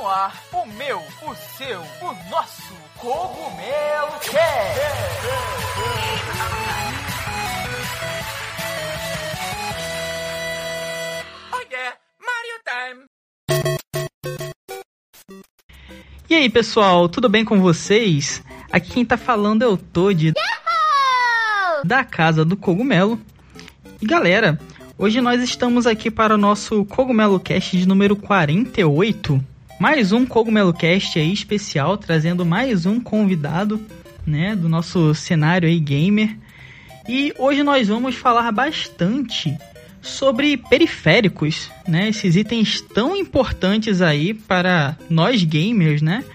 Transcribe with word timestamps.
no 0.00 0.08
ar 0.08 0.42
o 0.52 0.66
meu, 0.66 0.98
o 0.98 1.34
seu, 1.58 1.78
o 1.78 2.30
nosso 2.30 2.72
Cogumelo 2.96 4.18
Cast. 4.20 4.80
Oh 11.52 11.60
yeah, 11.70 11.96
Mario 12.18 12.58
Time. 12.64 13.04
E 16.30 16.34
aí, 16.34 16.48
pessoal, 16.48 17.06
tudo 17.06 17.28
bem 17.28 17.44
com 17.44 17.60
vocês? 17.60 18.42
Aqui 18.72 18.92
quem 18.92 19.04
tá 19.04 19.18
falando 19.18 19.62
é 19.62 19.68
o 19.68 19.76
Toad 19.76 20.32
da 21.84 22.04
Casa 22.04 22.42
do 22.42 22.56
Cogumelo. 22.56 23.20
E 24.00 24.06
galera, 24.06 24.58
hoje 24.96 25.20
nós 25.20 25.42
estamos 25.42 25.86
aqui 25.86 26.10
para 26.10 26.36
o 26.36 26.38
nosso 26.38 26.86
Cogumelo 26.86 27.38
Cast 27.38 27.76
de 27.76 27.86
número 27.86 28.16
48. 28.16 29.49
Mais 29.80 30.12
um 30.12 30.26
Cogumelo 30.26 30.74
Cast 30.74 31.18
aí 31.18 31.32
especial, 31.32 31.96
trazendo 31.96 32.44
mais 32.44 32.84
um 32.84 33.00
convidado, 33.00 33.80
né, 34.26 34.54
do 34.54 34.68
nosso 34.68 35.14
cenário 35.14 35.66
aí 35.66 35.80
gamer. 35.80 36.36
E 37.08 37.32
hoje 37.38 37.62
nós 37.62 37.88
vamos 37.88 38.14
falar 38.14 38.52
bastante 38.52 39.56
sobre 40.02 40.58
periféricos, 40.58 41.70
né? 41.88 42.10
Esses 42.10 42.36
itens 42.36 42.82
tão 42.82 43.16
importantes 43.16 44.02
aí 44.02 44.34
para 44.34 44.98
nós 45.08 45.42
gamers, 45.44 46.02
né? 46.02 46.26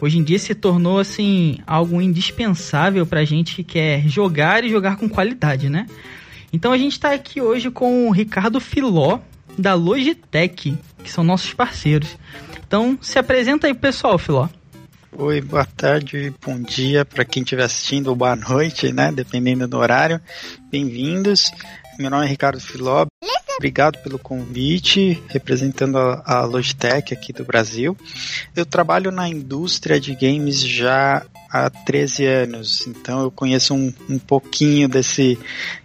Hoje 0.00 0.16
em 0.16 0.24
dia 0.24 0.38
se 0.38 0.54
tornou 0.54 0.98
assim 0.98 1.58
algo 1.66 2.00
indispensável 2.00 3.04
para 3.04 3.22
gente 3.22 3.54
que 3.54 3.64
quer 3.64 4.08
jogar 4.08 4.64
e 4.64 4.70
jogar 4.70 4.96
com 4.96 5.10
qualidade, 5.10 5.68
né? 5.68 5.86
Então 6.50 6.72
a 6.72 6.78
gente 6.78 6.92
está 6.92 7.12
aqui 7.12 7.38
hoje 7.38 7.70
com 7.70 8.08
o 8.08 8.10
Ricardo 8.10 8.58
Filó 8.60 9.18
da 9.58 9.74
Logitech, 9.74 10.74
que 11.04 11.12
são 11.12 11.22
nossos 11.22 11.52
parceiros. 11.52 12.16
Então 12.74 12.98
se 13.00 13.20
apresenta 13.20 13.68
aí, 13.68 13.72
pessoal, 13.72 14.18
Filó. 14.18 14.48
Oi, 15.16 15.40
boa 15.40 15.64
tarde, 15.64 16.34
bom 16.44 16.60
dia 16.60 17.04
para 17.04 17.24
quem 17.24 17.44
estiver 17.44 17.62
assistindo 17.62 18.08
ou 18.08 18.16
boa 18.16 18.34
noite, 18.34 18.92
né? 18.92 19.12
Dependendo 19.12 19.68
do 19.68 19.78
horário. 19.78 20.20
Bem-vindos. 20.72 21.52
Meu 21.96 22.10
nome 22.10 22.26
é 22.26 22.28
Ricardo 22.28 22.58
Filó. 22.58 23.06
Obrigado 23.56 23.98
pelo 24.02 24.18
convite, 24.18 25.22
representando 25.28 25.96
a, 25.96 26.44
Logitech 26.44 27.14
aqui 27.14 27.32
do 27.32 27.44
Brasil. 27.44 27.96
Eu 28.56 28.66
trabalho 28.66 29.12
na 29.12 29.28
indústria 29.28 30.00
de 30.00 30.12
games 30.16 30.60
já 30.60 31.24
há 31.48 31.70
13 31.70 32.26
anos, 32.26 32.84
então 32.88 33.22
eu 33.22 33.30
conheço 33.30 33.72
um, 33.72 33.94
um 34.10 34.18
pouquinho 34.18 34.88
desse, 34.88 35.38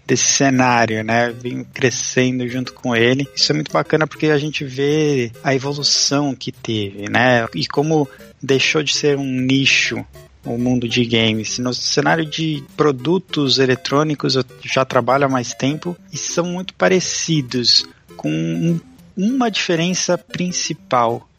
desse 0.10 0.26
cenário, 0.26 1.04
né? 1.04 1.30
Vim 1.30 1.64
crescendo 1.64 2.48
junto 2.50 2.74
com 2.74 2.96
ele. 2.96 3.28
Isso 3.36 3.52
é 3.52 3.56
muito 3.56 3.72
bacana 3.72 4.08
porque 4.08 4.26
a 4.26 4.40
gente 4.40 4.66
vê 4.66 5.32
a 5.44 5.54
evolução 5.54 6.34
que 6.34 6.52
teve, 6.52 7.08
né? 7.08 7.46
E 7.54 7.68
como 7.68 8.10
deixou 8.42 8.82
de 8.82 8.96
ser 8.96 9.16
um 9.18 9.32
nicho 9.32 10.04
o 10.44 10.58
mundo 10.58 10.90
de 10.90 11.06
games. 11.06 11.60
No 11.60 11.74
cenário 11.76 12.26
de 12.26 12.64
produtos 12.76 13.60
eletrônicos 13.60 14.36
eu 14.36 14.44
já 14.64 14.84
trabalho 14.84 15.26
há 15.26 15.30
mais 15.30 15.54
tempo 15.54 15.96
e 16.12 16.18
são 16.18 16.46
muito 16.46 16.74
parecidos, 16.74 17.86
com 18.18 18.32
um, 18.32 18.80
uma 19.16 19.52
diferença 19.52 20.18
principal. 20.18 21.30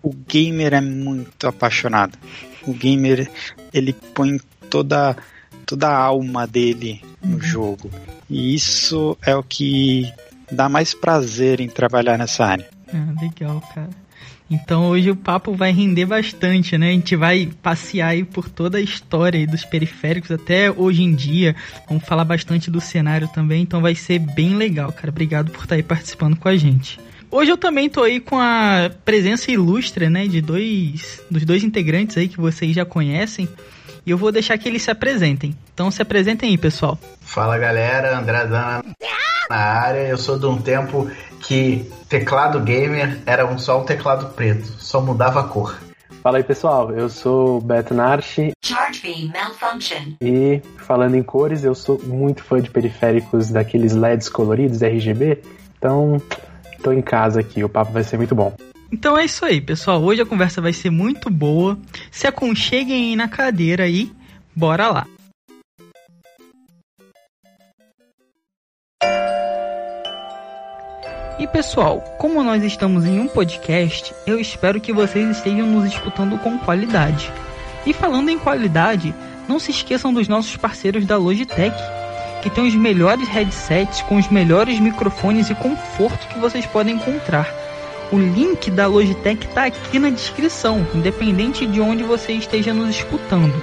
O 0.00 0.12
gamer 0.12 0.74
é 0.74 0.80
muito 0.80 1.48
apaixonado. 1.48 2.16
O 2.64 2.72
gamer 2.72 3.28
ele 3.72 3.92
põe 4.14 4.38
toda 4.70 5.16
toda 5.66 5.88
a 5.88 5.96
alma 5.96 6.46
dele 6.46 7.00
no 7.22 7.40
jogo. 7.40 7.90
E 8.28 8.54
isso 8.54 9.16
é 9.22 9.34
o 9.34 9.42
que 9.42 10.12
dá 10.50 10.68
mais 10.68 10.94
prazer 10.94 11.60
em 11.60 11.68
trabalhar 11.68 12.18
nessa 12.18 12.44
área. 12.44 12.68
Ah, 12.92 13.14
legal, 13.20 13.60
cara. 13.74 13.90
Então 14.50 14.88
hoje 14.88 15.10
o 15.10 15.16
papo 15.16 15.54
vai 15.54 15.72
render 15.72 16.04
bastante, 16.04 16.76
né? 16.76 16.90
A 16.90 16.92
gente 16.92 17.16
vai 17.16 17.48
passear 17.62 18.08
aí 18.08 18.22
por 18.22 18.50
toda 18.50 18.76
a 18.76 18.82
história 18.82 19.46
dos 19.46 19.64
periféricos 19.64 20.30
até 20.30 20.70
hoje 20.70 21.02
em 21.02 21.14
dia. 21.14 21.56
Vamos 21.88 22.04
falar 22.04 22.24
bastante 22.24 22.70
do 22.70 22.78
cenário 22.78 23.28
também, 23.28 23.62
então 23.62 23.80
vai 23.80 23.94
ser 23.94 24.18
bem 24.18 24.54
legal, 24.54 24.92
cara. 24.92 25.08
Obrigado 25.08 25.50
por 25.50 25.62
estar 25.62 25.76
aí 25.76 25.82
participando 25.82 26.36
com 26.36 26.48
a 26.48 26.56
gente. 26.56 27.00
Hoje 27.30 27.50
eu 27.50 27.56
também 27.56 27.88
tô 27.88 28.02
aí 28.02 28.20
com 28.20 28.38
a 28.38 28.90
presença 29.06 29.50
ilustre, 29.50 30.10
né, 30.10 30.28
de 30.28 30.42
dois 30.42 31.22
dos 31.30 31.46
dois 31.46 31.64
integrantes 31.64 32.18
aí 32.18 32.28
que 32.28 32.38
vocês 32.38 32.74
já 32.74 32.84
conhecem. 32.84 33.48
E 34.04 34.10
eu 34.10 34.18
vou 34.18 34.32
deixar 34.32 34.58
que 34.58 34.68
eles 34.68 34.82
se 34.82 34.90
apresentem. 34.90 35.56
Então 35.72 35.90
se 35.90 36.02
apresentem 36.02 36.50
aí, 36.50 36.58
pessoal. 36.58 36.98
Fala 37.20 37.56
galera, 37.58 38.18
André 38.18 38.46
Zana 38.46 38.82
na 39.48 39.56
área. 39.56 40.08
Eu 40.08 40.16
sou 40.16 40.38
de 40.38 40.46
um 40.46 40.60
tempo 40.60 41.10
que 41.40 41.90
teclado 42.08 42.60
gamer 42.60 43.20
era 43.26 43.46
um, 43.46 43.58
só 43.58 43.80
um 43.80 43.84
teclado 43.84 44.32
preto, 44.34 44.66
só 44.78 45.00
mudava 45.00 45.40
a 45.40 45.44
cor. 45.44 45.78
Fala 46.22 46.38
aí 46.38 46.44
pessoal, 46.44 46.92
eu 46.92 47.08
sou 47.08 47.58
o 47.58 47.60
Beto 47.60 47.94
Narchi. 47.94 48.52
E 50.20 50.62
falando 50.76 51.16
em 51.16 51.22
cores, 51.22 51.64
eu 51.64 51.74
sou 51.74 52.00
muito 52.04 52.44
fã 52.44 52.60
de 52.60 52.70
periféricos 52.70 53.50
daqueles 53.50 53.92
LEDs 53.92 54.28
coloridos 54.28 54.82
RGB. 54.82 55.42
Então, 55.76 56.22
tô 56.80 56.92
em 56.92 57.02
casa 57.02 57.40
aqui, 57.40 57.64
o 57.64 57.68
papo 57.68 57.90
vai 57.90 58.04
ser 58.04 58.18
muito 58.18 58.36
bom. 58.36 58.54
Então 58.92 59.16
é 59.16 59.24
isso 59.24 59.42
aí, 59.46 59.58
pessoal. 59.58 60.02
Hoje 60.02 60.20
a 60.20 60.26
conversa 60.26 60.60
vai 60.60 60.72
ser 60.74 60.90
muito 60.90 61.30
boa. 61.30 61.78
Se 62.10 62.26
aconcheguem 62.26 63.10
aí 63.10 63.16
na 63.16 63.26
cadeira 63.26 63.84
aí, 63.84 64.12
bora 64.54 64.88
lá. 64.88 65.06
E 71.38 71.46
pessoal, 71.48 72.00
como 72.18 72.44
nós 72.44 72.62
estamos 72.62 73.06
em 73.06 73.18
um 73.18 73.26
podcast, 73.26 74.14
eu 74.26 74.38
espero 74.38 74.80
que 74.80 74.92
vocês 74.92 75.38
estejam 75.38 75.66
nos 75.66 75.86
escutando 75.86 76.38
com 76.38 76.58
qualidade. 76.58 77.32
E 77.86 77.94
falando 77.94 78.28
em 78.28 78.38
qualidade, 78.38 79.14
não 79.48 79.58
se 79.58 79.70
esqueçam 79.70 80.12
dos 80.12 80.28
nossos 80.28 80.56
parceiros 80.56 81.06
da 81.06 81.16
Logitech, 81.16 81.74
que 82.42 82.50
tem 82.50 82.68
os 82.68 82.74
melhores 82.74 83.26
headsets 83.26 84.02
com 84.02 84.16
os 84.16 84.28
melhores 84.28 84.78
microfones 84.78 85.48
e 85.48 85.54
conforto 85.54 86.28
que 86.28 86.38
vocês 86.38 86.66
podem 86.66 86.96
encontrar. 86.96 87.61
O 88.12 88.18
link 88.18 88.70
da 88.70 88.86
Logitech 88.86 89.46
está 89.46 89.64
aqui 89.64 89.98
na 89.98 90.10
descrição, 90.10 90.86
independente 90.94 91.64
de 91.66 91.80
onde 91.80 92.02
você 92.02 92.32
esteja 92.32 92.74
nos 92.74 92.90
escutando. 92.90 93.54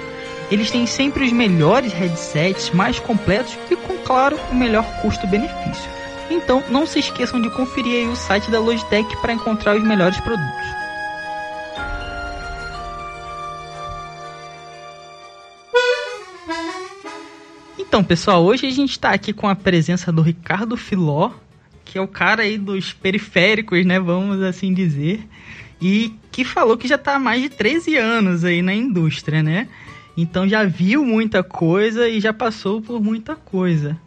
Eles 0.50 0.72
têm 0.72 0.88
sempre 0.88 1.24
os 1.24 1.32
melhores 1.32 1.94
headsets, 1.94 2.72
mais 2.72 3.00
completos 3.00 3.56
e, 3.70 3.76
com 3.76 3.96
claro, 4.00 4.40
o 4.52 4.56
melhor 4.56 4.84
custo-benefício. 5.04 5.88
Então, 6.32 6.64
não 6.68 6.88
se 6.88 6.98
esqueçam 6.98 7.40
de 7.40 7.48
conferir 7.52 8.09
o 8.09 8.16
site 8.16 8.50
da 8.50 8.59
Logitech 8.59 9.16
para 9.18 9.34
encontrar 9.34 9.78
os 9.78 9.84
melhores 9.84 10.20
produtos. 10.20 10.66
Então, 17.78 18.04
pessoal, 18.04 18.44
hoje 18.44 18.66
a 18.66 18.72
gente 18.72 18.92
está 18.92 19.12
aqui 19.12 19.32
com 19.32 19.48
a 19.48 19.56
presença 19.56 20.12
do 20.12 20.24
Ricardo 20.24 20.76
Filó, 20.76 21.34
que 21.90 21.98
é 21.98 22.02
o 22.02 22.08
cara 22.08 22.44
aí 22.44 22.56
dos 22.56 22.94
periféricos, 22.94 23.84
né, 23.84 24.00
vamos 24.00 24.42
assim 24.44 24.74
dizer, 24.74 25.28
e 25.82 26.14
que 26.32 26.46
falou 26.46 26.78
que 26.78 26.88
já 26.88 26.96
está 26.96 27.16
há 27.16 27.20
mais 27.20 27.42
de 27.42 27.50
13 27.50 27.98
anos 27.98 28.44
aí 28.44 28.62
na 28.62 28.74
indústria, 28.74 29.42
né? 29.42 29.68
Então 30.16 30.48
já 30.48 30.64
viu 30.64 31.04
muita 31.04 31.42
coisa 31.42 32.08
e 32.08 32.20
já 32.20 32.32
passou 32.32 32.80
por 32.82 33.02
muita 33.02 33.36
coisa. 33.36 34.00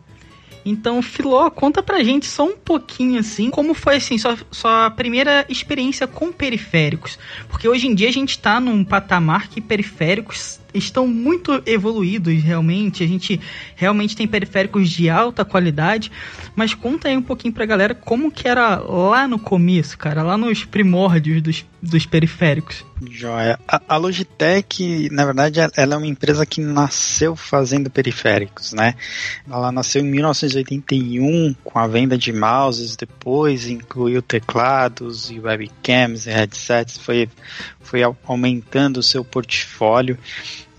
Então, 0.64 1.02
Filó, 1.02 1.50
conta 1.50 1.82
pra 1.82 2.04
gente 2.04 2.26
só 2.26 2.44
um 2.44 2.56
pouquinho 2.56 3.18
assim, 3.18 3.50
como 3.50 3.74
foi 3.74 3.96
assim, 3.96 4.16
sua, 4.16 4.38
sua 4.50 4.90
primeira 4.92 5.44
experiência 5.48 6.06
com 6.06 6.30
periféricos. 6.30 7.18
Porque 7.48 7.68
hoje 7.68 7.88
em 7.88 7.94
dia 7.94 8.08
a 8.08 8.12
gente 8.12 8.38
tá 8.38 8.60
num 8.60 8.84
patamar 8.84 9.48
que 9.48 9.60
periféricos 9.60 10.60
estão 10.74 11.06
muito 11.06 11.62
evoluídos 11.66 12.42
realmente. 12.42 13.02
A 13.02 13.06
gente 13.06 13.40
realmente 13.74 14.16
tem 14.16 14.26
periféricos 14.26 14.90
de 14.90 15.08
alta 15.08 15.44
qualidade. 15.44 16.10
Mas 16.54 16.74
conta 16.74 17.08
aí 17.08 17.16
um 17.16 17.22
pouquinho 17.22 17.54
pra 17.54 17.66
galera 17.66 17.94
como 17.94 18.30
que 18.30 18.46
era 18.48 18.76
lá 18.76 19.26
no 19.26 19.38
começo, 19.38 19.96
cara, 19.96 20.22
lá 20.22 20.36
nos 20.36 20.64
primórdios 20.64 21.42
dos, 21.42 21.64
dos 21.82 22.06
periféricos. 22.06 22.84
Joia. 23.10 23.58
A, 23.66 23.82
a 23.88 23.96
Logitech, 23.96 25.08
na 25.10 25.24
verdade, 25.24 25.58
ela 25.76 25.94
é 25.94 25.96
uma 25.96 26.06
empresa 26.06 26.46
que 26.46 26.60
nasceu 26.60 27.34
fazendo 27.34 27.90
periféricos, 27.90 28.72
né? 28.72 28.94
Ela 29.50 29.72
nasceu 29.72 30.00
em 30.00 30.08
1981 30.08 31.54
com 31.64 31.78
a 31.78 31.88
venda 31.88 32.16
de 32.16 32.32
mouses, 32.32 32.94
depois 32.96 33.66
incluiu 33.66 34.22
teclados 34.22 35.30
e 35.30 35.40
webcams 35.40 36.26
e 36.26 36.30
headsets, 36.30 36.98
foi, 36.98 37.28
foi 37.80 38.02
aumentando 38.24 38.98
o 38.98 39.02
seu 39.02 39.24
portfólio. 39.24 40.16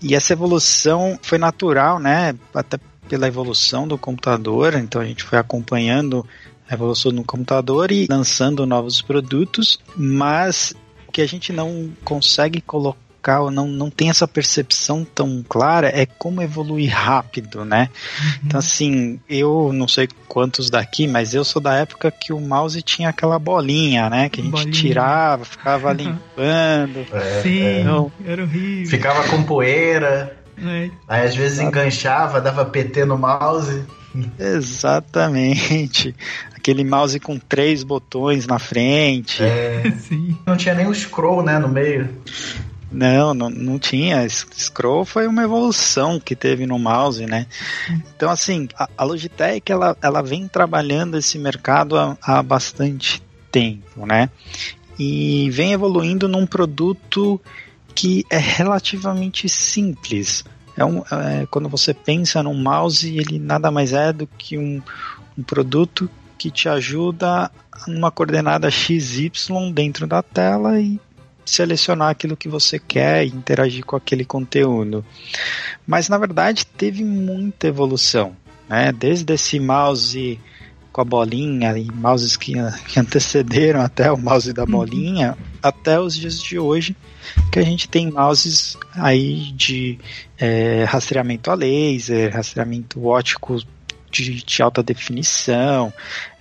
E 0.00 0.14
essa 0.14 0.32
evolução 0.32 1.18
foi 1.20 1.36
natural, 1.36 1.98
né? 1.98 2.34
Até 2.54 2.78
pela 3.06 3.28
evolução 3.28 3.86
do 3.86 3.98
computador, 3.98 4.74
então 4.74 5.02
a 5.02 5.04
gente 5.04 5.22
foi 5.22 5.38
acompanhando 5.38 6.26
a 6.68 6.72
evolução 6.72 7.12
do 7.12 7.22
computador 7.22 7.92
e 7.92 8.06
lançando 8.08 8.64
novos 8.64 9.02
produtos, 9.02 9.78
mas 9.94 10.74
que 11.14 11.22
a 11.22 11.26
gente 11.26 11.52
não 11.52 11.92
consegue 12.04 12.60
colocar 12.60 13.04
local, 13.24 13.50
não, 13.50 13.66
não 13.66 13.88
tem 13.88 14.10
essa 14.10 14.28
percepção 14.28 15.04
tão 15.04 15.42
clara, 15.48 15.88
é 15.88 16.04
como 16.04 16.42
evoluir 16.42 16.92
rápido, 16.92 17.64
né? 17.64 17.88
Uhum. 18.20 18.30
Então, 18.44 18.58
assim, 18.58 19.20
eu 19.28 19.70
não 19.72 19.88
sei 19.88 20.08
quantos 20.28 20.68
daqui, 20.68 21.06
mas 21.08 21.32
eu 21.32 21.42
sou 21.42 21.62
da 21.62 21.74
época 21.74 22.10
que 22.10 22.32
o 22.32 22.40
mouse 22.40 22.82
tinha 22.82 23.08
aquela 23.08 23.38
bolinha, 23.38 24.10
né? 24.10 24.28
Que 24.28 24.40
a 24.40 24.44
gente 24.44 24.52
bolinha. 24.52 24.72
tirava, 24.72 25.44
ficava 25.44 25.92
limpando. 25.92 27.06
É, 27.12 27.42
Sim, 27.42 27.62
é. 27.62 27.80
Então, 27.80 28.12
era 28.26 28.42
horrível. 28.42 28.90
Ficava 28.90 29.26
com 29.28 29.42
poeira. 29.44 30.36
É. 30.58 30.90
Aí 31.08 31.26
às 31.26 31.34
vezes 31.34 31.60
enganchava, 31.60 32.40
dava 32.40 32.64
PT 32.66 33.06
no 33.06 33.16
mouse. 33.16 33.84
Exatamente. 34.38 36.14
Aquele 36.54 36.84
mouse 36.84 37.18
com 37.20 37.38
três 37.38 37.82
botões 37.82 38.46
na 38.46 38.58
frente. 38.58 39.42
É. 39.42 39.82
Sim. 39.98 40.36
Não 40.46 40.56
tinha 40.56 40.74
nem 40.74 40.86
o 40.86 40.94
scroll, 40.94 41.42
né, 41.42 41.58
no 41.58 41.68
meio. 41.68 42.08
Não, 42.90 43.34
não, 43.34 43.50
não 43.50 43.78
tinha. 43.78 44.26
Scroll 44.28 45.04
foi 45.04 45.26
uma 45.26 45.42
evolução 45.42 46.20
que 46.20 46.36
teve 46.36 46.64
no 46.64 46.78
mouse, 46.78 47.26
né? 47.26 47.46
Então, 48.14 48.30
assim, 48.30 48.68
a, 48.78 48.88
a 48.96 49.04
Logitech, 49.04 49.70
ela, 49.70 49.96
ela 50.00 50.22
vem 50.22 50.46
trabalhando 50.46 51.18
esse 51.18 51.36
mercado 51.36 51.98
há, 51.98 52.16
há 52.22 52.42
bastante 52.42 53.20
tempo, 53.50 54.06
né? 54.06 54.30
E 54.96 55.50
vem 55.50 55.72
evoluindo 55.72 56.28
num 56.28 56.46
produto 56.46 57.40
que 57.94 58.24
é 58.30 58.38
relativamente 58.38 59.48
simples. 59.48 60.44
É 60.76 60.84
um, 60.84 60.98
é, 61.10 61.46
quando 61.50 61.68
você 61.68 61.94
pensa 61.94 62.42
num 62.42 62.54
mouse, 62.54 63.16
ele 63.16 63.38
nada 63.38 63.70
mais 63.70 63.92
é 63.92 64.12
do 64.12 64.26
que 64.26 64.58
um, 64.58 64.82
um 65.38 65.42
produto 65.42 66.10
que 66.36 66.50
te 66.50 66.68
ajuda 66.68 67.50
numa 67.86 68.10
coordenada 68.10 68.70
XY 68.70 69.30
dentro 69.72 70.06
da 70.06 70.22
tela 70.22 70.80
e 70.80 71.00
selecionar 71.44 72.10
aquilo 72.10 72.36
que 72.36 72.48
você 72.48 72.78
quer 72.78 73.24
e 73.24 73.28
interagir 73.28 73.84
com 73.84 73.96
aquele 73.96 74.24
conteúdo. 74.24 75.04
Mas 75.86 76.08
na 76.08 76.18
verdade 76.18 76.66
teve 76.66 77.04
muita 77.04 77.66
evolução, 77.66 78.34
né? 78.68 78.92
Desde 78.92 79.32
esse 79.34 79.60
mouse 79.60 80.40
com 80.94 81.00
a 81.00 81.04
bolinha 81.04 81.76
e 81.76 81.90
mouses 81.90 82.36
que, 82.36 82.52
que 82.86 83.00
antecederam 83.00 83.80
até 83.80 84.12
o 84.12 84.16
mouse 84.16 84.52
da 84.52 84.62
uhum. 84.62 84.70
bolinha, 84.70 85.30
uhum. 85.30 85.36
até 85.60 85.98
os 85.98 86.14
dias 86.14 86.40
de 86.40 86.56
hoje, 86.56 86.96
que 87.50 87.58
a 87.58 87.62
gente 87.62 87.88
tem 87.88 88.12
mouses 88.12 88.76
aí 88.94 89.50
de 89.56 89.98
é, 90.38 90.84
rastreamento 90.84 91.50
a 91.50 91.54
laser, 91.54 92.32
rastreamento 92.32 93.04
ótico 93.04 93.60
de, 94.08 94.44
de 94.44 94.62
alta 94.62 94.84
definição. 94.84 95.92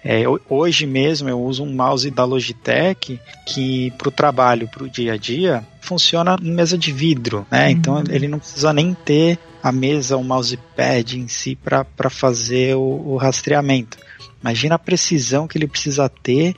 É, 0.05 0.23
hoje 0.47 0.85
mesmo 0.85 1.27
eu 1.27 1.41
uso 1.41 1.63
um 1.63 1.73
mouse 1.73 2.11
da 2.11 2.23
Logitech 2.23 3.19
que 3.47 3.89
para 3.97 4.09
o 4.09 4.11
trabalho, 4.11 4.67
para 4.67 4.83
o 4.83 4.89
dia 4.89 5.13
a 5.13 5.17
dia, 5.17 5.65
funciona 5.81 6.37
em 6.39 6.51
mesa 6.51 6.77
de 6.77 6.91
vidro, 6.91 7.43
né? 7.49 7.65
Uhum. 7.65 7.71
Então 7.71 8.03
ele 8.07 8.27
não 8.27 8.37
precisa 8.37 8.71
nem 8.71 8.93
ter 8.93 9.39
a 9.63 9.71
mesa, 9.71 10.15
o 10.15 10.23
mousepad 10.23 11.17
em 11.17 11.27
si 11.27 11.55
para 11.55 12.09
fazer 12.11 12.75
o, 12.75 13.13
o 13.13 13.17
rastreamento. 13.17 13.97
Imagina 14.41 14.75
a 14.75 14.79
precisão 14.79 15.47
que 15.47 15.57
ele 15.57 15.67
precisa 15.67 16.07
ter 16.09 16.55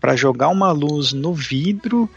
para 0.00 0.16
jogar 0.16 0.48
uma 0.48 0.72
luz 0.72 1.12
no 1.12 1.34
vidro 1.34 2.08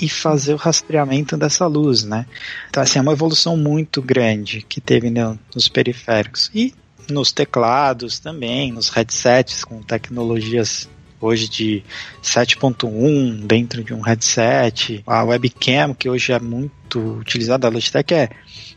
e 0.00 0.08
fazer 0.08 0.54
o 0.54 0.56
rastreamento 0.56 1.36
dessa 1.36 1.66
luz, 1.66 2.04
né? 2.04 2.26
Então, 2.68 2.82
assim, 2.82 2.98
é 2.98 3.02
uma 3.02 3.12
evolução 3.12 3.56
muito 3.56 4.00
grande 4.00 4.62
que 4.62 4.80
teve 4.80 5.10
nos 5.54 5.68
periféricos. 5.68 6.50
E 6.54 6.72
nos 7.10 7.32
teclados 7.32 8.18
também, 8.18 8.70
nos 8.70 8.90
headsets 8.90 9.64
com 9.64 9.82
tecnologias 9.82 10.88
hoje 11.20 11.48
de 11.48 11.82
7.1 12.22 13.46
dentro 13.46 13.82
de 13.82 13.92
um 13.94 14.00
headset, 14.00 15.02
a 15.06 15.24
webcam 15.24 15.94
que 15.94 16.08
hoje 16.08 16.32
é 16.32 16.38
muito 16.38 17.18
utilizada, 17.18 17.66
a 17.66 17.70
Logitech 17.70 18.14
é, 18.14 18.30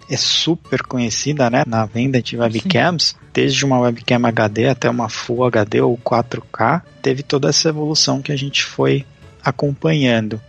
é 0.09 0.17
super 0.17 0.81
conhecida 0.83 1.49
né, 1.49 1.63
na 1.65 1.85
venda 1.85 2.21
de 2.21 2.37
webcams, 2.37 3.09
Sim. 3.09 3.15
desde 3.33 3.65
uma 3.65 3.79
webcam 3.79 4.25
HD 4.25 4.67
até 4.67 4.89
uma 4.89 5.09
Full 5.09 5.45
HD 5.45 5.81
ou 5.81 5.97
4K, 5.97 6.81
teve 7.01 7.23
toda 7.23 7.49
essa 7.49 7.69
evolução 7.69 8.21
que 8.21 8.31
a 8.31 8.37
gente 8.37 8.63
foi 8.63 9.05
acompanhando. 9.43 10.41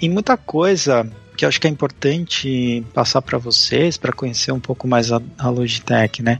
E 0.00 0.08
muita 0.08 0.36
coisa 0.36 1.10
que 1.40 1.46
acho 1.46 1.58
que 1.58 1.66
é 1.66 1.70
importante 1.70 2.84
passar 2.92 3.22
para 3.22 3.38
vocês 3.38 3.96
para 3.96 4.12
conhecer 4.12 4.52
um 4.52 4.60
pouco 4.60 4.86
mais 4.86 5.10
a, 5.10 5.22
a, 5.38 5.48
Logitech, 5.48 6.22
né? 6.22 6.38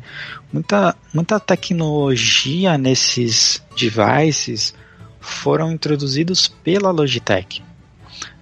Muita, 0.52 0.94
muita 1.14 1.40
tecnologia 1.40 2.76
nesses 2.76 3.62
devices 3.74 4.74
foram 5.18 5.72
introduzidos 5.72 6.48
pela 6.48 6.90
Logitech. 6.90 7.62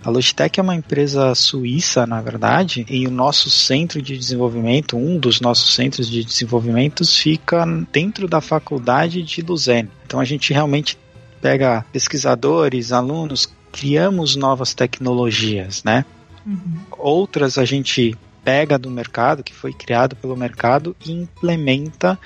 A 0.03 0.11
Logitech 0.11 0.59
é 0.59 0.63
uma 0.65 0.75
empresa 0.75 1.33
suíça, 1.37 2.05
na 2.09 2.21
verdade, 2.21 2.85
e 2.91 3.07
o 3.07 3.11
nosso 3.11 3.49
centro 3.49 4.03
de 4.03 4.19
desenvolvimento, 4.19 4.97
um 4.97 5.17
dos 5.17 5.41
nossos 5.41 5.77
centros 5.77 6.11
de 6.11 6.25
desenvolvimento, 6.25 7.07
fica 7.07 7.65
dentro 7.93 8.27
da 8.27 8.41
faculdade 8.41 9.23
de 9.23 9.43
Luzerne. 9.43 9.91
Então 10.05 10.19
a 10.19 10.25
gente 10.25 10.53
realmente 10.53 10.99
pega 11.41 11.85
pesquisadores, 11.93 12.91
alunos, 12.91 13.49
criamos 13.71 14.35
novas 14.35 14.75
tecnologias, 14.75 15.85
né? 15.85 16.05
Uhum. 16.49 16.81
Outras 16.97 17.59
a 17.59 17.65
gente 17.65 18.17
pega 18.43 18.79
do 18.79 18.91
mercado, 18.91 19.45
que 19.45 19.53
foi 19.53 19.75
criado 19.75 20.17
pelo 20.17 20.35
mercado, 20.35 20.97
e 21.05 21.13
implementa 21.13 22.19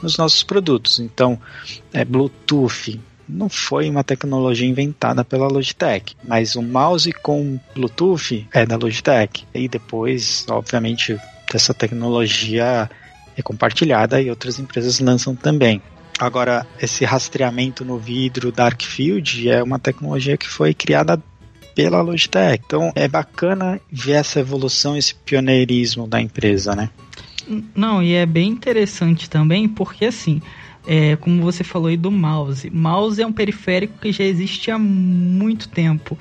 nos 0.00 0.16
nossos 0.16 0.44
produtos. 0.44 1.00
Então, 1.00 1.40
é, 1.92 2.04
Bluetooth 2.04 3.00
não 3.28 3.48
foi 3.48 3.90
uma 3.90 4.04
tecnologia 4.04 4.68
inventada 4.68 5.24
pela 5.24 5.48
Logitech, 5.48 6.14
mas 6.22 6.54
o 6.54 6.62
mouse 6.62 7.10
com 7.10 7.58
Bluetooth 7.74 8.46
é 8.52 8.64
da 8.64 8.76
Logitech. 8.76 9.44
E 9.52 9.66
depois, 9.66 10.46
obviamente, 10.48 11.18
essa 11.52 11.74
tecnologia 11.74 12.88
é 13.36 13.42
compartilhada 13.42 14.20
e 14.20 14.30
outras 14.30 14.58
empresas 14.58 15.00
lançam 15.00 15.34
também. 15.34 15.82
Agora, 16.18 16.64
esse 16.80 17.04
rastreamento 17.04 17.84
no 17.84 17.98
vidro 17.98 18.52
Dark 18.52 18.80
Field 18.82 19.48
é 19.48 19.62
uma 19.62 19.78
tecnologia 19.78 20.36
que 20.36 20.48
foi 20.48 20.72
criada 20.72 21.20
pela 21.74 22.00
Logitech. 22.00 22.62
Então 22.66 22.92
é 22.94 23.08
bacana 23.08 23.80
ver 23.90 24.12
essa 24.12 24.40
evolução, 24.40 24.96
esse 24.96 25.14
pioneirismo 25.14 26.06
da 26.06 26.20
empresa, 26.20 26.74
né? 26.74 26.90
Não, 27.74 28.02
e 28.02 28.14
é 28.14 28.24
bem 28.24 28.48
interessante 28.48 29.28
também 29.28 29.68
porque 29.68 30.06
assim, 30.06 30.40
é, 30.86 31.16
como 31.16 31.42
você 31.42 31.64
falou 31.64 31.88
aí 31.88 31.96
do 31.96 32.10
mouse, 32.10 32.70
mouse 32.70 33.20
é 33.20 33.26
um 33.26 33.32
periférico 33.32 33.98
que 34.00 34.12
já 34.12 34.24
existe 34.24 34.70
há 34.70 34.78
muito 34.78 35.68
tempo. 35.68 36.18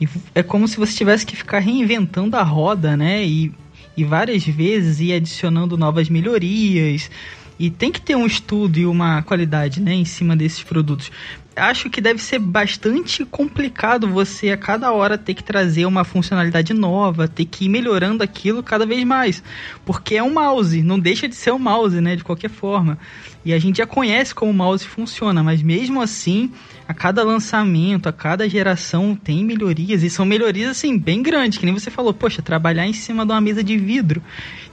E 0.00 0.08
é 0.34 0.42
como 0.42 0.68
se 0.68 0.76
você 0.76 0.92
tivesse 0.92 1.24
que 1.24 1.36
ficar 1.36 1.58
reinventando 1.58 2.36
a 2.36 2.42
roda, 2.42 2.96
né? 2.96 3.24
E, 3.24 3.52
e 3.96 4.04
várias 4.04 4.44
vezes 4.44 5.00
ir 5.00 5.12
adicionando 5.12 5.76
novas 5.76 6.08
melhorias. 6.08 7.10
E 7.58 7.70
tem 7.70 7.90
que 7.90 8.00
ter 8.00 8.14
um 8.14 8.26
estudo 8.26 8.78
e 8.78 8.84
uma 8.84 9.22
qualidade 9.22 9.80
né, 9.80 9.94
em 9.94 10.04
cima 10.04 10.36
desses 10.36 10.62
produtos 10.62 11.10
acho 11.56 11.88
que 11.88 12.00
deve 12.00 12.20
ser 12.22 12.38
bastante 12.38 13.24
complicado 13.24 14.06
você 14.06 14.50
a 14.50 14.56
cada 14.56 14.92
hora 14.92 15.16
ter 15.16 15.34
que 15.34 15.42
trazer 15.42 15.86
uma 15.86 16.04
funcionalidade 16.04 16.74
nova, 16.74 17.26
ter 17.26 17.46
que 17.46 17.64
ir 17.64 17.68
melhorando 17.68 18.22
aquilo 18.22 18.62
cada 18.62 18.84
vez 18.84 19.02
mais. 19.04 19.42
Porque 19.84 20.16
é 20.16 20.22
um 20.22 20.34
mouse, 20.34 20.82
não 20.82 20.98
deixa 20.98 21.26
de 21.26 21.34
ser 21.34 21.52
um 21.52 21.58
mouse, 21.58 22.00
né? 22.00 22.14
De 22.14 22.22
qualquer 22.22 22.50
forma. 22.50 22.98
E 23.44 23.52
a 23.52 23.58
gente 23.58 23.78
já 23.78 23.86
conhece 23.86 24.34
como 24.34 24.50
o 24.50 24.54
mouse 24.54 24.84
funciona, 24.84 25.42
mas 25.42 25.62
mesmo 25.62 26.02
assim, 26.02 26.50
a 26.86 26.92
cada 26.92 27.22
lançamento, 27.22 28.08
a 28.08 28.12
cada 28.12 28.48
geração 28.48 29.14
tem 29.14 29.44
melhorias, 29.44 30.02
e 30.02 30.10
são 30.10 30.26
melhorias 30.26 30.70
assim, 30.70 30.98
bem 30.98 31.22
grandes, 31.22 31.58
que 31.58 31.64
nem 31.64 31.74
você 31.74 31.90
falou, 31.90 32.12
poxa, 32.12 32.42
trabalhar 32.42 32.86
em 32.86 32.92
cima 32.92 33.24
de 33.24 33.32
uma 33.32 33.40
mesa 33.40 33.64
de 33.64 33.76
vidro. 33.76 34.22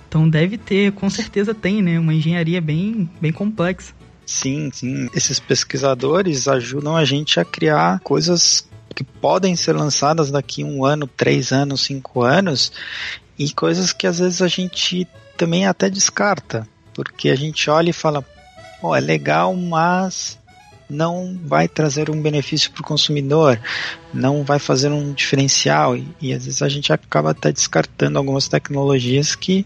Então 0.09 0.27
deve 0.27 0.57
ter, 0.57 0.91
com 0.91 1.09
certeza 1.09 1.53
tem, 1.53 1.81
né? 1.81 1.99
Uma 1.99 2.13
engenharia 2.13 2.61
bem, 2.61 3.09
bem 3.21 3.31
complexa. 3.31 3.93
Sim, 4.25 4.69
sim. 4.73 5.09
Esses 5.13 5.39
pesquisadores 5.39 6.47
ajudam 6.47 6.95
a 6.95 7.03
gente 7.03 7.39
a 7.39 7.45
criar 7.45 7.99
coisas 8.01 8.67
que 8.93 9.03
podem 9.03 9.55
ser 9.55 9.73
lançadas 9.73 10.31
daqui 10.31 10.63
um 10.63 10.85
ano, 10.85 11.07
três 11.07 11.51
anos, 11.51 11.81
cinco 11.81 12.21
anos, 12.21 12.71
e 13.37 13.51
coisas 13.51 13.91
que 13.91 14.05
às 14.05 14.19
vezes 14.19 14.41
a 14.41 14.47
gente 14.47 15.07
também 15.35 15.65
até 15.65 15.89
descarta, 15.89 16.67
porque 16.93 17.29
a 17.29 17.35
gente 17.35 17.69
olha 17.69 17.89
e 17.89 17.93
fala, 17.93 18.23
oh, 18.81 18.95
é 18.95 18.99
legal, 18.99 19.55
mas 19.55 20.39
não 20.89 21.39
vai 21.43 21.67
trazer 21.67 22.09
um 22.09 22.21
benefício 22.21 22.71
para 22.71 22.81
o 22.81 22.85
consumidor, 22.85 23.59
não 24.13 24.43
vai 24.43 24.59
fazer 24.59 24.91
um 24.91 25.11
diferencial, 25.11 25.97
e, 25.97 26.07
e 26.21 26.33
às 26.33 26.45
vezes 26.45 26.61
a 26.61 26.69
gente 26.69 26.93
acaba 26.93 27.31
até 27.31 27.51
descartando 27.51 28.17
algumas 28.19 28.47
tecnologias 28.47 29.35
que 29.35 29.65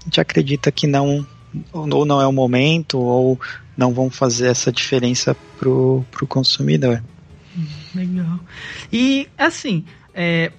a 0.00 0.04
gente 0.04 0.20
acredita 0.20 0.70
que 0.70 0.86
não 0.86 1.26
ou 1.72 2.04
não 2.04 2.20
é 2.20 2.26
o 2.26 2.32
momento, 2.32 2.98
ou 2.98 3.40
não 3.78 3.94
vão 3.94 4.10
fazer 4.10 4.48
essa 4.48 4.72
diferença 4.72 5.36
pro, 5.56 6.04
pro 6.10 6.26
consumidor. 6.26 7.00
Legal. 7.94 8.40
E 8.92 9.28
assim, 9.38 9.84
é, 10.12 10.50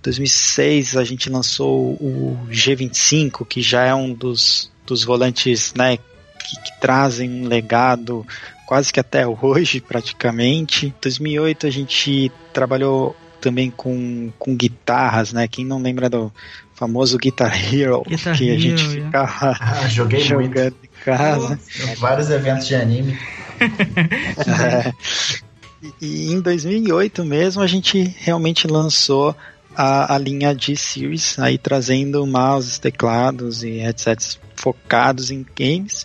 2006 0.02 0.96
a 0.96 1.04
gente 1.04 1.28
lançou 1.28 1.92
o 1.94 2.38
G25, 2.50 3.46
que 3.46 3.60
já 3.62 3.84
é 3.84 3.94
um 3.94 4.12
dos, 4.12 4.70
dos 4.86 5.04
volantes 5.04 5.72
né, 5.74 5.96
que, 5.96 6.60
que 6.64 6.80
trazem 6.80 7.30
um 7.30 7.46
legado 7.48 8.26
quase 8.66 8.92
que 8.92 9.00
até 9.00 9.26
hoje, 9.28 9.80
praticamente. 9.80 10.94
2008 11.00 11.66
a 11.66 11.70
gente 11.70 12.30
trabalhou 12.52 13.16
também 13.40 13.70
com, 13.70 14.32
com 14.38 14.56
guitarras, 14.56 15.32
né? 15.32 15.46
Quem 15.46 15.64
não 15.64 15.80
lembra 15.80 16.08
do 16.10 16.32
famoso 16.74 17.16
Guitar 17.18 17.52
Hero, 17.72 18.02
Guitar 18.06 18.36
que 18.36 18.48
Hero, 18.48 18.56
a 18.56 18.60
gente 18.60 18.82
yeah. 18.84 19.04
ficava 19.06 19.56
Ah, 19.60 19.88
joguei 19.88 20.20
jogando 20.20 20.74
muito. 20.74 20.76
em 20.84 21.04
casa. 21.04 21.60
Vários 21.98 22.30
eventos 22.30 22.66
de 22.66 22.74
anime. 22.74 23.18
É. 24.46 24.92
E- 25.82 25.94
E 26.00 26.32
em 26.32 26.40
2008 26.40 27.24
mesmo 27.24 27.62
a 27.62 27.66
gente 27.66 28.14
realmente 28.18 28.66
lançou 28.66 29.34
a, 29.78 30.16
a 30.16 30.18
linha 30.18 30.52
de 30.52 30.76
Series, 30.76 31.38
aí 31.38 31.56
trazendo 31.56 32.26
mouses, 32.26 32.78
teclados 32.80 33.62
e 33.62 33.78
headsets 33.78 34.40
focados 34.56 35.30
em 35.30 35.46
games, 35.56 36.04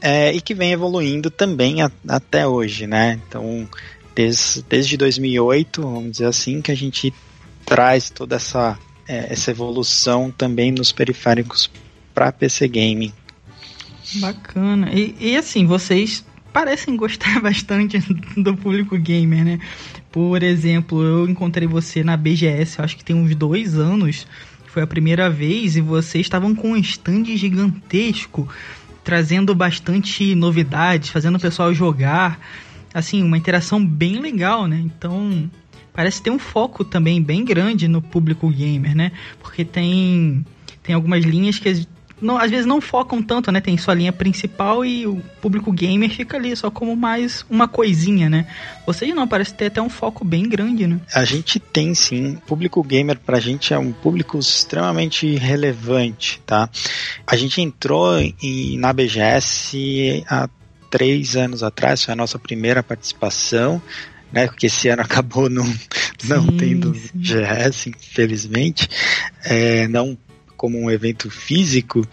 é, 0.00 0.32
e 0.32 0.40
que 0.40 0.54
vem 0.54 0.72
evoluindo 0.72 1.30
também 1.30 1.82
a- 1.82 1.90
até 2.08 2.46
hoje, 2.46 2.86
né? 2.86 3.20
Então, 3.28 3.68
des, 4.14 4.64
desde 4.66 4.96
2008, 4.96 5.82
vamos 5.82 6.12
dizer 6.12 6.24
assim, 6.24 6.62
que 6.62 6.72
a 6.72 6.74
gente 6.74 7.12
traz 7.66 8.08
toda 8.08 8.36
essa, 8.36 8.78
é, 9.06 9.30
essa 9.30 9.50
evolução 9.50 10.30
também 10.30 10.72
nos 10.72 10.90
periféricos 10.90 11.70
para 12.14 12.32
PC 12.32 12.66
Gaming. 12.66 13.12
Bacana. 14.14 14.90
E, 14.94 15.14
e 15.20 15.36
assim, 15.36 15.66
vocês 15.66 16.24
parecem 16.56 16.96
gostar 16.96 17.38
bastante 17.42 17.98
do 18.34 18.56
público 18.56 18.96
gamer, 18.96 19.44
né? 19.44 19.60
Por 20.10 20.42
exemplo, 20.42 21.02
eu 21.02 21.28
encontrei 21.28 21.68
você 21.68 22.02
na 22.02 22.16
BGS, 22.16 22.80
acho 22.80 22.96
que 22.96 23.04
tem 23.04 23.14
uns 23.14 23.34
dois 23.34 23.76
anos. 23.76 24.26
Foi 24.64 24.82
a 24.82 24.86
primeira 24.86 25.28
vez 25.28 25.76
e 25.76 25.82
vocês 25.82 26.24
estavam 26.24 26.54
com 26.54 26.70
um 26.70 26.76
stand 26.78 27.26
gigantesco, 27.36 28.48
trazendo 29.04 29.54
bastante 29.54 30.34
novidades, 30.34 31.10
fazendo 31.10 31.36
o 31.36 31.40
pessoal 31.40 31.74
jogar. 31.74 32.40
Assim, 32.94 33.22
uma 33.22 33.36
interação 33.36 33.84
bem 33.84 34.18
legal, 34.18 34.66
né? 34.66 34.80
Então, 34.82 35.50
parece 35.92 36.22
ter 36.22 36.30
um 36.30 36.38
foco 36.38 36.86
também 36.86 37.20
bem 37.20 37.44
grande 37.44 37.86
no 37.86 38.00
público 38.00 38.48
gamer, 38.48 38.96
né? 38.96 39.12
Porque 39.42 39.62
tem, 39.62 40.42
tem 40.82 40.94
algumas 40.94 41.22
linhas 41.22 41.58
que 41.58 41.86
não, 42.20 42.38
às 42.38 42.50
vezes 42.50 42.64
não 42.64 42.80
focam 42.80 43.22
tanto, 43.22 43.52
né? 43.52 43.60
Tem 43.60 43.76
sua 43.76 43.94
linha 43.94 44.12
principal 44.12 44.84
e 44.84 45.06
o 45.06 45.20
público 45.40 45.70
gamer 45.70 46.10
fica 46.10 46.36
ali 46.36 46.56
só 46.56 46.70
como 46.70 46.96
mais 46.96 47.44
uma 47.50 47.68
coisinha, 47.68 48.30
né? 48.30 48.46
Vocês 48.86 49.14
não, 49.14 49.28
parece 49.28 49.52
ter 49.52 49.66
até 49.66 49.82
um 49.82 49.90
foco 49.90 50.24
bem 50.24 50.48
grande, 50.48 50.86
né? 50.86 50.98
A 51.12 51.24
gente 51.24 51.60
tem 51.60 51.94
sim, 51.94 52.38
público 52.46 52.82
gamer 52.82 53.18
pra 53.18 53.38
gente 53.38 53.74
é 53.74 53.78
um 53.78 53.92
público 53.92 54.38
extremamente 54.38 55.36
relevante, 55.36 56.40
tá? 56.46 56.70
A 57.26 57.36
gente 57.36 57.60
entrou 57.60 58.18
em, 58.18 58.78
na 58.78 58.92
BGS 58.92 60.24
há 60.28 60.48
três 60.90 61.36
anos 61.36 61.62
atrás, 61.62 62.02
foi 62.02 62.12
a 62.12 62.16
nossa 62.16 62.38
primeira 62.38 62.82
participação, 62.82 63.82
né? 64.32 64.46
Porque 64.46 64.66
esse 64.66 64.88
ano 64.88 65.02
acabou 65.04 65.50
não, 65.50 65.66
não 66.24 66.42
Sim, 66.46 66.56
tendo 66.56 66.94
sim. 66.94 67.10
BGS, 67.12 67.90
infelizmente, 67.90 68.88
é, 69.44 69.86
não 69.88 70.16
como 70.56 70.78
um 70.78 70.90
evento 70.90 71.30
físico, 71.30 72.06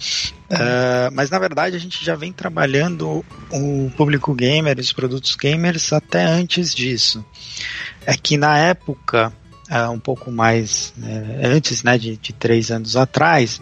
ah, 0.49 1.09
mas 1.11 1.29
na 1.29 1.39
verdade 1.39 1.75
a 1.75 1.79
gente 1.79 2.03
já 2.03 2.15
vem 2.15 2.31
trabalhando 2.31 3.23
o 3.51 3.91
público 3.95 4.33
gamer, 4.33 4.77
os 4.79 4.93
produtos 4.93 5.35
gamers 5.35 5.91
até 5.91 6.23
antes 6.23 6.73
disso. 6.73 7.25
É 8.05 8.15
que 8.15 8.37
na 8.37 8.57
época, 8.57 9.33
ah, 9.69 9.89
um 9.89 9.99
pouco 9.99 10.31
mais 10.31 10.93
eh, 11.01 11.47
antes 11.47 11.83
né, 11.83 11.97
de, 11.97 12.17
de 12.17 12.33
três 12.33 12.69
anos 12.69 12.95
atrás, 12.95 13.61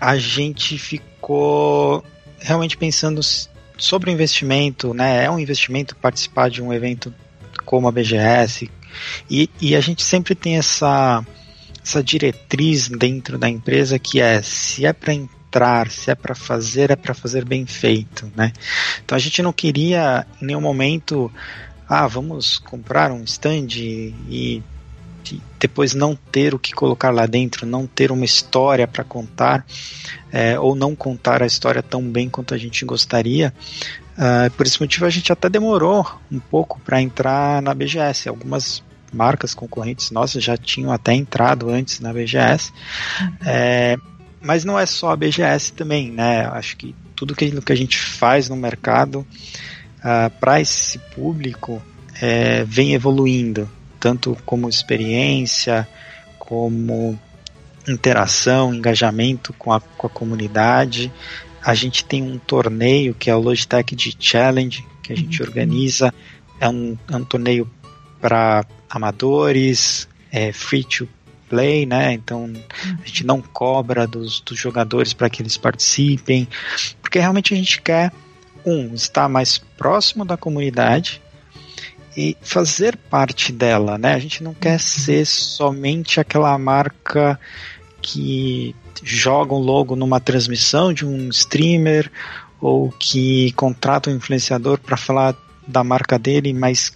a 0.00 0.16
gente 0.18 0.78
ficou 0.78 2.04
realmente 2.38 2.76
pensando 2.76 3.20
sobre 3.78 4.10
o 4.10 4.12
investimento, 4.12 4.92
né? 4.92 5.24
É 5.24 5.30
um 5.30 5.38
investimento 5.38 5.96
participar 5.96 6.50
de 6.50 6.62
um 6.62 6.72
evento 6.72 7.14
como 7.64 7.86
a 7.86 7.92
BGS 7.92 8.70
e, 9.30 9.48
e 9.60 9.76
a 9.76 9.80
gente 9.80 10.02
sempre 10.02 10.34
tem 10.34 10.56
essa 10.58 11.24
essa 11.82 12.02
diretriz 12.02 12.88
dentro 12.88 13.38
da 13.38 13.48
empresa 13.48 13.98
que 13.98 14.20
é 14.20 14.42
se 14.42 14.84
é 14.84 14.92
para 14.92 15.14
entrar, 15.14 15.90
se 15.90 16.10
é 16.10 16.14
para 16.14 16.34
fazer, 16.34 16.90
é 16.90 16.96
para 16.96 17.14
fazer 17.14 17.44
bem 17.44 17.66
feito, 17.66 18.30
né? 18.36 18.52
Então 19.04 19.16
a 19.16 19.18
gente 19.18 19.42
não 19.42 19.52
queria 19.52 20.26
em 20.40 20.46
nenhum 20.46 20.60
momento, 20.60 21.30
ah, 21.88 22.06
vamos 22.06 22.58
comprar 22.58 23.10
um 23.10 23.24
stand 23.24 23.68
e, 23.76 24.62
depois 25.60 25.94
não 25.94 26.16
ter 26.16 26.54
o 26.54 26.58
que 26.58 26.72
colocar 26.72 27.10
lá 27.10 27.26
dentro, 27.26 27.66
não 27.66 27.86
ter 27.86 28.10
uma 28.10 28.24
história 28.24 28.88
para 28.88 29.04
contar, 29.04 29.64
é, 30.32 30.58
ou 30.58 30.74
não 30.74 30.96
contar 30.96 31.42
a 31.42 31.46
história 31.46 31.82
tão 31.82 32.02
bem 32.02 32.28
quanto 32.28 32.54
a 32.54 32.58
gente 32.58 32.84
gostaria. 32.84 33.52
Ah, 34.22 34.50
por 34.54 34.66
esse 34.66 34.78
motivo 34.78 35.06
a 35.06 35.10
gente 35.10 35.32
até 35.32 35.48
demorou 35.48 36.06
um 36.30 36.38
pouco 36.38 36.78
para 36.80 37.00
entrar 37.00 37.62
na 37.62 37.72
BGS. 37.72 38.28
Algumas 38.28 38.82
marcas 39.12 39.54
concorrentes 39.54 40.10
nossas 40.10 40.42
já 40.42 40.56
tinham 40.56 40.92
até 40.92 41.12
entrado 41.14 41.68
antes 41.68 42.00
na 42.00 42.12
BGS. 42.12 42.72
É, 43.44 43.96
mas 44.40 44.64
não 44.64 44.78
é 44.78 44.86
só 44.86 45.10
a 45.10 45.16
BGS 45.16 45.72
também, 45.72 46.10
né? 46.10 46.46
Acho 46.46 46.76
que 46.76 46.94
tudo 47.14 47.34
aquilo 47.34 47.60
que 47.62 47.72
a 47.72 47.76
gente 47.76 47.98
faz 47.98 48.48
no 48.48 48.56
mercado 48.56 49.26
para 50.40 50.60
esse 50.60 50.98
público 51.14 51.82
é, 52.20 52.64
vem 52.64 52.94
evoluindo, 52.94 53.68
tanto 53.98 54.36
como 54.46 54.68
experiência, 54.68 55.86
como 56.38 57.18
interação, 57.86 58.74
engajamento 58.74 59.52
com 59.54 59.72
a, 59.72 59.80
com 59.80 60.06
a 60.06 60.10
comunidade. 60.10 61.12
A 61.62 61.74
gente 61.74 62.04
tem 62.04 62.22
um 62.22 62.38
torneio 62.38 63.14
que 63.14 63.28
é 63.30 63.34
o 63.34 63.40
Logitech 63.40 63.94
de 63.94 64.16
Challenge, 64.18 64.84
que 65.02 65.12
a 65.12 65.16
gente 65.16 65.42
Uhum. 65.42 65.48
organiza. 65.48 66.14
É 66.58 66.68
um, 66.68 66.96
é 67.10 67.16
um 67.16 67.24
torneio 67.24 67.70
para 68.20 68.64
amadores, 68.90 70.08
é 70.32 70.52
free 70.52 70.84
to 70.84 71.08
play, 71.48 71.86
né? 71.86 72.12
Então 72.12 72.52
a 72.84 73.06
gente 73.06 73.24
não 73.24 73.40
cobra 73.40 74.06
dos, 74.06 74.40
dos 74.40 74.58
jogadores 74.58 75.12
para 75.12 75.30
que 75.30 75.42
eles 75.42 75.56
participem, 75.56 76.48
porque 77.02 77.18
realmente 77.18 77.54
a 77.54 77.56
gente 77.56 77.80
quer 77.80 78.12
um 78.64 78.94
estar 78.94 79.28
mais 79.28 79.58
próximo 79.58 80.24
da 80.24 80.36
comunidade 80.36 81.20
e 82.16 82.36
fazer 82.42 82.96
parte 82.96 83.52
dela, 83.52 83.96
né? 83.96 84.14
A 84.14 84.18
gente 84.18 84.42
não 84.42 84.54
quer 84.54 84.78
ser 84.78 85.24
somente 85.26 86.20
aquela 86.20 86.56
marca 86.58 87.38
que 88.02 88.74
joga 89.02 89.54
um 89.54 89.58
logo 89.58 89.96
numa 89.96 90.20
transmissão 90.20 90.92
de 90.92 91.06
um 91.06 91.28
streamer 91.28 92.10
ou 92.60 92.90
que 92.90 93.52
contrata 93.52 94.10
um 94.10 94.16
influenciador 94.16 94.78
para 94.78 94.96
falar 94.96 95.34
da 95.66 95.82
marca 95.82 96.18
dele, 96.18 96.52
mas 96.52 96.92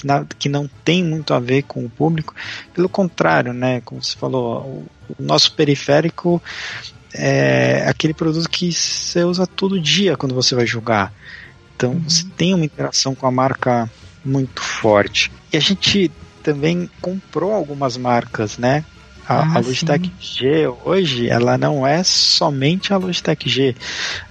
que, 0.00 0.06
na, 0.06 0.24
que 0.38 0.48
não 0.48 0.68
tem 0.84 1.02
muito 1.04 1.34
a 1.34 1.38
ver 1.40 1.62
com 1.62 1.84
o 1.84 1.90
público. 1.90 2.34
Pelo 2.74 2.88
contrário, 2.88 3.52
né? 3.52 3.80
Como 3.84 4.02
você 4.02 4.16
falou, 4.16 4.84
o, 5.18 5.22
nosso 5.22 5.52
periférico 5.54 6.42
é 7.14 7.84
aquele 7.88 8.12
produto 8.14 8.48
que 8.48 8.72
você 8.72 9.24
usa 9.24 9.46
todo 9.46 9.80
dia 9.80 10.16
quando 10.16 10.34
você 10.34 10.54
vai 10.54 10.66
jogar. 10.66 11.12
Então 11.76 11.92
Uhum. 11.92 12.08
você 12.08 12.24
tem 12.36 12.54
uma 12.54 12.64
interação 12.64 13.14
com 13.14 13.26
a 13.26 13.30
marca 13.30 13.90
muito 14.24 14.60
forte. 14.62 15.30
E 15.52 15.56
a 15.56 15.60
gente 15.60 16.10
também 16.42 16.88
comprou 17.00 17.52
algumas 17.52 17.96
marcas, 17.96 18.58
né? 18.58 18.84
A, 19.28 19.40
Ah, 19.40 19.54
a 19.56 19.58
Logitech 19.58 20.12
G 20.20 20.68
hoje, 20.84 21.28
ela 21.28 21.58
não 21.58 21.84
é 21.86 22.02
somente 22.04 22.92
a 22.92 22.96
Logitech 22.96 23.48
G. 23.48 23.74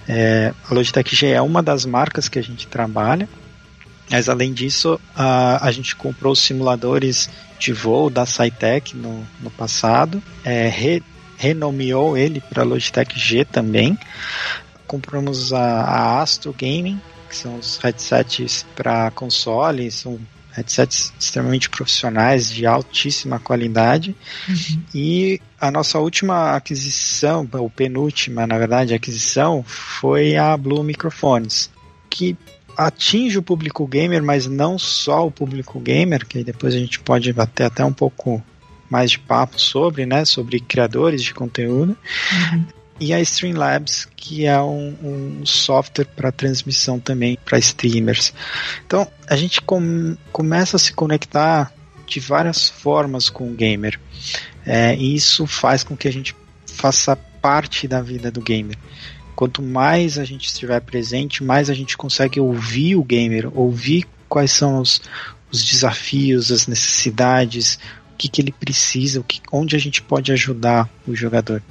É, 0.08 0.54
a 0.70 0.74
Logitech 0.74 1.14
G 1.14 1.26
é 1.28 1.42
uma 1.42 1.62
das 1.62 1.84
marcas 1.84 2.28
que 2.28 2.38
a 2.38 2.42
gente 2.42 2.66
trabalha, 2.66 3.28
mas 4.10 4.28
além 4.28 4.52
disso, 4.52 5.00
a, 5.14 5.66
a 5.66 5.72
gente 5.72 5.96
comprou 5.96 6.32
os 6.32 6.40
simuladores 6.40 7.28
de 7.58 7.72
voo 7.72 8.08
da 8.10 8.24
Cytec 8.26 8.96
no, 8.96 9.26
no 9.40 9.50
passado, 9.50 10.22
é, 10.44 10.68
re, 10.68 11.02
renomeou 11.36 12.16
ele 12.16 12.40
para 12.40 12.62
Logitech 12.62 13.18
G 13.18 13.44
também. 13.44 13.98
Compramos 14.86 15.52
a, 15.52 15.82
a 15.82 16.22
Astro 16.22 16.52
Gaming, 16.52 17.00
que 17.28 17.36
são 17.36 17.58
os 17.58 17.78
headsets 17.78 18.64
para 18.74 19.10
console, 19.10 19.90
são 19.90 20.18
headsets 20.52 21.12
extremamente 21.18 21.68
profissionais, 21.68 22.48
de 22.48 22.64
altíssima 22.64 23.38
qualidade. 23.38 24.16
Uhum. 24.48 24.82
E 24.94 25.40
a 25.60 25.70
nossa 25.70 25.98
última 25.98 26.56
aquisição, 26.56 27.46
ou 27.52 27.68
penúltima, 27.68 28.46
na 28.46 28.56
verdade, 28.56 28.94
aquisição, 28.94 29.62
foi 29.66 30.36
a 30.36 30.56
Blue 30.56 30.82
Microphones, 30.82 31.70
que 32.08 32.36
atinge 32.76 33.38
o 33.38 33.42
público 33.42 33.86
gamer, 33.86 34.22
mas 34.22 34.46
não 34.46 34.78
só 34.78 35.26
o 35.26 35.30
público 35.30 35.80
gamer, 35.80 36.26
que 36.26 36.44
depois 36.44 36.74
a 36.74 36.78
gente 36.78 37.00
pode 37.00 37.32
bater 37.32 37.64
até 37.64 37.84
um 37.84 37.92
pouco 37.92 38.42
mais 38.90 39.12
de 39.12 39.18
papo 39.18 39.58
sobre, 39.60 40.06
né, 40.06 40.24
sobre 40.24 40.60
criadores 40.60 41.22
de 41.22 41.34
conteúdo. 41.34 41.96
Uhum. 42.32 42.66
E 42.98 43.12
a 43.12 43.20
Streamlabs, 43.20 44.08
que 44.16 44.46
é 44.46 44.60
um, 44.60 45.40
um 45.40 45.46
software 45.46 46.06
para 46.06 46.32
transmissão 46.32 46.98
também 46.98 47.38
para 47.44 47.58
streamers. 47.58 48.32
Então 48.86 49.06
a 49.28 49.36
gente 49.36 49.60
com, 49.60 50.16
começa 50.32 50.76
a 50.76 50.78
se 50.78 50.92
conectar 50.92 51.72
de 52.06 52.20
várias 52.20 52.68
formas 52.68 53.28
com 53.28 53.50
o 53.50 53.54
gamer. 53.54 53.98
É, 54.64 54.94
e 54.96 55.14
isso 55.14 55.46
faz 55.46 55.84
com 55.84 55.96
que 55.96 56.08
a 56.08 56.12
gente 56.12 56.34
faça 56.66 57.16
parte 57.16 57.86
da 57.86 58.00
vida 58.00 58.30
do 58.30 58.40
gamer. 58.40 58.76
Quanto 59.36 59.62
mais 59.62 60.18
a 60.18 60.24
gente 60.24 60.46
estiver 60.46 60.80
presente, 60.80 61.44
mais 61.44 61.68
a 61.68 61.74
gente 61.74 61.94
consegue 61.94 62.40
ouvir 62.40 62.96
o 62.96 63.04
gamer, 63.04 63.50
ouvir 63.54 64.06
quais 64.30 64.50
são 64.50 64.80
os, 64.80 65.02
os 65.52 65.62
desafios, 65.62 66.50
as 66.50 66.66
necessidades, 66.66 67.78
o 68.14 68.16
que, 68.16 68.28
que 68.30 68.40
ele 68.40 68.50
precisa, 68.50 69.20
o 69.20 69.24
que, 69.24 69.42
onde 69.52 69.76
a 69.76 69.78
gente 69.78 70.00
pode 70.00 70.32
ajudar 70.32 70.88
o 71.06 71.14
jogador. 71.14 71.62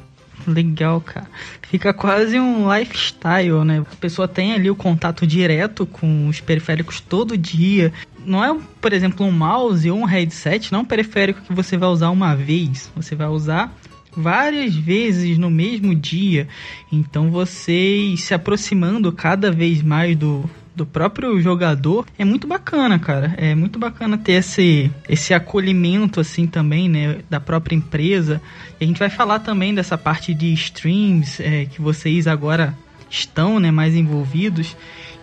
Legal, 0.47 1.01
cara. 1.01 1.27
Fica 1.63 1.91
quase 1.91 2.39
um 2.39 2.71
lifestyle, 2.71 3.63
né? 3.65 3.79
A 3.79 3.95
pessoa 3.95 4.27
tem 4.27 4.53
ali 4.53 4.69
o 4.69 4.75
contato 4.75 5.25
direto 5.25 5.87
com 5.87 6.27
os 6.27 6.39
periféricos 6.39 6.99
todo 6.99 7.35
dia. 7.35 7.91
Não 8.23 8.43
é, 8.43 8.55
por 8.79 8.93
exemplo, 8.93 9.25
um 9.25 9.31
mouse 9.31 9.89
ou 9.89 9.97
um 9.97 10.05
headset, 10.05 10.71
não 10.71 10.79
é 10.79 10.81
um 10.83 10.85
periférico 10.85 11.41
que 11.41 11.53
você 11.53 11.77
vai 11.77 11.89
usar 11.89 12.11
uma 12.11 12.35
vez. 12.35 12.91
Você 12.95 13.15
vai 13.15 13.27
usar 13.27 13.75
várias 14.15 14.75
vezes 14.75 15.37
no 15.37 15.49
mesmo 15.49 15.93
dia. 15.93 16.47
Então 16.91 17.29
vocês 17.29 18.21
se 18.23 18.33
aproximando 18.33 19.11
cada 19.11 19.51
vez 19.51 19.81
mais 19.81 20.15
do, 20.15 20.49
do 20.75 20.85
próprio 20.85 21.39
jogador 21.41 22.05
é 22.17 22.25
muito 22.25 22.47
bacana, 22.47 22.99
cara. 22.99 23.33
É 23.37 23.55
muito 23.55 23.79
bacana 23.79 24.17
ter 24.17 24.33
esse, 24.33 24.91
esse 25.07 25.33
acolhimento 25.33 26.19
assim 26.19 26.45
também, 26.45 26.89
né, 26.89 27.19
da 27.29 27.39
própria 27.39 27.75
empresa. 27.75 28.41
E 28.79 28.83
a 28.83 28.87
gente 28.87 28.99
vai 28.99 29.09
falar 29.09 29.39
também 29.39 29.73
dessa 29.73 29.97
parte 29.97 30.33
de 30.33 30.53
streams 30.53 31.41
é, 31.41 31.65
que 31.65 31.81
vocês 31.81 32.27
agora 32.27 32.77
estão, 33.09 33.59
né, 33.59 33.71
mais 33.71 33.95
envolvidos. 33.95 34.75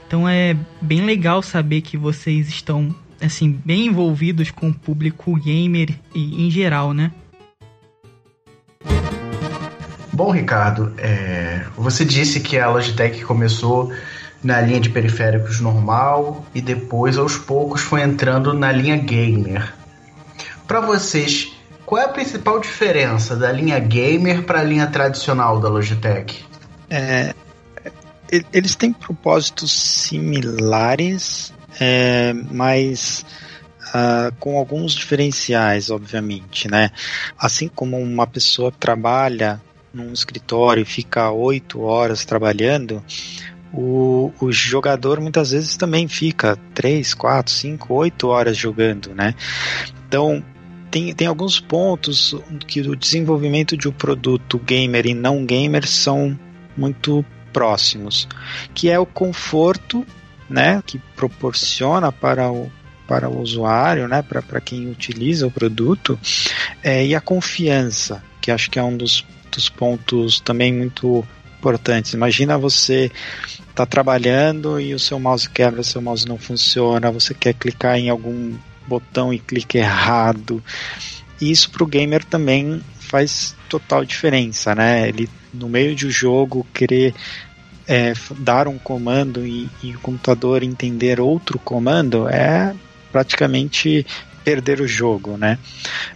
Então 0.06 0.28
é 0.28 0.56
bem 0.80 1.04
legal 1.04 1.42
saber 1.42 1.80
que 1.80 1.96
vocês 1.96 2.48
estão 2.48 2.94
assim 3.20 3.58
bem 3.64 3.86
envolvidos 3.86 4.50
com 4.50 4.68
o 4.68 4.74
público 4.74 5.34
gamer 5.36 5.90
e 6.14 6.46
em 6.46 6.50
geral, 6.50 6.92
né? 6.92 7.12
Bom, 10.12 10.30
Ricardo, 10.30 10.92
é, 10.98 11.64
você 11.76 12.04
disse 12.04 12.40
que 12.40 12.58
a 12.58 12.68
Logitech 12.68 13.24
começou 13.24 13.92
na 14.42 14.60
linha 14.60 14.80
de 14.80 14.90
periféricos 14.90 15.60
normal 15.60 16.44
e 16.54 16.60
depois, 16.60 17.16
aos 17.16 17.36
poucos, 17.36 17.80
foi 17.80 18.02
entrando 18.02 18.52
na 18.52 18.70
linha 18.70 18.96
gamer. 18.96 19.72
Para 20.66 20.80
vocês, 20.80 21.52
qual 21.86 22.00
é 22.00 22.04
a 22.04 22.08
principal 22.08 22.60
diferença 22.60 23.36
da 23.36 23.50
linha 23.50 23.78
gamer 23.78 24.42
para 24.42 24.60
a 24.60 24.62
linha 24.62 24.86
tradicional 24.86 25.60
da 25.60 25.68
Logitech? 25.68 26.44
É, 26.90 27.34
eles 28.52 28.74
têm 28.76 28.92
propósitos 28.92 29.72
similares, 29.72 31.52
é, 31.80 32.32
mas 32.50 33.24
uh, 33.92 34.34
com 34.38 34.56
alguns 34.56 34.92
diferenciais, 34.94 35.90
obviamente, 35.90 36.68
né? 36.68 36.90
Assim 37.38 37.68
como 37.68 37.98
uma 37.98 38.26
pessoa 38.26 38.72
trabalha 38.72 39.60
num 39.92 40.12
escritório 40.12 40.82
e 40.82 40.86
fica 40.86 41.30
oito 41.30 41.82
horas 41.82 42.24
trabalhando, 42.24 43.04
o, 43.72 44.32
o, 44.40 44.52
jogador 44.52 45.20
muitas 45.20 45.50
vezes 45.50 45.76
também 45.76 46.06
fica 46.06 46.58
3, 46.74 47.14
4, 47.14 47.52
5, 47.52 47.94
8 47.94 48.28
horas 48.28 48.56
jogando, 48.56 49.14
né? 49.14 49.34
Então, 50.06 50.44
tem, 50.90 51.14
tem 51.14 51.26
alguns 51.26 51.58
pontos 51.58 52.34
que 52.66 52.80
o 52.82 52.94
desenvolvimento 52.94 53.76
de 53.76 53.88
um 53.88 53.92
produto 53.92 54.58
gamer 54.58 55.06
e 55.06 55.14
não 55.14 55.44
gamer 55.46 55.86
são 55.86 56.38
muito 56.76 57.24
próximos, 57.50 58.28
que 58.74 58.90
é 58.90 58.98
o 58.98 59.06
conforto, 59.06 60.06
né, 60.48 60.82
que 60.84 60.98
proporciona 61.16 62.12
para 62.12 62.50
o, 62.50 62.70
para 63.06 63.28
o 63.28 63.40
usuário, 63.40 64.08
né, 64.08 64.22
para, 64.22 64.60
quem 64.60 64.90
utiliza 64.90 65.46
o 65.46 65.50
produto, 65.50 66.18
é, 66.82 67.04
e 67.04 67.14
a 67.14 67.20
confiança, 67.20 68.22
que 68.40 68.50
acho 68.50 68.70
que 68.70 68.78
é 68.78 68.82
um 68.82 68.96
dos, 68.96 69.24
dos 69.50 69.68
pontos 69.68 70.40
também 70.40 70.72
muito 70.72 71.26
importantes. 71.58 72.12
Imagina 72.12 72.58
você 72.58 73.10
tá 73.74 73.86
trabalhando 73.86 74.80
e 74.80 74.94
o 74.94 74.98
seu 74.98 75.18
mouse 75.18 75.48
quebra, 75.48 75.82
seu 75.82 76.02
mouse 76.02 76.26
não 76.26 76.38
funciona, 76.38 77.10
você 77.10 77.32
quer 77.34 77.54
clicar 77.54 77.96
em 77.96 78.08
algum 78.10 78.54
botão 78.86 79.32
e 79.32 79.38
clica 79.38 79.78
errado. 79.78 80.62
Isso 81.40 81.70
para 81.70 81.84
o 81.84 81.86
gamer 81.86 82.24
também 82.24 82.82
faz 82.98 83.54
total 83.68 84.04
diferença, 84.04 84.74
né? 84.74 85.08
Ele 85.08 85.28
no 85.52 85.68
meio 85.68 85.94
de 85.94 86.06
um 86.06 86.10
jogo 86.10 86.66
querer 86.72 87.14
é, 87.86 88.12
dar 88.38 88.68
um 88.68 88.78
comando 88.78 89.46
e, 89.46 89.68
e 89.82 89.94
o 89.94 90.00
computador 90.00 90.62
entender 90.62 91.20
outro 91.20 91.58
comando 91.58 92.28
é 92.28 92.74
praticamente 93.12 94.06
perder 94.42 94.80
o 94.80 94.88
jogo, 94.88 95.36
né? 95.36 95.58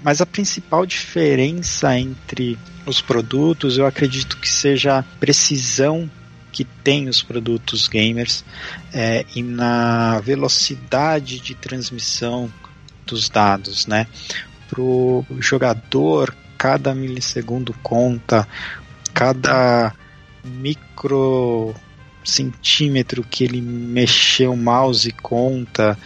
Mas 0.02 0.20
a 0.20 0.26
principal 0.26 0.84
diferença 0.84 1.96
entre 1.98 2.58
os 2.84 3.00
produtos, 3.00 3.78
eu 3.78 3.86
acredito 3.86 4.36
que 4.38 4.48
seja 4.48 4.98
a 4.98 5.02
precisão 5.02 6.10
que 6.50 6.64
tem 6.64 7.08
os 7.08 7.22
produtos 7.22 7.86
gamers 7.86 8.44
é, 8.92 9.24
e 9.34 9.42
na 9.42 10.18
velocidade 10.20 11.38
de 11.38 11.54
transmissão 11.54 12.50
dos 13.04 13.28
dados, 13.28 13.86
né? 13.86 14.06
Para 14.68 14.80
o 14.80 15.24
jogador, 15.38 16.34
cada 16.56 16.94
milissegundo 16.94 17.74
conta, 17.82 18.48
cada 19.12 19.94
micro 20.44 21.74
centímetro 22.24 23.22
que 23.22 23.44
ele 23.44 23.60
mexeu 23.60 24.52
o 24.52 24.56
mouse 24.56 25.10
conta. 25.12 25.96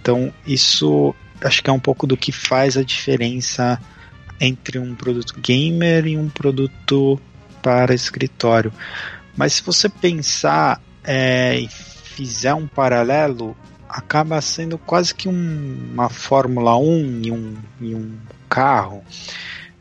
Então, 0.00 0.32
isso 0.46 1.14
acho 1.42 1.62
que 1.62 1.70
é 1.70 1.72
um 1.72 1.80
pouco 1.80 2.06
do 2.06 2.16
que 2.16 2.32
faz 2.32 2.76
a 2.76 2.82
diferença 2.82 3.80
entre 4.40 4.78
um 4.78 4.94
produto 4.94 5.38
gamer 5.40 6.06
e 6.06 6.16
um 6.16 6.28
produto 6.28 7.20
para 7.62 7.94
escritório. 7.94 8.72
Mas 9.36 9.54
se 9.54 9.62
você 9.62 9.88
pensar 9.88 10.80
é, 11.04 11.58
e 11.58 11.68
fizer 11.68 12.54
um 12.54 12.66
paralelo, 12.66 13.56
acaba 13.88 14.40
sendo 14.40 14.78
quase 14.78 15.14
que 15.14 15.28
um, 15.28 15.90
uma 15.92 16.08
Fórmula 16.08 16.76
1 16.76 17.22
e 17.22 17.30
um, 17.30 17.54
e 17.80 17.94
um 17.94 18.12
carro. 18.48 19.02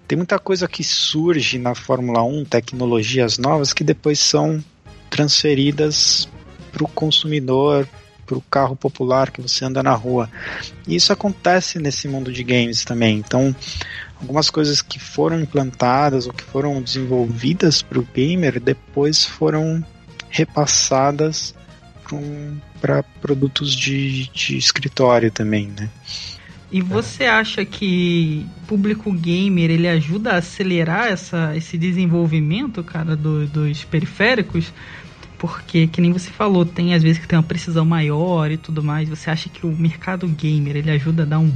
Tem 0.08 0.18
muita 0.18 0.40
coisa 0.40 0.68
que 0.68 0.84
surge 0.84 1.60
na 1.60 1.76
Fórmula 1.76 2.24
1, 2.24 2.46
tecnologias 2.46 3.38
novas, 3.38 3.74
que 3.74 3.84
depois 3.84 4.20
são 4.20 4.64
transferidas 5.10 6.28
para 6.72 6.84
o 6.84 6.88
consumidor, 6.88 7.88
para 8.30 8.38
o 8.38 8.42
carro 8.42 8.76
popular 8.76 9.32
que 9.32 9.42
você 9.42 9.66
anda 9.66 9.82
na 9.82 9.96
rua. 9.96 10.30
E 10.88 10.96
isso 10.96 11.12
acontece 11.12 11.80
nesse 11.80 12.08
mundo 12.08 12.32
de 12.32 12.44
games 12.44 12.86
também. 12.86 13.18
Então, 13.18 13.56
algumas 14.22 14.52
coisas 14.52 14.84
que 14.84 15.00
foram 15.00 15.40
implantadas 15.40 16.28
ou 16.28 16.34
que 16.34 16.44
foram 16.44 16.80
desenvolvidas 16.80 17.82
para 17.82 17.98
o 17.98 18.08
gamer 18.14 18.60
depois 18.60 19.26
foram 19.26 19.84
repassadas 20.30 21.56
para 22.80 23.02
produtos 23.20 23.76
de, 23.76 24.28
de 24.30 24.58
escritório 24.58 25.32
também, 25.32 25.72
né? 25.78 25.90
E 26.72 26.82
você 26.82 27.26
acha 27.26 27.66
que 27.66 28.46
público 28.68 29.12
gamer 29.12 29.72
ele 29.72 29.88
ajuda 29.88 30.34
a 30.34 30.38
acelerar 30.38 31.08
essa, 31.08 31.56
esse 31.58 31.80
desenvolvimento, 31.80 32.84
cara, 32.84 33.16
do, 33.16 33.48
dos 33.48 33.84
periféricos? 33.84 34.72
Porque, 35.40 35.88
que 35.88 36.02
nem 36.02 36.12
você 36.12 36.30
falou, 36.30 36.66
tem 36.66 36.94
às 36.94 37.02
vezes 37.02 37.18
que 37.18 37.28
tem 37.28 37.40
uma 37.40 37.44
precisão 37.44 37.86
maior 37.86 38.52
e 38.52 38.58
tudo 38.58 38.84
mais. 38.84 39.08
Você 39.08 39.30
acha 39.32 39.50
que 39.50 39.66
o 39.66 39.76
mercado 39.76 40.28
gamer 40.28 40.76
ele 40.76 40.92
ajuda 40.92 41.24
a 41.24 41.26
dar 41.26 41.40
um, 41.40 41.52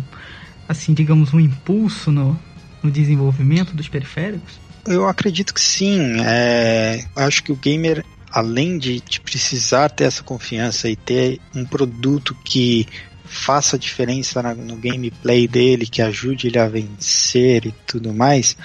assim, 0.67 0.93
digamos, 0.93 1.34
um 1.34 1.39
impulso 1.39 2.10
no, 2.10 2.39
no 2.82 2.89
desenvolvimento 2.89 3.76
dos 3.76 3.89
periféricos? 3.89 4.58
Eu 4.88 5.08
acredito 5.08 5.54
que 5.54 5.62
sim. 5.62 6.22
É, 6.26 7.06
acho 7.15 7.43
que 7.43 7.52
o 7.52 7.56
gamer, 7.58 8.06
além 8.32 8.78
de, 8.78 9.02
de 9.02 9.19
precisar 9.19 9.89
ter 9.89 10.06
essa 10.06 10.24
confiança 10.24 10.89
e 10.89 10.96
ter 10.96 11.41
um 11.54 11.65
produto 11.65 12.34
que 12.43 12.88
faça 13.26 13.78
diferença 13.78 14.41
na, 14.41 14.54
no 14.54 14.78
gameplay 14.78 15.48
dele, 15.48 15.88
que 15.88 16.02
ajude 16.02 16.48
ele 16.48 16.60
a 16.60 16.67
vencer 16.67 17.65
e 17.65 17.74
tudo 17.86 18.13
mais, 18.13 18.56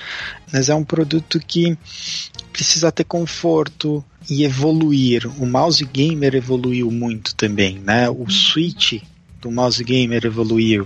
mas 0.52 0.68
é 0.68 0.74
um 0.74 0.85
produto 0.85 1.40
que 1.40 1.76
precisa 2.59 2.90
ter 2.90 3.05
conforto 3.05 4.05
e 4.29 4.44
evoluir. 4.44 5.31
O 5.40 5.47
mouse 5.47 5.85
gamer 5.85 6.35
evoluiu 6.35 6.90
muito 6.90 7.33
também, 7.37 7.79
né? 7.79 8.11
O 8.11 8.29
Switch 8.29 9.01
do 9.40 9.49
mouse 9.49 9.83
gamer 9.85 10.27
evoluiu. 10.27 10.85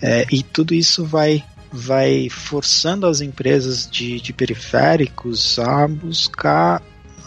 É, 0.00 0.26
e 0.32 0.42
tudo 0.42 0.72
isso 0.72 1.04
vai 1.04 1.44
vai 1.70 2.28
forçando 2.30 3.06
as 3.06 3.20
empresas 3.20 3.88
de, 3.90 4.20
de 4.20 4.32
periféricos 4.32 5.58
a 5.58 5.86
buscar 5.86 6.82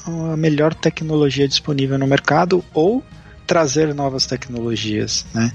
a 0.05 0.37
melhor 0.37 0.73
tecnologia 0.73 1.47
disponível 1.47 1.97
no 1.97 2.05
mercado 2.07 2.63
ou 2.73 3.03
trazer 3.45 3.93
novas 3.93 4.25
tecnologias, 4.25 5.27
né? 5.31 5.51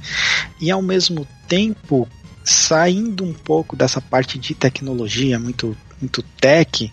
E 0.60 0.70
ao 0.70 0.82
mesmo 0.82 1.26
tempo 1.48 2.08
saindo 2.44 3.24
um 3.24 3.32
pouco 3.32 3.74
dessa 3.74 4.00
parte 4.00 4.38
de 4.38 4.54
tecnologia 4.54 5.38
muito 5.38 5.76
muito 6.00 6.22
tech, 6.40 6.90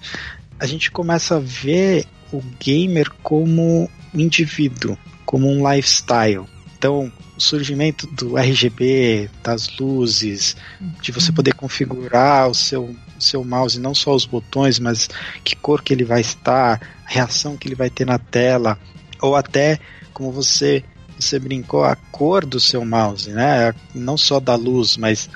a 0.60 0.66
gente 0.66 0.92
começa 0.92 1.36
a 1.36 1.40
ver 1.40 2.06
o 2.32 2.42
gamer 2.60 3.12
como 3.24 3.90
um 4.14 4.20
indivíduo, 4.20 4.98
como 5.26 5.50
um 5.50 5.70
lifestyle. 5.72 6.46
Então, 6.78 7.12
o 7.36 7.42
surgimento 7.42 8.06
do 8.08 8.38
RGB, 8.38 9.30
das 9.44 9.78
luzes, 9.78 10.56
de 11.02 11.12
você 11.12 11.32
poder 11.32 11.54
configurar 11.54 12.50
o 12.50 12.54
seu, 12.54 12.96
o 13.18 13.22
seu 13.22 13.44
mouse, 13.44 13.80
não 13.80 13.96
só 13.96 14.14
os 14.14 14.26
botões, 14.26 14.80
mas 14.80 15.10
que 15.44 15.56
cor 15.56 15.82
que 15.82 15.94
ele 15.94 16.04
vai 16.04 16.22
estar, 16.22 16.82
a 17.06 17.10
reação 17.12 17.58
que 17.58 17.68
ele 17.68 17.76
vai 17.76 17.90
ter 17.90 18.06
na 18.06 18.20
tela, 18.20 18.78
ou 19.22 19.36
até 19.36 19.80
como 20.14 20.32
você 20.32 20.84
você 21.20 21.40
brincou 21.40 21.84
a 21.84 21.96
cor 21.96 22.46
do 22.46 22.60
seu 22.60 22.86
mouse, 22.86 23.32
né? 23.32 23.74
Não 23.94 24.16
só 24.16 24.40
da 24.40 24.56
luz, 24.56 24.98
mas 24.98 25.28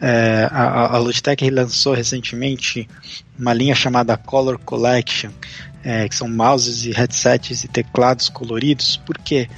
é, 0.00 0.48
a, 0.50 0.96
a 0.96 0.98
Logitech 0.98 1.48
lançou 1.50 1.94
recentemente 1.94 2.88
uma 3.38 3.54
linha 3.54 3.74
chamada 3.74 4.16
Color 4.16 4.58
Collection, 4.58 5.30
é, 5.84 6.08
que 6.08 6.14
são 6.14 6.28
mouses 6.28 6.84
e 6.84 6.90
headsets 6.90 7.64
e 7.64 7.68
teclados 7.68 8.28
coloridos, 8.28 8.96
porque 9.06 9.48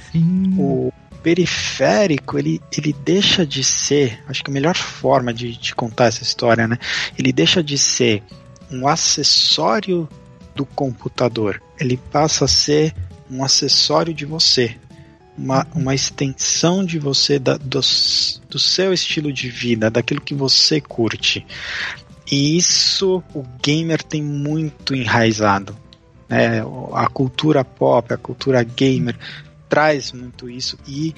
o, 0.57 0.91
periférico 1.21 2.37
ele, 2.37 2.61
ele 2.75 2.93
deixa 2.93 3.45
de 3.45 3.63
ser, 3.63 4.21
acho 4.27 4.43
que 4.43 4.51
a 4.51 4.53
melhor 4.53 4.75
forma 4.75 5.33
de, 5.33 5.55
de 5.55 5.73
contar 5.75 6.05
essa 6.05 6.23
história, 6.23 6.67
né? 6.67 6.77
Ele 7.17 7.31
deixa 7.31 7.63
de 7.63 7.77
ser 7.77 8.23
um 8.71 8.87
acessório 8.87 10.07
do 10.55 10.65
computador, 10.65 11.61
ele 11.79 11.97
passa 11.97 12.45
a 12.45 12.47
ser 12.47 12.93
um 13.29 13.43
acessório 13.43 14.13
de 14.13 14.25
você, 14.25 14.75
uma, 15.37 15.65
uma 15.73 15.95
extensão 15.95 16.83
de 16.83 16.99
você, 16.99 17.39
da, 17.39 17.57
do, 17.57 17.79
do 18.49 18.59
seu 18.59 18.93
estilo 18.93 19.31
de 19.31 19.49
vida, 19.49 19.89
daquilo 19.89 20.19
que 20.19 20.33
você 20.33 20.81
curte. 20.81 21.45
E 22.31 22.57
isso 22.57 23.21
o 23.35 23.43
gamer 23.61 24.01
tem 24.01 24.23
muito 24.23 24.95
enraizado. 24.95 25.75
Né? 26.29 26.61
A 26.93 27.07
cultura 27.07 27.65
pop, 27.65 28.13
a 28.13 28.17
cultura 28.17 28.63
gamer 28.63 29.17
traz 29.67 30.13
muito 30.13 30.49
isso 30.49 30.77
e, 30.87 31.13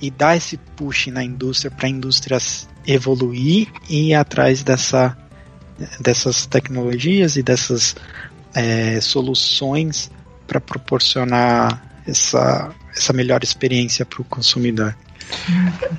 e 0.00 0.10
dá 0.12 0.36
esse 0.36 0.56
push 0.56 1.08
na 1.08 1.24
indústria 1.24 1.72
para 1.72 1.86
a 1.86 1.90
indústria 1.90 2.38
evoluir 2.86 3.68
e 3.88 4.10
ir 4.10 4.14
atrás 4.14 4.62
dessa, 4.62 5.16
dessas 6.00 6.46
tecnologias 6.46 7.34
e 7.36 7.42
dessas 7.42 7.96
é, 8.54 9.00
soluções 9.00 10.08
para 10.46 10.60
proporcionar 10.60 12.00
essa, 12.06 12.72
essa 12.96 13.12
melhor 13.12 13.42
experiência 13.42 14.06
para 14.06 14.22
o 14.22 14.24
consumidor. 14.24 14.96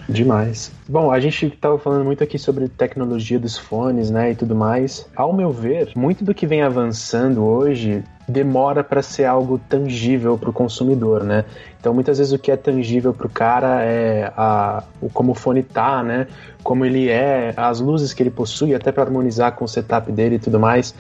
Demais. 0.07 0.71
Bom, 0.87 1.11
a 1.11 1.19
gente 1.19 1.47
estava 1.47 1.77
falando 1.77 2.05
muito 2.05 2.23
aqui 2.23 2.37
sobre 2.37 2.67
tecnologia 2.67 3.39
dos 3.39 3.57
fones, 3.57 4.09
né, 4.09 4.31
e 4.31 4.35
tudo 4.35 4.55
mais. 4.55 5.07
Ao 5.15 5.33
meu 5.33 5.51
ver, 5.51 5.91
muito 5.95 6.23
do 6.23 6.33
que 6.33 6.47
vem 6.47 6.61
avançando 6.61 7.43
hoje 7.43 8.03
demora 8.27 8.83
para 8.83 9.01
ser 9.01 9.25
algo 9.25 9.59
tangível 9.69 10.37
para 10.37 10.49
o 10.49 10.53
consumidor, 10.53 11.23
né? 11.23 11.45
Então 11.79 11.93
muitas 11.93 12.17
vezes 12.17 12.33
o 12.33 12.39
que 12.39 12.51
é 12.51 12.57
tangível 12.57 13.13
para 13.13 13.27
o 13.27 13.29
cara 13.29 13.83
é 13.83 14.31
a, 14.35 14.83
o 14.99 15.09
como 15.09 15.33
o 15.33 15.35
fone 15.35 15.61
tá, 15.61 16.01
né? 16.01 16.27
Como 16.63 16.83
ele 16.83 17.07
é, 17.09 17.53
as 17.55 17.79
luzes 17.79 18.13
que 18.13 18.23
ele 18.23 18.31
possui, 18.31 18.73
até 18.73 18.91
para 18.91 19.03
harmonizar 19.03 19.51
com 19.51 19.65
o 19.65 19.67
setup 19.67 20.11
dele 20.11 20.35
e 20.35 20.39
tudo 20.39 20.59
mais. 20.59 20.95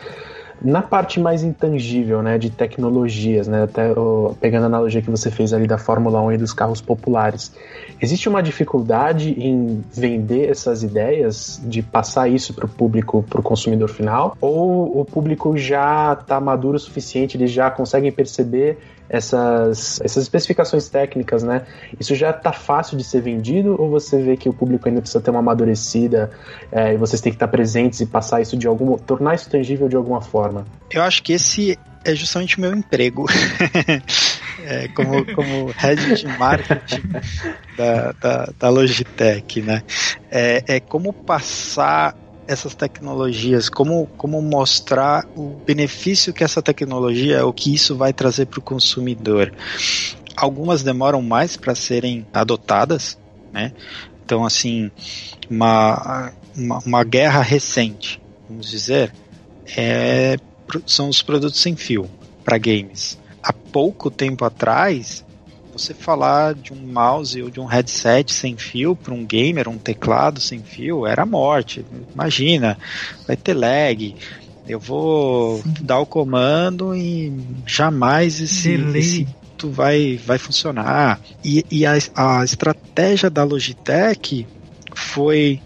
Na 0.61 0.81
parte 0.81 1.19
mais 1.19 1.43
intangível, 1.43 2.21
né, 2.21 2.37
de 2.37 2.49
tecnologias, 2.49 3.47
né, 3.47 3.63
até 3.63 3.93
pegando 4.39 4.63
a 4.63 4.65
analogia 4.67 5.01
que 5.01 5.09
você 5.09 5.29
fez 5.29 5.53
ali 5.53 5.67
da 5.67 5.77
Fórmula 5.77 6.21
1 6.21 6.31
e 6.33 6.37
dos 6.37 6.53
carros 6.53 6.81
populares, 6.81 7.51
existe 8.01 8.29
uma 8.29 8.41
dificuldade 8.41 9.31
em 9.37 9.83
vender 9.93 10.49
essas 10.49 10.81
ideias, 10.81 11.61
de 11.63 11.81
passar 11.81 12.27
isso 12.29 12.53
para 12.53 12.65
o 12.65 12.69
público, 12.69 13.23
para 13.29 13.39
o 13.39 13.43
consumidor 13.43 13.89
final? 13.89 14.37
Ou 14.39 14.99
o 15.01 15.05
público 15.05 15.57
já 15.57 16.17
está 16.19 16.39
maduro 16.39 16.77
o 16.77 16.79
suficiente, 16.79 17.37
eles 17.37 17.51
já 17.51 17.69
conseguem 17.69 18.11
perceber 18.11 18.77
essas, 19.09 20.01
essas 20.01 20.23
especificações 20.23 20.89
técnicas, 20.89 21.43
né? 21.43 21.63
Isso 21.99 22.15
já 22.15 22.31
está 22.31 22.51
fácil 22.51 22.97
de 22.97 23.03
ser 23.03 23.21
vendido 23.21 23.75
ou 23.79 23.89
você 23.89 24.21
vê 24.21 24.35
que 24.35 24.49
o 24.49 24.53
público 24.53 24.87
ainda 24.87 25.01
precisa 25.01 25.21
ter 25.21 25.31
uma 25.31 25.39
amadurecida 25.39 26.31
é, 26.71 26.93
e 26.93 26.97
vocês 26.97 27.21
têm 27.21 27.31
que 27.31 27.35
estar 27.35 27.47
presentes 27.47 28.01
e 28.01 28.05
passar 28.05 28.41
isso 28.41 28.57
de 28.57 28.67
alguma, 28.67 28.97
tornar 28.97 29.35
isso 29.35 29.49
tangível 29.49 29.87
de 29.87 29.95
alguma 29.95 30.21
forma? 30.21 30.65
Eu 30.91 31.03
acho 31.03 31.21
que 31.21 31.33
esse 31.33 31.77
é 32.03 32.15
justamente 32.15 32.57
o 32.57 32.61
meu 32.61 32.73
emprego. 32.73 33.25
é, 34.63 34.87
como, 34.89 35.25
como 35.33 35.71
head 35.75 36.15
de 36.15 36.27
marketing 36.37 37.01
da, 37.77 38.11
da, 38.13 38.53
da 38.59 38.69
Logitech, 38.69 39.61
né? 39.61 39.83
É, 40.31 40.63
é 40.67 40.79
como 40.79 41.11
passar 41.11 42.15
essas 42.47 42.75
tecnologias, 42.75 43.69
como, 43.69 44.07
como 44.17 44.41
mostrar 44.41 45.25
o 45.35 45.59
benefício 45.65 46.33
que 46.33 46.43
essa 46.43 46.61
tecnologia, 46.61 47.45
o 47.45 47.53
que 47.53 47.73
isso 47.73 47.95
vai 47.95 48.13
trazer 48.13 48.45
para 48.45 48.59
o 48.59 48.63
consumidor. 48.63 49.53
Algumas 50.35 50.83
demoram 50.83 51.21
mais 51.21 51.57
para 51.57 51.73
serem 51.73 52.25
adotadas, 52.33 53.17
né? 53.51 53.73
Então, 54.23 54.45
assim, 54.45 54.91
uma, 55.49 56.31
uma, 56.55 56.79
uma 56.79 57.03
guerra 57.03 57.41
recente, 57.41 58.21
vamos 58.49 58.69
dizer, 58.69 59.13
é, 59.77 60.37
são 60.85 61.09
os 61.09 61.21
produtos 61.21 61.59
sem 61.59 61.75
fio 61.75 62.09
para 62.43 62.57
games. 62.57 63.17
Há 63.41 63.53
pouco 63.53 64.11
tempo 64.11 64.45
atrás, 64.45 65.24
você 65.77 65.93
falar 65.93 66.55
de 66.55 66.71
um 66.71 66.77
mouse 66.77 67.41
ou 67.41 67.49
de 67.49 67.59
um 67.59 67.65
headset 67.65 68.33
sem 68.33 68.55
fio 68.55 68.95
para 68.95 69.13
um 69.13 69.25
gamer, 69.25 69.67
um 69.67 69.77
teclado 69.77 70.39
sem 70.39 70.63
fio, 70.63 71.05
era 71.05 71.25
morte. 71.25 71.85
Imagina, 72.13 72.77
vai 73.27 73.35
ter 73.35 73.53
lag. 73.53 74.15
Eu 74.67 74.79
vou 74.79 75.61
Sim. 75.61 75.73
dar 75.81 75.99
o 75.99 76.05
comando 76.05 76.95
e 76.95 77.31
jamais 77.65 78.39
esse, 78.41 78.73
esse 78.95 79.27
vai, 79.63 80.17
vai 80.25 80.37
funcionar. 80.37 81.19
E, 81.43 81.65
e 81.69 81.85
a, 81.85 81.93
a 82.15 82.43
estratégia 82.43 83.29
da 83.29 83.43
Logitech 83.43 84.47
foi: 84.93 85.61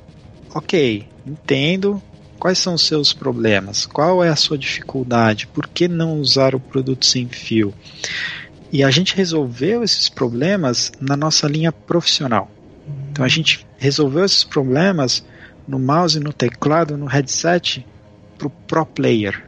ok, 0.54 1.08
entendo, 1.26 2.02
Quais 2.40 2.58
são 2.58 2.76
os 2.76 2.88
seus 2.88 3.12
problemas? 3.12 3.86
Qual 3.86 4.24
é 4.24 4.30
a 4.30 4.36
sua 4.36 4.58
dificuldade? 4.58 5.46
Por 5.46 5.68
que 5.68 5.90
não 5.90 6.22
usar 6.22 6.56
o 6.56 6.60
produto 6.60 7.06
sem 7.06 7.28
fio? 7.28 7.74
E 8.72 8.84
a 8.84 8.92
gente 8.92 9.16
resolveu 9.16 9.84
esses 9.84 10.10
problemas 10.10 10.92
na 11.00 11.18
nossa 11.18 11.48
linha 11.48 11.72
profissional. 11.72 12.50
Então 13.12 13.26
a 13.26 13.28
gente 13.28 13.66
resolveu 13.78 14.26
esses 14.26 14.44
problemas 14.44 15.26
no 15.68 15.80
mouse, 15.80 16.20
no 16.20 16.34
teclado, 16.34 16.98
no 16.98 17.06
headset 17.06 17.86
para 18.38 18.48
o 18.48 18.50
pro 18.50 18.86
player, 18.86 19.44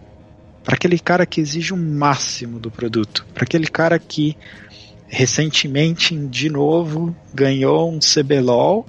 para 0.64 0.76
aquele 0.76 1.00
cara 1.00 1.26
que 1.26 1.42
exige 1.42 1.74
o 1.74 1.76
um 1.76 1.98
máximo 1.98 2.60
do 2.60 2.70
produto, 2.70 3.26
para 3.34 3.44
aquele 3.44 3.68
cara 3.68 3.98
que 3.98 4.38
recentemente, 5.08 6.16
de 6.16 6.50
novo, 6.50 7.16
ganhou 7.34 7.92
um 7.92 8.00
CBLOL 8.00 8.86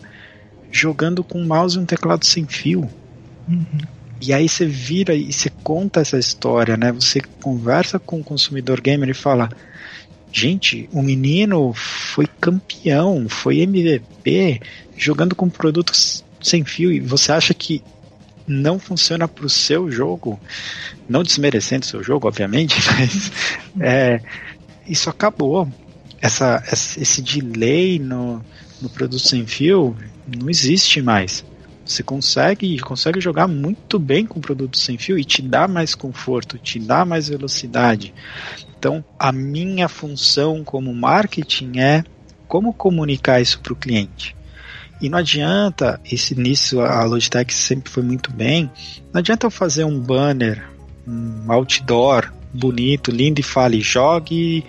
jogando 0.71 1.25
com 1.25 1.41
um 1.41 1.47
mouse 1.47 1.77
e 1.77 1.81
um 1.81 1.85
teclado 1.85 2.25
sem 2.25 2.47
fio. 2.47 2.89
Uhum. 3.49 3.67
E 4.21 4.33
aí 4.33 4.49
você 4.49 4.65
vira 4.65 5.15
e 5.15 5.33
você 5.33 5.51
conta 5.65 6.01
essa 6.01 6.17
história, 6.17 6.77
né? 6.77 6.93
Você 6.93 7.21
conversa 7.21 7.99
com 7.99 8.21
o 8.21 8.25
consumidor 8.25 8.81
gamer 8.81 9.09
e 9.09 9.15
fala: 9.15 9.51
Gente, 10.33 10.89
o 10.93 11.03
menino 11.03 11.75
foi 11.75 12.27
campeão, 12.27 13.29
foi 13.29 13.61
MVP, 13.61 14.61
jogando 14.97 15.35
com 15.35 15.49
produtos 15.49 16.25
sem 16.41 16.65
fio, 16.65 16.91
e 16.91 17.01
você 17.01 17.33
acha 17.33 17.53
que 17.53 17.83
não 18.47 18.79
funciona 18.79 19.29
para 19.29 19.47
o 19.47 19.51
seu 19.51 19.91
jogo, 19.91 20.41
não 21.09 21.23
desmerecendo 21.23 21.85
o 21.85 21.89
seu 21.89 22.03
jogo, 22.03 22.27
obviamente, 22.27 22.77
mas 22.99 23.31
é, 23.81 24.21
isso 24.87 25.11
acabou. 25.11 25.69
Essa, 26.21 26.63
esse 26.73 27.21
delay 27.21 27.99
no, 27.99 28.43
no 28.81 28.89
produto 28.89 29.29
sem 29.29 29.47
fio 29.47 29.97
não 30.27 30.49
existe 30.49 31.03
mais. 31.03 31.45
Você 31.85 32.03
consegue, 32.03 32.79
consegue 32.79 33.21
jogar 33.21 33.49
muito 33.49 33.99
bem 33.99 34.25
com 34.25 34.41
produto 34.41 34.79
sem 34.79 34.97
fio 34.97 35.19
e 35.19 35.25
te 35.25 35.43
dá 35.43 35.67
mais 35.67 35.95
conforto, 35.95 36.59
te 36.59 36.79
dá 36.79 37.05
mais 37.05 37.29
velocidade. 37.29 38.15
Então, 38.83 39.05
a 39.17 39.31
minha 39.31 39.89
função 39.89 40.65
como 40.65 40.93
marketing 40.93 41.79
é 41.79 42.03
como 42.49 42.75
comunicar 42.75 43.41
isso 43.41 43.61
para 43.61 43.73
o 43.73 43.77
cliente. 43.77 44.35
E 45.01 45.09
não 45.09 45.19
adianta, 45.19 46.01
esse 46.05 46.35
nisso 46.35 46.81
a 46.81 47.05
Logitech 47.05 47.55
sempre 47.55 47.89
foi 47.89 48.03
muito 48.03 48.33
bem, 48.33 48.69
não 49.13 49.21
adianta 49.21 49.47
eu 49.47 49.53
fazer 49.53 49.85
um 49.85 50.01
banner, 50.01 50.69
um 51.07 51.45
outdoor 51.53 52.33
bonito, 52.53 53.13
lindo 53.13 53.39
e 53.39 53.45
fale 53.45 53.81
jogue 53.81 54.67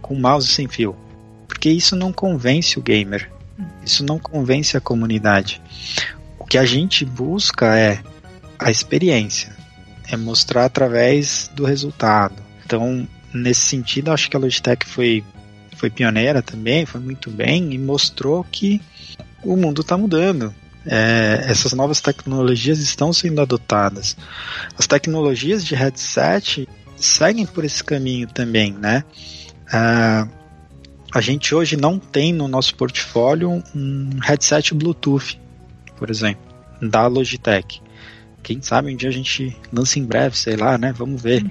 com 0.00 0.14
mouse 0.14 0.46
sem 0.46 0.68
fio. 0.68 0.94
Porque 1.48 1.68
isso 1.68 1.96
não 1.96 2.12
convence 2.12 2.78
o 2.78 2.82
gamer. 2.82 3.28
Isso 3.84 4.04
não 4.04 4.20
convence 4.20 4.76
a 4.76 4.80
comunidade. 4.80 5.60
O 6.38 6.44
que 6.44 6.56
a 6.56 6.64
gente 6.64 7.04
busca 7.04 7.76
é 7.76 7.98
a 8.60 8.70
experiência, 8.70 9.52
é 10.08 10.16
mostrar 10.16 10.66
através 10.66 11.50
do 11.52 11.64
resultado. 11.64 12.40
Então, 12.64 13.08
nesse 13.36 13.62
sentido, 13.62 14.10
acho 14.10 14.30
que 14.30 14.36
a 14.36 14.40
Logitech 14.40 14.86
foi, 14.86 15.24
foi 15.76 15.90
pioneira 15.90 16.42
também, 16.42 16.86
foi 16.86 17.00
muito 17.00 17.30
bem 17.30 17.72
e 17.72 17.78
mostrou 17.78 18.44
que 18.44 18.80
o 19.42 19.56
mundo 19.56 19.82
está 19.82 19.96
mudando. 19.96 20.54
É, 20.88 21.44
essas 21.48 21.72
novas 21.72 22.00
tecnologias 22.00 22.78
estão 22.78 23.12
sendo 23.12 23.40
adotadas. 23.40 24.16
As 24.78 24.86
tecnologias 24.86 25.64
de 25.64 25.74
headset 25.74 26.68
seguem 26.96 27.44
por 27.44 27.64
esse 27.64 27.82
caminho 27.82 28.28
também, 28.28 28.72
né? 28.72 29.04
Ah, 29.72 30.28
a 31.12 31.20
gente 31.20 31.54
hoje 31.54 31.76
não 31.76 31.98
tem 31.98 32.32
no 32.32 32.46
nosso 32.46 32.74
portfólio 32.74 33.62
um 33.74 34.10
headset 34.22 34.74
Bluetooth, 34.74 35.40
por 35.96 36.10
exemplo, 36.10 36.42
da 36.80 37.06
Logitech. 37.06 37.82
Quem 38.42 38.62
sabe 38.62 38.92
um 38.92 38.96
dia 38.96 39.08
a 39.08 39.12
gente 39.12 39.56
lança 39.72 39.98
em 39.98 40.04
breve, 40.04 40.36
sei 40.36 40.56
lá, 40.56 40.78
né? 40.78 40.92
Vamos 40.92 41.20
ver. 41.20 41.42
Uhum. 41.42 41.50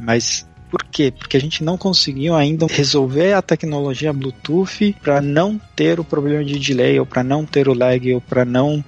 Mas 0.00 0.46
por 0.72 0.84
quê? 0.84 1.12
Porque 1.12 1.36
a 1.36 1.40
gente 1.40 1.62
não 1.62 1.76
conseguiu 1.76 2.34
ainda 2.34 2.66
resolver 2.66 3.34
a 3.34 3.42
tecnologia 3.42 4.10
Bluetooth 4.10 4.96
para 5.02 5.20
não 5.20 5.60
ter 5.76 6.00
o 6.00 6.04
problema 6.04 6.42
de 6.42 6.58
delay, 6.58 6.98
ou 6.98 7.04
para 7.04 7.22
não 7.22 7.44
ter 7.44 7.68
o 7.68 7.74
lag, 7.74 8.14
ou 8.14 8.22
para 8.22 8.42
não 8.46 8.82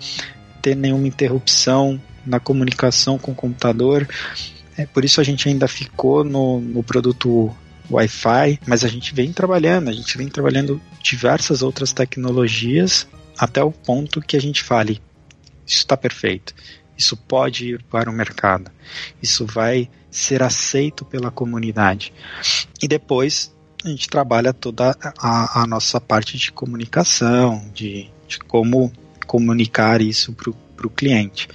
ter 0.63 0.75
nenhuma 0.75 1.07
interrupção 1.07 2.01
na 2.25 2.41
comunicação 2.41 3.19
com 3.19 3.33
o 3.33 3.35
computador. 3.35 4.09
É, 4.79 4.87
por 4.87 5.05
isso 5.05 5.21
a 5.21 5.25
gente 5.25 5.47
ainda 5.47 5.69
ficou 5.69 6.25
no, 6.25 6.59
no 6.59 6.83
produto 6.83 7.55
Wi-Fi, 7.91 8.61
mas 8.67 8.83
a 8.83 8.89
gente 8.89 9.15
vem 9.15 9.31
trabalhando, 9.31 9.91
a 9.91 9.93
gente 9.93 10.17
vem 10.17 10.29
trabalhando 10.29 10.81
diversas 11.03 11.63
outras 11.63 11.93
tecnologias 11.93 13.07
até 13.39 13.63
o 13.63 13.71
ponto 13.71 14.23
que 14.23 14.39
a 14.39 14.41
gente 14.41 14.63
fale: 14.63 15.03
isso 15.67 15.81
está 15.81 15.99
perfeito, 15.99 16.55
isso 16.97 17.17
pode 17.17 17.75
ir 17.75 17.85
para 17.91 18.11
o 18.11 18.13
mercado, 18.13 18.71
isso 19.23 19.47
vai 19.47 19.89
ser 20.11 20.43
aceito 20.43 21.05
pela 21.05 21.31
comunidade. 21.31 22.13
E 22.81 22.87
depois 22.87 23.53
a 23.85 23.89
gente 23.89 24.09
trabalha 24.09 24.53
toda 24.53 24.97
a, 25.19 25.63
a 25.63 25.67
nossa 25.67 26.01
parte 26.01 26.39
de 26.39 26.51
comunicação, 26.53 27.69
de, 27.75 28.09
de 28.27 28.39
como 28.39 28.93
comunicar 29.27 30.01
isso 30.01 30.33
para 30.33 30.87
o 30.87 30.91
cliente. 30.91 31.49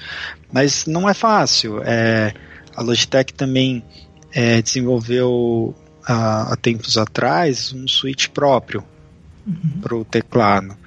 Mas 0.52 0.86
não 0.86 1.10
é 1.10 1.14
fácil. 1.14 1.82
É, 1.84 2.34
a 2.76 2.82
Logitech 2.82 3.34
também 3.34 3.84
é, 4.32 4.62
desenvolveu 4.62 5.74
há, 6.06 6.54
há, 6.54 6.56
tempos 6.56 6.98
atrás 6.98 7.74
um 7.74 7.88
switch 7.88 8.28
próprio 8.28 8.84
uhum. 9.48 9.82
para 9.82 9.96
o 9.96 10.06
teclado, 10.06 10.78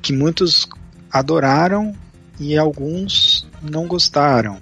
que 0.00 0.12
muitos 0.12 0.68
adoraram 1.10 1.94
e 2.38 2.56
alguns 2.56 3.35
não 3.62 3.86
gostaram. 3.86 4.60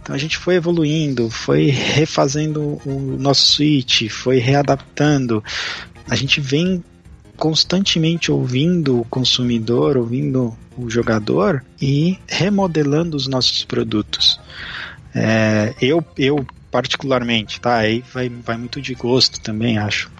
Então 0.00 0.14
a 0.14 0.18
gente 0.18 0.36
foi 0.36 0.54
evoluindo, 0.54 1.28
foi 1.30 1.66
refazendo 1.66 2.80
o 2.84 3.16
nosso 3.18 3.46
switch, 3.46 4.08
foi 4.08 4.38
readaptando. 4.38 5.42
A 6.08 6.14
gente 6.14 6.40
vem 6.40 6.82
constantemente 7.36 8.30
ouvindo 8.30 9.00
o 9.00 9.04
consumidor, 9.04 9.96
ouvindo 9.96 10.56
o 10.76 10.88
jogador 10.88 11.64
e 11.80 12.18
remodelando 12.28 13.16
os 13.16 13.26
nossos 13.26 13.64
produtos. 13.64 14.40
É, 15.14 15.74
eu, 15.80 16.04
eu 16.16 16.46
particularmente, 16.70 17.60
tá? 17.60 17.76
Aí 17.76 18.04
vai, 18.12 18.28
vai 18.28 18.56
muito 18.56 18.80
de 18.80 18.94
gosto 18.94 19.40
também, 19.40 19.78
acho. 19.78 20.10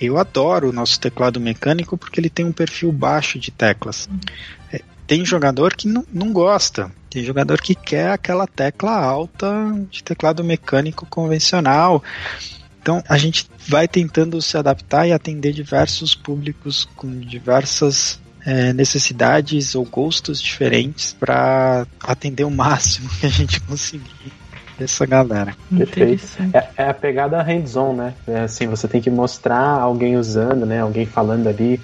Eu 0.00 0.18
adoro 0.18 0.70
o 0.70 0.72
nosso 0.72 1.00
teclado 1.00 1.40
mecânico 1.40 1.96
porque 1.96 2.20
ele 2.20 2.30
tem 2.30 2.44
um 2.44 2.52
perfil 2.52 2.92
baixo 2.92 3.38
de 3.38 3.50
teclas. 3.50 4.08
É, 4.08 4.55
tem 5.06 5.24
jogador 5.24 5.74
que 5.74 5.86
não, 5.86 6.04
não 6.12 6.32
gosta. 6.32 6.90
Tem 7.08 7.24
jogador 7.24 7.60
que 7.60 7.74
quer 7.74 8.10
aquela 8.10 8.46
tecla 8.46 8.92
alta 8.92 9.48
de 9.90 10.02
teclado 10.02 10.42
mecânico 10.42 11.06
convencional. 11.06 12.02
Então 12.82 13.02
a 13.08 13.16
gente 13.16 13.48
vai 13.68 13.88
tentando 13.88 14.40
se 14.42 14.56
adaptar 14.56 15.06
e 15.06 15.12
atender 15.12 15.52
diversos 15.52 16.14
públicos 16.14 16.86
com 16.96 17.18
diversas 17.20 18.20
é, 18.44 18.72
necessidades 18.72 19.74
ou 19.74 19.84
gostos 19.84 20.40
diferentes 20.40 21.12
para 21.12 21.86
atender 22.02 22.44
o 22.44 22.50
máximo 22.50 23.08
que 23.20 23.26
a 23.26 23.30
gente 23.30 23.60
conseguir 23.60 24.32
essa 24.78 25.06
galera. 25.06 25.56
Perfeito. 25.74 26.22
É, 26.52 26.68
é, 26.76 26.88
a 26.90 26.94
pegada 26.94 27.42
hands-on, 27.42 27.94
né? 27.94 28.14
É 28.26 28.40
assim, 28.40 28.66
você 28.66 28.86
tem 28.86 29.00
que 29.00 29.10
mostrar 29.10 29.80
alguém 29.80 30.16
usando, 30.16 30.66
né? 30.66 30.80
Alguém 30.80 31.06
falando 31.06 31.46
ali, 31.46 31.80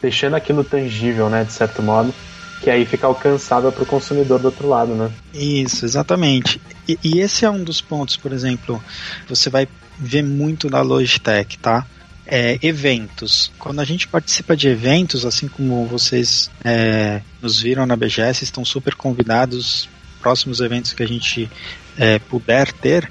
deixando 0.00 0.34
aquilo 0.34 0.64
tangível, 0.64 1.28
né? 1.28 1.44
De 1.44 1.52
certo 1.52 1.82
modo 1.82 2.14
que 2.60 2.70
aí 2.70 2.84
fica 2.84 3.06
alcançável 3.06 3.70
para 3.70 3.82
o 3.82 3.86
consumidor 3.86 4.38
do 4.38 4.46
outro 4.46 4.68
lado, 4.68 4.94
né? 4.94 5.10
Isso, 5.32 5.84
exatamente. 5.84 6.60
E, 6.88 6.98
e, 7.02 7.20
esse 7.20 7.44
é 7.44 7.50
um 7.50 7.62
dos 7.62 7.80
pontos, 7.80 8.16
por 8.16 8.32
exemplo, 8.32 8.82
você 9.28 9.50
vai 9.50 9.68
ver 9.98 10.22
muito 10.22 10.70
na 10.70 10.80
Logitech, 10.80 11.58
tá? 11.58 11.86
É, 12.26 12.58
eventos. 12.62 13.52
Quando 13.58 13.80
a 13.80 13.84
gente 13.84 14.08
participa 14.08 14.56
de 14.56 14.68
eventos, 14.68 15.26
assim 15.26 15.46
como 15.46 15.86
vocês 15.86 16.50
é, 16.64 17.20
nos 17.42 17.60
viram 17.60 17.84
na 17.84 17.96
BGS, 17.96 18.44
estão 18.44 18.64
super 18.64 18.94
convidados. 18.94 19.88
Próximos 20.22 20.60
eventos 20.60 20.94
que 20.94 21.02
a 21.02 21.06
gente 21.06 21.50
é, 21.98 22.18
puder 22.18 22.72
ter, 22.72 23.10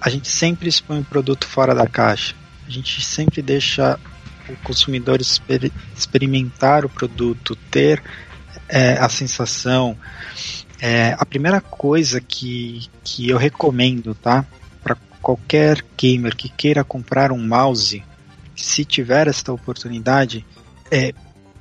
a 0.00 0.08
gente 0.08 0.28
sempre 0.28 0.70
expõe 0.70 1.00
o 1.00 1.04
produto 1.04 1.46
fora 1.46 1.74
da 1.74 1.86
caixa. 1.86 2.34
A 2.66 2.70
gente 2.70 3.02
sempre 3.02 3.42
deixa 3.42 3.98
o 4.48 4.56
consumidor 4.64 5.20
exper 5.20 5.70
experimentar 5.96 6.84
o 6.84 6.88
produto, 6.88 7.54
ter 7.70 8.02
é, 8.70 8.92
a 8.98 9.08
sensação. 9.08 9.96
É, 10.80 11.14
a 11.18 11.26
primeira 11.26 11.60
coisa 11.60 12.20
que, 12.20 12.88
que 13.04 13.28
eu 13.28 13.36
recomendo, 13.36 14.14
tá? 14.14 14.46
Para 14.82 14.96
qualquer 15.20 15.84
gamer 15.98 16.34
que 16.34 16.48
queira 16.48 16.82
comprar 16.82 17.32
um 17.32 17.46
mouse, 17.46 18.02
se 18.56 18.84
tiver 18.84 19.28
esta 19.28 19.52
oportunidade, 19.52 20.46
é 20.90 21.12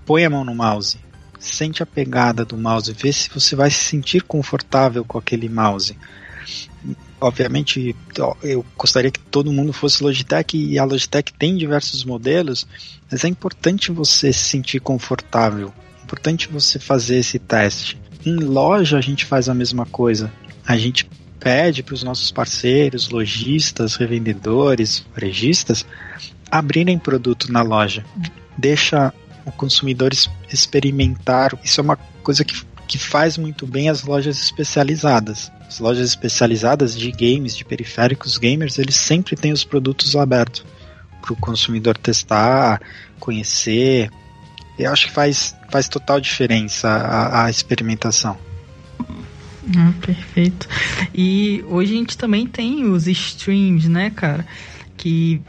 põe 0.05 0.25
a 0.25 0.29
mão 0.29 0.45
no 0.45 0.55
mouse, 0.55 0.97
sente 1.39 1.83
a 1.83 1.85
pegada 1.85 2.45
do 2.45 2.57
mouse, 2.57 2.91
vê 2.93 3.11
se 3.11 3.29
você 3.29 3.55
vai 3.55 3.69
se 3.69 3.83
sentir 3.83 4.23
confortável 4.23 5.03
com 5.03 5.17
aquele 5.17 5.49
mouse. 5.49 5.97
Obviamente, 7.21 7.93
eu 8.41 8.65
gostaria 8.77 9.11
que 9.11 9.19
todo 9.19 9.51
mundo 9.51 9.73
fosse 9.73 10.01
Logitech 10.01 10.57
e 10.57 10.79
a 10.79 10.85
Logitech 10.85 11.33
tem 11.33 11.57
diversos 11.57 12.05
modelos, 12.05 12.65
mas 13.11 13.25
é 13.25 13.27
importante 13.27 13.91
você 13.91 14.31
se 14.31 14.45
sentir 14.45 14.79
confortável 14.79 15.73
importante 16.09 16.49
você 16.51 16.79
fazer 16.79 17.17
esse 17.17 17.37
teste. 17.37 18.01
Em 18.25 18.35
loja 18.35 18.97
a 18.97 19.01
gente 19.01 19.25
faz 19.25 19.47
a 19.47 19.53
mesma 19.53 19.85
coisa. 19.85 20.31
A 20.65 20.75
gente 20.75 21.07
pede 21.39 21.83
para 21.83 21.93
os 21.93 22.03
nossos 22.03 22.31
parceiros, 22.31 23.09
lojistas, 23.09 23.95
revendedores, 23.95 25.05
varejistas 25.13 25.85
abrirem 26.51 26.97
produto 26.97 27.51
na 27.51 27.61
loja. 27.61 28.03
Deixa 28.57 29.13
o 29.45 29.51
consumidor 29.51 30.11
experimentar. 30.51 31.57
Isso 31.63 31.79
é 31.79 31.83
uma 31.83 31.95
coisa 32.23 32.43
que, 32.43 32.59
que 32.87 32.97
faz 32.97 33.37
muito 33.37 33.67
bem 33.67 33.87
as 33.87 34.03
lojas 34.03 34.41
especializadas. 34.41 35.51
As 35.67 35.79
lojas 35.79 36.09
especializadas 36.09 36.97
de 36.97 37.11
games, 37.11 37.55
de 37.55 37.63
periféricos 37.63 38.39
gamers, 38.39 38.79
eles 38.79 38.95
sempre 38.95 39.35
têm 39.35 39.53
os 39.53 39.63
produtos 39.63 40.15
abertos 40.15 40.65
para 41.21 41.33
o 41.33 41.35
consumidor 41.35 41.95
testar, 41.95 42.81
conhecer, 43.19 44.09
eu 44.83 44.91
acho 44.91 45.07
que 45.07 45.11
faz, 45.11 45.55
faz 45.69 45.87
total 45.87 46.19
diferença 46.19 46.87
a, 46.89 47.45
a 47.45 47.49
experimentação. 47.49 48.37
Ah, 49.77 49.93
perfeito. 50.01 50.67
E 51.13 51.63
hoje 51.67 51.93
a 51.93 51.97
gente 51.97 52.17
também 52.17 52.47
tem 52.47 52.85
os 52.85 53.07
streams, 53.07 53.87
né, 53.89 54.09
cara? 54.09 54.45
Que 54.97 55.41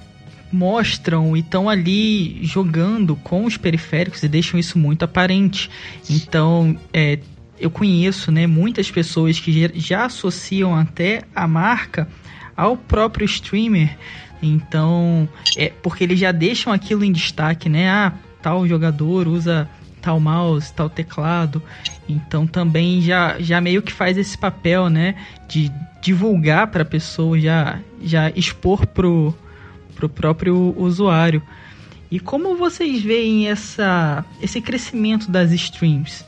mostram 0.53 1.37
e 1.37 1.41
estão 1.41 1.69
ali 1.69 2.45
jogando 2.45 3.15
com 3.17 3.45
os 3.45 3.57
periféricos 3.57 4.23
e 4.23 4.29
deixam 4.29 4.59
isso 4.59 4.79
muito 4.79 5.05
aparente. 5.05 5.71
Então, 6.09 6.77
é, 6.93 7.19
eu 7.59 7.71
conheço 7.71 8.33
né, 8.33 8.47
muitas 8.47 8.91
pessoas 8.91 9.39
que 9.39 9.71
já 9.75 10.07
associam 10.07 10.75
até 10.75 11.23
a 11.35 11.47
marca 11.47 12.09
ao 12.57 12.77
próprio 12.77 13.25
streamer. 13.25 13.97
Então, 14.43 15.29
é 15.57 15.71
porque 15.83 16.05
eles 16.05 16.19
já 16.19 16.33
deixam 16.33 16.73
aquilo 16.73 17.05
em 17.05 17.13
destaque, 17.13 17.69
né? 17.69 17.89
Ah, 17.89 18.13
tal 18.43 18.67
jogador 18.67 19.29
usa 19.29 19.69
tal 20.01 20.19
mouse, 20.19 20.73
tal 20.73 20.89
teclado. 20.89 21.63
Então 22.09 22.47
também 22.47 23.01
já, 23.01 23.39
já 23.39 23.61
meio 23.61 23.83
que 23.83 23.93
faz 23.93 24.17
esse 24.17 24.37
papel, 24.37 24.89
né, 24.89 25.15
de 25.49 25.71
divulgar 26.03 26.69
para 26.69 26.83
a 26.83 26.87
pessoa, 26.87 27.39
já, 27.39 27.79
já 28.03 28.31
expor 28.31 28.87
pro, 28.87 29.35
pro 29.95 30.09
próprio 30.09 30.75
usuário. 30.77 31.43
E 32.11 32.19
como 32.19 32.57
vocês 32.57 33.03
veem 33.03 33.49
essa, 33.49 34.25
esse 34.43 34.61
crescimento 34.61 35.31
das 35.31 35.53
streams? 35.53 36.25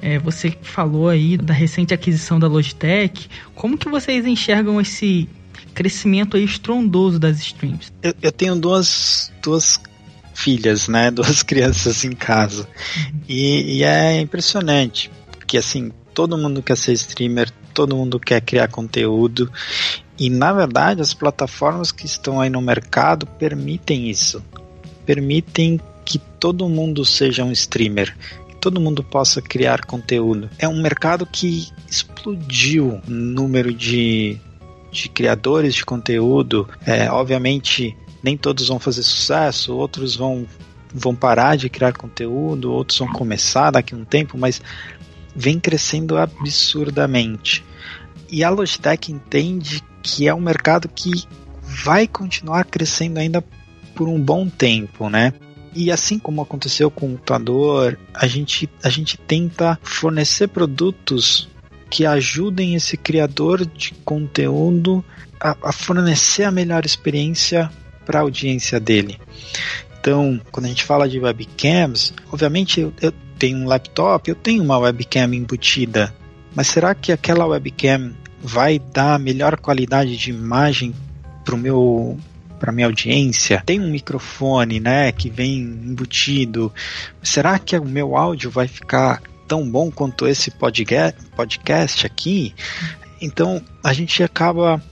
É, 0.00 0.18
você 0.18 0.54
falou 0.62 1.08
aí 1.08 1.36
da 1.36 1.54
recente 1.54 1.92
aquisição 1.92 2.38
da 2.38 2.46
Logitech. 2.46 3.28
Como 3.54 3.78
que 3.78 3.88
vocês 3.88 4.26
enxergam 4.26 4.80
esse 4.80 5.28
crescimento 5.74 6.36
aí 6.36 6.44
estrondoso 6.44 7.18
das 7.18 7.38
streams? 7.38 7.92
Eu, 8.02 8.14
eu 8.22 8.30
tenho 8.30 8.54
duas, 8.54 9.32
duas 9.42 9.80
filhas, 10.36 10.86
né? 10.86 11.10
Duas 11.12 11.42
crianças 11.42 12.04
em 12.04 12.12
casa. 12.12 12.68
Uhum. 12.96 13.20
E, 13.28 13.78
e 13.78 13.84
é 13.84 14.20
impressionante, 14.20 15.10
porque 15.30 15.56
assim, 15.56 15.90
todo 16.14 16.36
mundo 16.36 16.62
quer 16.62 16.76
ser 16.76 16.92
streamer, 16.92 17.50
todo 17.72 17.96
mundo 17.96 18.20
quer 18.20 18.40
criar 18.40 18.68
conteúdo. 18.68 19.50
E 20.18 20.30
na 20.30 20.52
verdade, 20.52 21.00
as 21.00 21.12
plataformas 21.12 21.92
que 21.92 22.06
estão 22.06 22.40
aí 22.40 22.48
no 22.48 22.60
mercado 22.60 23.26
permitem 23.26 24.08
isso. 24.08 24.42
Permitem 25.04 25.80
que 26.04 26.18
todo 26.18 26.68
mundo 26.68 27.04
seja 27.04 27.44
um 27.44 27.52
streamer, 27.52 28.16
que 28.48 28.56
todo 28.56 28.80
mundo 28.80 29.02
possa 29.02 29.42
criar 29.42 29.84
conteúdo. 29.84 30.48
É 30.58 30.66
um 30.68 30.80
mercado 30.80 31.26
que 31.26 31.68
explodiu 31.90 33.00
o 33.06 33.10
número 33.10 33.74
de, 33.74 34.38
de 34.90 35.08
criadores 35.08 35.74
de 35.74 35.84
conteúdo. 35.84 36.68
É, 36.86 37.10
obviamente, 37.10 37.94
nem 38.26 38.36
todos 38.36 38.66
vão 38.66 38.80
fazer 38.80 39.04
sucesso, 39.04 39.72
outros 39.72 40.16
vão 40.16 40.44
vão 40.92 41.14
parar 41.14 41.56
de 41.56 41.68
criar 41.68 41.92
conteúdo, 41.92 42.72
outros 42.72 42.98
vão 42.98 43.08
começar 43.12 43.70
daqui 43.70 43.94
a 43.94 43.98
um 43.98 44.04
tempo, 44.04 44.36
mas 44.36 44.60
vem 45.34 45.60
crescendo 45.60 46.16
absurdamente. 46.16 47.64
E 48.30 48.42
a 48.42 48.50
Logitech 48.50 49.12
entende 49.12 49.82
que 50.02 50.26
é 50.26 50.34
um 50.34 50.40
mercado 50.40 50.88
que 50.88 51.10
vai 51.62 52.08
continuar 52.08 52.64
crescendo 52.64 53.18
ainda 53.18 53.44
por 53.94 54.08
um 54.08 54.20
bom 54.20 54.48
tempo, 54.48 55.08
né? 55.08 55.32
E 55.74 55.90
assim 55.92 56.18
como 56.18 56.40
aconteceu 56.40 56.90
com 56.90 57.06
o 57.06 57.10
computador, 57.10 57.98
a 58.14 58.26
gente, 58.26 58.68
a 58.82 58.88
gente 58.88 59.18
tenta 59.18 59.78
fornecer 59.82 60.48
produtos 60.48 61.48
que 61.90 62.06
ajudem 62.06 62.74
esse 62.74 62.96
criador 62.96 63.66
de 63.66 63.92
conteúdo 64.04 65.04
a, 65.38 65.56
a 65.62 65.72
fornecer 65.72 66.44
a 66.44 66.50
melhor 66.50 66.86
experiência 66.86 67.70
para 68.06 68.20
a 68.20 68.22
audiência 68.22 68.80
dele. 68.80 69.18
Então, 70.00 70.40
quando 70.52 70.66
a 70.66 70.68
gente 70.68 70.84
fala 70.84 71.08
de 71.08 71.18
webcams, 71.18 72.14
obviamente 72.32 72.80
eu, 72.80 72.92
eu 73.02 73.12
tenho 73.36 73.58
um 73.58 73.66
laptop, 73.66 74.30
eu 74.30 74.36
tenho 74.36 74.62
uma 74.62 74.78
webcam 74.78 75.34
embutida, 75.34 76.14
mas 76.54 76.68
será 76.68 76.94
que 76.94 77.10
aquela 77.12 77.44
webcam 77.44 78.14
vai 78.40 78.78
dar 78.78 79.18
melhor 79.18 79.58
qualidade 79.58 80.16
de 80.16 80.30
imagem 80.30 80.94
para 81.44 81.54
o 81.54 81.58
meu 81.58 82.16
para 82.58 82.72
minha 82.72 82.86
audiência. 82.86 83.62
Tem 83.66 83.78
um 83.78 83.90
microfone, 83.90 84.80
né, 84.80 85.12
que 85.12 85.28
vem 85.28 85.58
embutido. 85.60 86.72
Será 87.22 87.58
que 87.58 87.76
o 87.76 87.84
meu 87.84 88.16
áudio 88.16 88.50
vai 88.50 88.66
ficar 88.66 89.22
tão 89.46 89.68
bom 89.68 89.90
quanto 89.90 90.26
esse 90.26 90.50
podcast 90.50 92.06
aqui? 92.06 92.54
Então 93.20 93.60
a 93.84 93.92
gente 93.92 94.22
acaba 94.22 94.82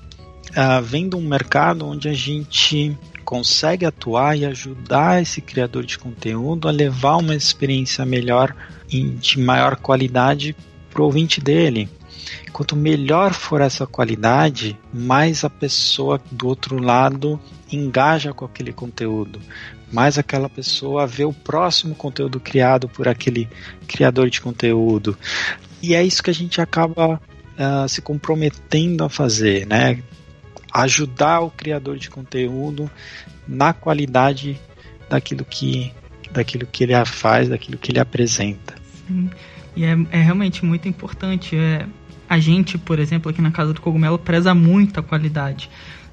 uh, 0.56 0.82
vendo 0.82 1.16
um 1.16 1.26
mercado 1.26 1.86
onde 1.86 2.08
a 2.08 2.14
gente 2.14 2.96
consegue 3.24 3.86
atuar 3.86 4.36
e 4.36 4.44
ajudar 4.44 5.22
esse 5.22 5.40
criador 5.40 5.84
de 5.84 5.98
conteúdo 5.98 6.68
a 6.68 6.70
levar 6.70 7.16
uma 7.16 7.34
experiência 7.34 8.04
melhor 8.04 8.54
e 8.90 9.02
de 9.02 9.40
maior 9.40 9.76
qualidade 9.76 10.54
para 10.90 11.02
o 11.02 11.06
ouvinte 11.06 11.40
dele. 11.40 11.88
Quanto 12.52 12.76
melhor 12.76 13.32
for 13.32 13.60
essa 13.60 13.86
qualidade, 13.86 14.78
mais 14.92 15.44
a 15.44 15.50
pessoa 15.50 16.20
do 16.30 16.46
outro 16.46 16.80
lado 16.80 17.40
engaja 17.70 18.32
com 18.32 18.44
aquele 18.44 18.72
conteúdo, 18.72 19.40
mais 19.92 20.18
aquela 20.18 20.48
pessoa 20.48 21.06
vê 21.06 21.24
o 21.24 21.32
próximo 21.32 21.94
conteúdo 21.94 22.38
criado 22.38 22.88
por 22.88 23.08
aquele 23.08 23.48
criador 23.88 24.30
de 24.30 24.40
conteúdo. 24.40 25.18
E 25.82 25.94
é 25.94 26.02
isso 26.02 26.22
que 26.22 26.30
a 26.30 26.34
gente 26.34 26.60
acaba 26.60 27.20
uh, 27.58 27.88
se 27.88 28.00
comprometendo 28.00 29.04
a 29.04 29.08
fazer, 29.08 29.66
né? 29.66 30.02
Ajudar 30.74 31.38
o 31.40 31.50
criador 31.50 31.96
de 31.98 32.10
conteúdo 32.10 32.90
na 33.46 33.72
qualidade 33.72 34.60
daquilo 35.08 35.44
que, 35.44 35.92
daquilo 36.32 36.66
que 36.66 36.82
ele 36.82 36.92
faz, 37.04 37.48
daquilo 37.48 37.78
que 37.78 37.92
ele 37.92 38.00
apresenta. 38.00 38.74
Sim. 39.06 39.30
E 39.76 39.84
é, 39.84 39.96
é 40.10 40.20
realmente 40.20 40.64
muito 40.64 40.88
importante. 40.88 41.56
É, 41.56 41.86
a 42.28 42.40
gente, 42.40 42.76
por 42.76 42.98
exemplo, 42.98 43.30
aqui 43.30 43.40
na 43.40 43.52
Casa 43.52 43.72
do 43.72 43.80
Cogumelo, 43.80 44.18
preza 44.18 44.52
muito 44.52 44.98
a 44.98 45.02
qualidade. 45.02 45.70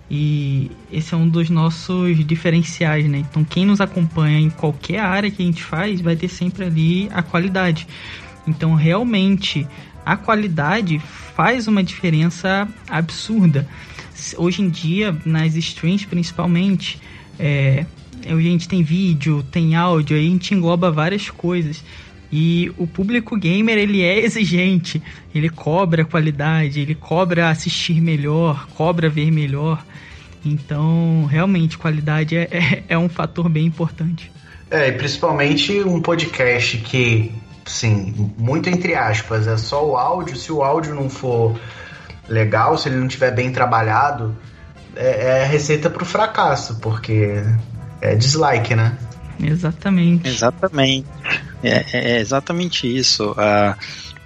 E 0.10 0.69
esse 0.91 1.13
é 1.13 1.17
um 1.17 1.28
dos 1.28 1.50
nossos 1.50 2.24
diferenciais, 2.26 3.06
né? 3.08 3.19
Então, 3.19 3.43
quem 3.43 3.65
nos 3.65 3.80
acompanha 3.80 4.39
em 4.39 4.50
qualquer 4.50 5.00
área 5.00 5.32
que 5.32 5.41
a 5.41 5.45
gente 5.45 5.63
faz, 5.63 6.02
vai 6.02 6.15
ter 6.15 6.28
sempre 6.28 6.65
ali 6.65 7.10
a 7.13 7.24
qualidade. 7.24 7.88
Então, 8.45 8.76
realmente, 8.76 9.65
a 10.06 10.17
qualidade 10.17 11.00
faz 11.00 11.67
uma 11.67 11.82
diferença 11.82 12.67
absurda 12.89 13.67
hoje 14.38 14.62
em 14.62 14.69
dia, 14.69 15.15
nas 15.26 15.56
streams 15.56 16.06
principalmente, 16.06 17.00
é, 17.39 17.86
a 18.26 18.39
gente 18.39 18.67
tem 18.67 18.84
vídeo, 18.84 19.43
tem 19.52 19.76
áudio, 19.76 20.15
aí 20.15 20.28
a 20.28 20.30
gente 20.30 20.54
engloba 20.54 20.91
várias 20.91 21.30
coisas. 21.30 21.84
E 22.32 22.71
o 22.78 22.88
público 22.88 23.36
gamer, 23.36 23.78
ele 23.78 24.02
é 24.02 24.19
exigente, 24.24 25.02
ele 25.34 25.50
cobra 25.50 26.06
qualidade, 26.06 26.80
ele 26.80 26.95
cobra 26.95 27.50
assistir 27.50 28.00
melhor, 28.00 28.67
cobra 28.76 29.10
ver 29.10 29.32
melhor. 29.32 29.84
Então, 30.43 31.26
realmente, 31.30 31.78
qualidade 31.78 32.36
é, 32.36 32.47
é, 32.52 32.84
é 32.89 32.97
um 32.97 33.10
fator 33.10 33.47
bem 33.50 33.65
importante. 33.65 34.32
É, 34.69 34.88
e 34.88 34.91
principalmente 34.93 35.82
um 35.82 36.02
podcast 36.02 36.78
que, 36.78 37.32
sim, 37.65 38.32
muito 38.38 38.69
entre 38.69 38.95
aspas, 38.95 39.45
é 39.45 39.58
só 39.58 39.86
o 39.86 39.97
áudio. 39.97 40.36
Se 40.36 40.52
o 40.52 40.63
áudio 40.63 40.95
não 40.95 41.10
for 41.10 41.60
legal, 42.27 42.77
se 42.77 42.89
ele 42.89 42.97
não 42.97 43.07
tiver 43.07 43.31
bem 43.31 43.51
trabalhado, 43.51 44.36
é, 44.95 45.41
é 45.41 45.45
receita 45.45 45.89
para 45.89 46.03
o 46.03 46.05
fracasso, 46.05 46.79
porque 46.79 47.43
é 48.01 48.15
dislike, 48.15 48.75
né? 48.75 48.97
Exatamente. 49.39 50.27
Exatamente. 50.27 51.07
É, 51.63 51.86
é 51.93 52.19
exatamente 52.19 52.88
isso. 52.88 53.31
Uh, 53.31 53.75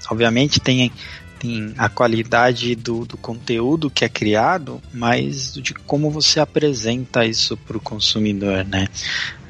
obviamente 0.09 0.59
tem, 0.59 0.91
tem 1.39 1.73
a 1.77 1.89
qualidade 1.89 2.75
do, 2.75 3.05
do 3.05 3.17
conteúdo 3.17 3.89
que 3.89 4.03
é 4.03 4.09
criado, 4.09 4.81
mas 4.93 5.53
de 5.53 5.73
como 5.73 6.09
você 6.09 6.39
apresenta 6.39 7.25
isso 7.25 7.55
para 7.55 7.77
o 7.77 7.81
consumidor, 7.81 8.65
né? 8.65 8.87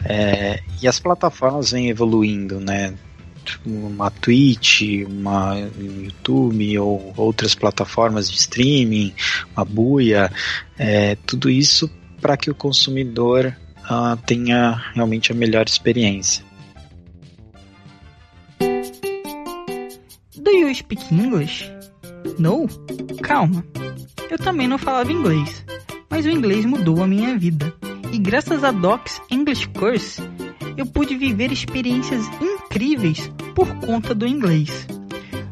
É, 0.04 0.60
e 0.82 0.88
as 0.88 1.00
plataformas 1.00 1.72
vêm 1.72 1.90
evoluindo, 1.90 2.60
né? 2.60 2.94
Uma 3.66 4.12
Twitch, 4.12 4.82
uma 5.08 5.56
YouTube 5.78 6.80
ou 6.80 7.14
outras 7.18 7.56
plataformas 7.56 8.30
de 8.30 8.38
streaming, 8.38 9.14
uma 9.56 9.66
buia, 9.66 10.32
é, 10.78 11.16
tudo 11.26 11.50
isso 11.50 11.90
para 12.22 12.38
que 12.38 12.50
o 12.50 12.56
consumidor 12.56 13.56
uh, 13.86 14.18
tenha 14.26 14.82
realmente 14.94 15.32
a 15.32 15.36
melhor 15.36 15.66
experiência. 15.68 16.44
Do 20.36 20.52
you 20.52 20.74
speak 20.74 21.14
English? 21.14 21.72
No? 22.40 22.68
Calma. 23.22 23.66
Eu 24.30 24.38
também 24.38 24.68
não 24.68 24.78
falava 24.78 25.12
inglês, 25.12 25.64
mas 26.10 26.26
o 26.26 26.30
inglês 26.30 26.66
mudou 26.66 27.04
a 27.04 27.08
minha 27.08 27.38
vida. 27.38 27.74
E 28.12 28.18
graças 28.18 28.64
a 28.64 28.72
Docs 28.72 29.22
English 29.30 29.68
Course, 29.70 30.22
eu 30.78 30.86
pude 30.86 31.16
viver 31.16 31.52
experiências 31.52 32.26
incríveis 32.26 32.55
por 33.56 33.74
conta 33.76 34.14
do 34.14 34.28
inglês. 34.28 34.86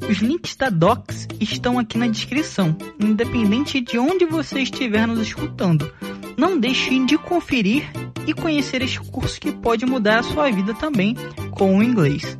Os 0.09 0.17
links 0.17 0.57
da 0.57 0.69
Docs 0.69 1.29
estão 1.39 1.79
aqui 1.79 1.97
na 1.97 2.07
descrição, 2.07 2.75
independente 2.99 3.79
de 3.79 3.97
onde 3.97 4.25
você 4.25 4.59
estiver 4.59 5.07
nos 5.07 5.21
escutando. 5.21 5.89
Não 6.38 6.59
deixe 6.59 6.99
de 7.05 7.17
conferir 7.17 7.86
e 8.27 8.33
conhecer 8.33 8.81
este 8.81 8.99
curso 8.99 9.39
que 9.39 9.53
pode 9.53 9.86
mudar 9.86 10.19
a 10.19 10.23
sua 10.23 10.51
vida 10.51 10.73
também 10.73 11.15
com 11.51 11.77
o 11.77 11.81
inglês. 11.81 12.38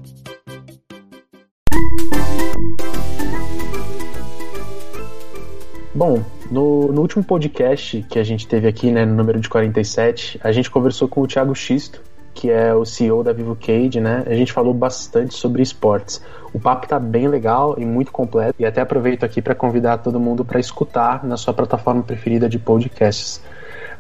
Bom, 5.96 6.22
no, 6.52 6.92
no, 6.92 7.00
último 7.00 7.24
podcast 7.24 8.06
que 8.10 8.20
a 8.20 8.24
gente 8.24 8.46
teve 8.46 8.68
aqui, 8.68 8.92
né, 8.92 9.06
no 9.06 9.16
número 9.16 9.40
de 9.40 9.48
47, 9.48 10.42
a 10.44 10.52
gente 10.52 10.70
conversou 10.70 11.08
com 11.08 11.22
o 11.22 11.28
Thiago 11.28 11.56
Xisto, 11.56 12.02
que 12.34 12.50
é 12.50 12.74
o 12.74 12.86
CEO 12.86 13.24
da 13.24 13.32
Vivo 13.32 13.56
Cage, 13.56 14.00
né? 14.00 14.24
A 14.26 14.34
gente 14.34 14.52
falou 14.52 14.74
bastante 14.74 15.34
sobre 15.36 15.62
esportes. 15.62 16.22
O 16.54 16.60
papo 16.60 16.88
tá 16.88 17.00
bem 17.00 17.28
legal 17.28 17.76
e 17.78 17.86
muito 17.86 18.12
completo 18.12 18.56
e 18.60 18.66
até 18.66 18.82
aproveito 18.82 19.24
aqui 19.24 19.42
para 19.42 19.56
convidar 19.56 20.00
todo 20.00 20.20
mundo 20.20 20.44
para 20.44 20.60
escutar 20.60 21.24
na 21.24 21.38
sua 21.38 21.54
plataforma 21.54 22.04
preferida 22.04 22.50
de 22.50 22.60
podcasts. 22.60 23.42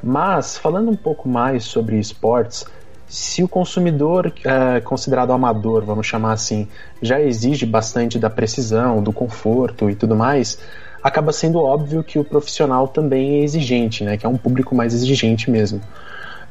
Mas 0.01 0.57
falando 0.57 0.91
um 0.91 0.95
pouco 0.95 1.29
mais 1.29 1.63
sobre 1.63 1.97
esportes, 1.97 2.65
se 3.07 3.43
o 3.43 3.47
consumidor 3.47 4.33
é, 4.43 4.81
considerado 4.81 5.31
amador, 5.31 5.85
vamos 5.85 6.07
chamar 6.07 6.33
assim, 6.33 6.67
já 7.01 7.21
exige 7.21 7.65
bastante 7.65 8.17
da 8.17 8.29
precisão, 8.29 9.01
do 9.03 9.13
conforto 9.13 9.89
e 9.89 9.95
tudo 9.95 10.15
mais, 10.15 10.57
acaba 11.01 11.31
sendo 11.31 11.59
óbvio 11.59 12.03
que 12.03 12.17
o 12.17 12.23
profissional 12.23 12.87
também 12.87 13.35
é 13.35 13.43
exigente, 13.43 14.03
né? 14.03 14.17
Que 14.17 14.25
é 14.25 14.29
um 14.29 14.37
público 14.37 14.73
mais 14.73 14.93
exigente 14.93 15.51
mesmo. 15.51 15.79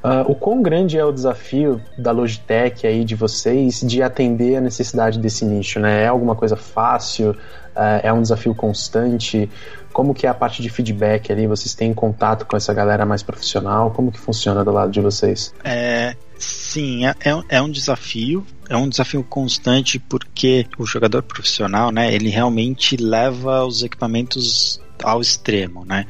Uh, 0.03 0.29
o 0.31 0.35
quão 0.35 0.61
grande 0.61 0.99
é 0.99 1.05
o 1.05 1.13
desafio 1.13 1.81
da 1.97 2.11
Logitech 2.11 2.85
aí 2.87 3.05
de 3.05 3.15
vocês 3.15 3.81
de 3.81 4.03
atender 4.03 4.57
a 4.57 4.61
necessidade 4.61 5.19
desse 5.19 5.45
nicho, 5.45 5.79
né? 5.79 6.03
É 6.03 6.09
alguma 6.09 6.35
coisa 6.35 6.57
fácil? 6.57 7.31
Uh, 7.31 8.01
é 8.03 8.13
um 8.13 8.21
desafio 8.21 8.53
constante? 8.53 9.49
Como 9.93 10.13
que 10.13 10.27
é 10.27 10.31
a 10.31 10.35
parte 10.35 10.61
de 10.61 10.69
feedback 10.69 11.31
ali? 11.31 11.47
Vocês 11.47 11.75
têm 11.75 11.95
contato 11.95 12.47
com 12.47 12.57
essa 12.57 12.75
galera 12.75 13.07
mais 13.07 13.23
profissional? 13.23 13.93
Como 13.93 14.11
que 14.11 14.19
funciona 14.19 14.65
do 14.65 14.73
lado 14.73 14.91
de 14.91 15.01
vocês? 15.01 15.55
É, 15.63 16.17
sim, 16.37 17.07
é, 17.07 17.15
é, 17.25 17.57
é 17.57 17.63
um 17.63 17.71
desafio. 17.71 18.45
É 18.69 18.77
um 18.77 18.89
desafio 18.89 19.23
constante 19.23 20.01
porque 20.01 20.67
o 20.79 20.85
jogador 20.85 21.23
profissional, 21.23 21.93
né? 21.93 22.13
Ele 22.13 22.29
realmente 22.29 22.97
leva 22.97 23.65
os 23.65 23.83
equipamentos 23.83 24.81
ao 25.03 25.21
extremo, 25.21 25.85
né? 25.85 26.07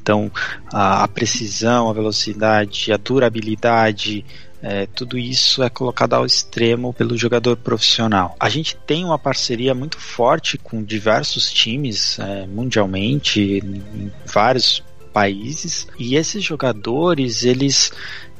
Então, 0.00 0.30
a, 0.72 1.04
a 1.04 1.08
precisão, 1.08 1.88
a 1.88 1.92
velocidade, 1.92 2.92
a 2.92 2.96
durabilidade, 2.96 4.24
é, 4.62 4.86
tudo 4.86 5.18
isso 5.18 5.62
é 5.62 5.70
colocado 5.70 6.14
ao 6.14 6.26
extremo 6.26 6.92
pelo 6.92 7.16
jogador 7.16 7.56
profissional. 7.56 8.34
A 8.40 8.48
gente 8.48 8.76
tem 8.76 9.04
uma 9.04 9.18
parceria 9.18 9.74
muito 9.74 9.98
forte 9.98 10.58
com 10.58 10.82
diversos 10.82 11.52
times 11.52 12.18
é, 12.18 12.46
mundialmente, 12.46 13.40
em 13.62 14.12
vários 14.24 14.82
países, 15.12 15.86
e 15.98 16.16
esses 16.16 16.42
jogadores 16.42 17.44
eles, 17.44 17.90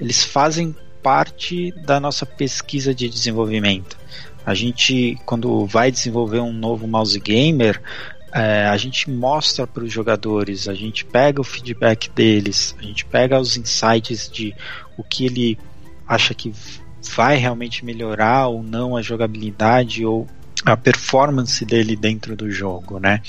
eles 0.01 0.25
fazem 0.25 0.75
parte 1.03 1.73
da 1.87 2.01
nossa 2.01 2.27
pesquisa 2.27 2.95
de 2.95 3.09
desenvolvimento. 3.09 3.97
A 4.45 4.55
gente, 4.55 5.19
quando 5.25 5.65
vai 5.67 5.91
desenvolver 5.91 6.41
um 6.41 6.53
novo 6.53 6.87
mouse 6.87 7.19
gamer, 7.19 7.81
é, 8.33 8.67
a 8.67 8.77
gente 8.77 9.11
mostra 9.11 9.67
para 9.67 9.85
os 9.85 9.93
jogadores, 9.93 10.69
a 10.69 10.75
gente 10.75 11.05
pega 11.05 11.41
o 11.41 11.45
feedback 11.45 12.11
deles, 12.11 12.75
a 12.79 12.83
gente 12.83 13.05
pega 13.05 13.39
os 13.39 13.57
insights 13.57 14.29
de 14.29 14.55
o 14.97 15.03
que 15.03 15.27
ele 15.27 15.59
acha 16.07 16.35
que 16.35 16.53
vai 17.15 17.37
realmente 17.37 17.85
melhorar 17.85 18.49
ou 18.49 18.63
não 18.63 18.97
a 18.97 19.03
jogabilidade 19.03 20.05
ou 20.05 20.27
a 20.65 20.77
performance 20.77 21.65
dele 21.65 21.95
dentro 21.95 22.35
do 22.35 22.51
jogo, 22.51 22.99
né? 22.99 23.23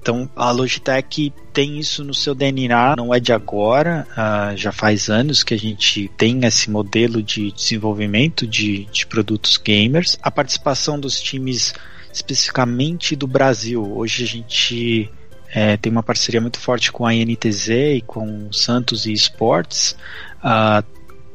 Então 0.00 0.30
a 0.36 0.52
Logitech 0.52 1.32
tem 1.52 1.78
isso 1.78 2.04
no 2.04 2.14
seu 2.14 2.34
DNA, 2.34 2.94
não 2.96 3.12
é 3.12 3.18
de 3.18 3.32
agora, 3.32 4.06
uh, 4.12 4.56
já 4.56 4.70
faz 4.70 5.08
anos 5.08 5.42
que 5.42 5.54
a 5.54 5.58
gente 5.58 6.08
tem 6.16 6.44
esse 6.44 6.70
modelo 6.70 7.20
de 7.20 7.50
desenvolvimento 7.50 8.46
de, 8.46 8.84
de 8.92 9.06
produtos 9.06 9.56
gamers. 9.56 10.16
A 10.22 10.30
participação 10.30 11.00
dos 11.00 11.20
times 11.20 11.74
especificamente 12.18 13.14
do 13.14 13.26
Brasil. 13.26 13.82
Hoje 13.96 14.24
a 14.24 14.26
gente 14.26 15.10
é, 15.54 15.76
tem 15.76 15.90
uma 15.90 16.02
parceria 16.02 16.40
muito 16.40 16.58
forte 16.58 16.92
com 16.92 17.06
a 17.06 17.14
INTZ 17.14 17.68
e 17.68 18.04
com 18.06 18.52
Santos 18.52 19.06
e 19.06 19.12
Esportes. 19.12 19.96
Uh, 20.38 20.84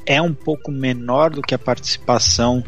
é 0.05 0.21
um 0.21 0.33
pouco 0.33 0.71
menor 0.71 1.31
do 1.31 1.41
que 1.41 1.55
a 1.55 1.59
participação 1.59 2.63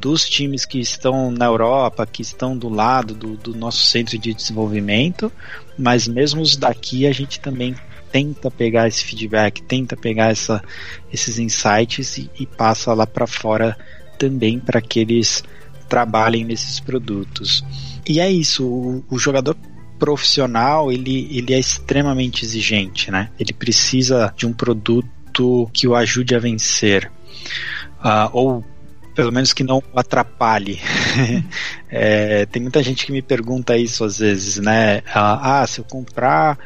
dos 0.00 0.28
times 0.28 0.64
que 0.64 0.80
estão 0.80 1.30
na 1.30 1.44
Europa, 1.44 2.06
que 2.06 2.22
estão 2.22 2.56
do 2.56 2.68
lado 2.68 3.14
do, 3.14 3.36
do 3.36 3.54
nosso 3.54 3.84
centro 3.84 4.18
de 4.18 4.32
desenvolvimento, 4.32 5.30
mas 5.78 6.08
mesmo 6.08 6.40
os 6.40 6.56
daqui 6.56 7.06
a 7.06 7.12
gente 7.12 7.38
também 7.38 7.74
tenta 8.10 8.50
pegar 8.50 8.88
esse 8.88 9.04
feedback, 9.04 9.62
tenta 9.62 9.96
pegar 9.96 10.30
essa, 10.30 10.62
esses 11.12 11.38
insights 11.38 12.18
e, 12.18 12.30
e 12.40 12.46
passa 12.46 12.92
lá 12.94 13.06
para 13.06 13.26
fora 13.26 13.76
também 14.18 14.58
para 14.58 14.80
que 14.80 15.00
eles 15.00 15.44
trabalhem 15.92 16.42
nesses 16.42 16.80
produtos. 16.80 17.62
E 18.08 18.18
é 18.18 18.30
isso, 18.30 18.66
o, 18.66 19.04
o 19.10 19.18
jogador 19.18 19.54
profissional 19.98 20.90
ele, 20.90 21.28
ele 21.30 21.52
é 21.52 21.58
extremamente 21.58 22.46
exigente, 22.46 23.10
né? 23.10 23.28
Ele 23.38 23.52
precisa 23.52 24.32
de 24.34 24.46
um 24.46 24.54
produto 24.54 25.68
que 25.70 25.86
o 25.86 25.94
ajude 25.94 26.34
a 26.34 26.38
vencer. 26.38 27.12
Uh, 28.00 28.30
ou 28.32 28.64
pelo 29.14 29.30
menos 29.30 29.52
que 29.52 29.62
não 29.62 29.82
o 29.92 30.00
atrapalhe. 30.00 30.80
é, 31.90 32.46
tem 32.46 32.62
muita 32.62 32.82
gente 32.82 33.04
que 33.04 33.12
me 33.12 33.20
pergunta 33.20 33.76
isso 33.76 34.02
às 34.02 34.18
vezes, 34.18 34.56
né? 34.56 35.02
Ah, 35.14 35.60
ah, 35.60 35.66
se 35.66 35.78
eu 35.78 35.84
comprar 35.84 36.58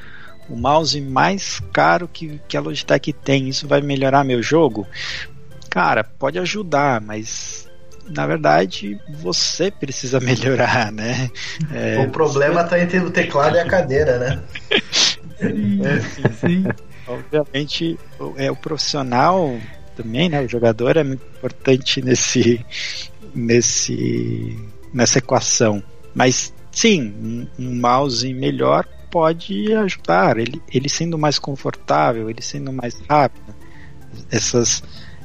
o 0.49 0.55
mouse 0.55 1.01
mais 1.01 1.61
caro 1.73 2.07
que, 2.07 2.41
que 2.47 2.57
a 2.57 2.61
Logitech 2.61 3.13
tem, 3.13 3.49
isso 3.49 3.67
vai 3.67 3.81
melhorar 3.81 4.23
meu 4.23 4.41
jogo? 4.41 4.87
Cara, 5.69 6.05
pode 6.05 6.39
ajudar, 6.39 7.01
mas 7.01 7.66
na 8.09 8.27
verdade, 8.27 8.99
você 9.09 9.71
precisa 9.71 10.19
melhorar, 10.21 10.93
né? 10.93 11.31
É, 11.73 11.99
o 11.99 12.11
problema 12.11 12.63
está 12.63 12.79
entre 12.81 12.99
o 12.99 13.11
teclado 13.11 13.57
e 13.57 13.61
a 13.61 13.67
cadeira, 13.67 14.19
né? 14.19 14.43
sim, 15.39 16.33
sim. 16.41 16.65
Obviamente, 17.07 17.99
é 18.37 18.51
o 18.51 18.57
profissional 18.57 19.59
também, 19.97 20.29
né? 20.29 20.43
O 20.43 20.49
jogador 20.49 20.97
é 20.97 21.05
muito 21.05 21.25
importante 21.25 22.03
nesse, 22.03 22.65
nesse, 23.35 24.57
nessa 24.93 25.19
equação. 25.19 25.83
Mas 26.15 26.53
sim, 26.71 27.49
um 27.59 27.75
mouse 27.81 28.33
melhor 28.35 28.87
pode 29.11 29.73
ajudar. 29.73 30.39
Ele, 30.39 30.61
ele 30.73 30.89
sendo 30.89 31.17
mais 31.17 31.39
confortável, 31.39 32.29
ele 32.29 32.43
sendo 32.43 32.73
mais 32.73 33.01
rápido, 33.09 33.55
essas, 34.31 34.83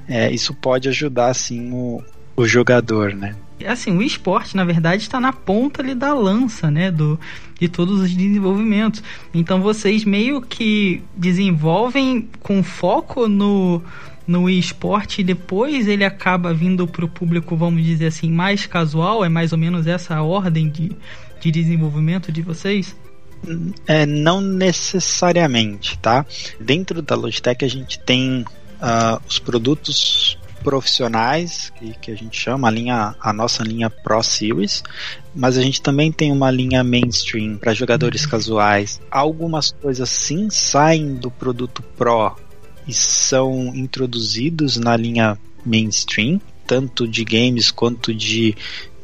é, 0.08 0.32
isso 0.32 0.54
pode 0.54 0.88
ajudar 0.90 1.34
sim 1.34 1.72
o, 1.72 2.04
o 2.36 2.46
jogador, 2.46 3.14
né? 3.14 3.36
Assim, 3.66 3.96
o 3.96 4.02
esporte, 4.02 4.56
na 4.56 4.64
verdade, 4.64 5.04
está 5.04 5.20
na 5.20 5.32
ponta 5.32 5.82
ali 5.82 5.94
da 5.94 6.14
lança, 6.14 6.72
né, 6.72 6.90
do, 6.90 7.20
de 7.60 7.70
todos 7.70 8.00
os 8.00 8.12
desenvolvimentos. 8.12 9.04
Então 9.34 9.62
vocês 9.62 10.04
meio 10.04 10.42
que 10.42 11.04
desenvolvem 11.16 12.28
com 12.40 12.64
foco 12.64 13.28
no, 13.28 13.82
no 14.26 14.50
esporte 14.50 15.22
e 15.22 15.24
depois 15.24 15.88
ele 15.88 16.04
acaba 16.04 16.54
vindo 16.54 16.88
para 16.88 17.06
o 17.06 17.08
público, 17.08 17.56
vamos 17.56 17.84
dizer 17.84 18.08
assim, 18.08 18.32
mais 18.32 18.66
casual? 18.66 19.24
É 19.24 19.30
mais 19.30 19.52
ou 19.52 19.60
menos 19.60 19.86
essa 19.86 20.16
a 20.16 20.24
ordem 20.24 20.70
de, 20.70 20.92
de 21.40 21.52
desenvolvimento 21.52 22.32
de 22.32 22.42
vocês? 22.42 22.96
É, 23.88 24.06
não 24.06 24.40
necessariamente, 24.40 25.98
tá? 25.98 26.26
Dentro 26.60 27.02
da 27.02 27.16
Logitech 27.16 27.66
a 27.66 27.68
gente 27.68 28.00
tem 28.00 28.46
uh, 28.82 29.22
os 29.28 29.40
produtos 29.40 30.38
profissionais, 30.64 31.72
que, 31.78 31.94
que 32.00 32.12
a 32.12 32.16
gente 32.16 32.40
chama 32.40 32.68
a 32.68 32.72
linha 32.72 33.16
a 33.20 33.34
nossa 33.34 33.64
linha 33.64 33.90
Pro 33.90 34.22
Series, 34.24 34.84
mas 35.36 35.58
a 35.58 35.62
gente 35.62 35.82
também 35.82 36.12
tem 36.12 36.32
uma 36.32 36.52
linha 36.52 36.84
mainstream 36.84 37.58
para 37.58 37.74
jogadores 37.74 38.26
casuais. 38.26 39.02
Algumas 39.10 39.72
coisas 39.72 40.10
sim 40.10 40.50
saem 40.50 41.16
do 41.16 41.30
produto 41.30 41.82
Pro 41.98 42.36
e 42.88 42.94
são 42.94 43.76
introduzidos 43.76 44.78
na 44.78 44.96
linha 44.96 45.38
mainstream, 45.66 46.42
tanto 46.66 47.08
de 47.08 47.24
games 47.24 47.72
quanto 47.72 48.14
de, 48.14 48.56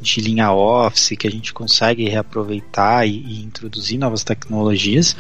de 0.01 0.21
linha 0.21 0.51
Office, 0.51 1.17
que 1.17 1.27
a 1.27 1.31
gente 1.31 1.53
consegue 1.53 2.07
reaproveitar 2.09 3.07
e, 3.07 3.11
e, 3.11 3.43
introduzir 3.43 3.99
novas 3.99 4.23
tecnologias, 4.23 5.15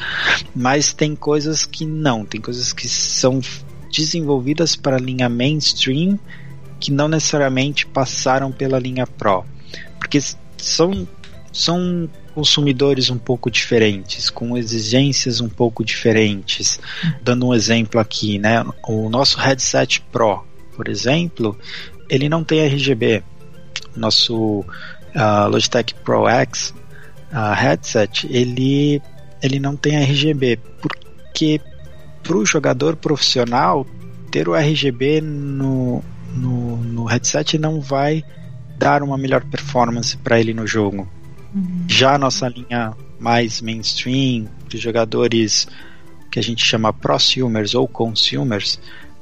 mas 0.55 0.93
tem 0.93 1.15
coisas 1.15 1.65
que 1.65 1.85
não, 1.85 2.25
tem 2.25 2.41
coisas 2.41 2.73
que 2.73 2.87
são 2.87 3.41
desenvolvidas 3.91 4.75
para 4.75 4.97
a 4.97 4.99
linha 4.99 5.29
mainstream 5.29 6.19
que 6.79 6.91
não 6.91 7.07
necessariamente 7.07 7.85
passaram 7.85 8.51
pela 8.51 8.79
linha 8.79 9.07
Pro, 9.07 9.43
porque 9.99 10.19
são, 10.57 11.07
são 11.51 12.09
consumidores 12.33 13.09
um 13.09 13.17
pouco 13.17 13.49
diferentes, 13.49 14.29
com 14.29 14.55
exigências 14.55 15.41
um 15.41 15.49
pouco 15.49 15.83
diferentes. 15.83 16.79
Dando 17.21 17.47
um 17.47 17.53
exemplo 17.53 17.99
aqui, 17.99 18.37
né? 18.37 18.63
O 18.87 19.09
nosso 19.09 19.39
headset 19.39 20.01
Pro, 20.11 20.45
por 20.75 20.87
exemplo, 20.87 21.57
ele 22.07 22.29
não 22.29 22.43
tem 22.43 22.61
RGB. 22.61 23.23
Nosso 23.95 24.59
uh, 24.59 25.47
Logitech 25.49 25.95
Pro 26.03 26.27
X 26.27 26.75
uh, 27.31 27.53
headset, 27.55 28.27
ele, 28.29 29.01
ele 29.41 29.59
não 29.59 29.75
tem 29.75 29.97
RGB, 29.97 30.59
porque 30.79 31.59
para 32.27 32.37
o 32.37 32.45
jogador 32.45 32.97
profissional, 32.97 33.87
ter 34.29 34.49
o 34.49 34.53
RGB 34.53 35.21
no, 35.21 36.03
no, 36.35 36.75
no 36.77 37.05
headset 37.05 37.57
não 37.57 37.79
vai 37.79 38.21
dar 38.77 39.01
uma 39.01 39.17
melhor 39.17 39.45
performance 39.45 40.17
para 40.17 40.37
ele 40.37 40.53
no 40.53 40.67
jogo. 40.67 41.07
Uhum. 41.55 41.85
Já 41.87 42.15
a 42.15 42.17
nossa 42.17 42.49
linha 42.49 42.93
mais 43.17 43.61
mainstream, 43.61 44.47
de 44.67 44.77
jogadores 44.77 45.67
que 46.29 46.37
a 46.37 46.43
gente 46.43 46.63
chama 46.63 46.91
prosumers 46.91 47.73
ou 47.73 47.87
consumers, 47.87 48.77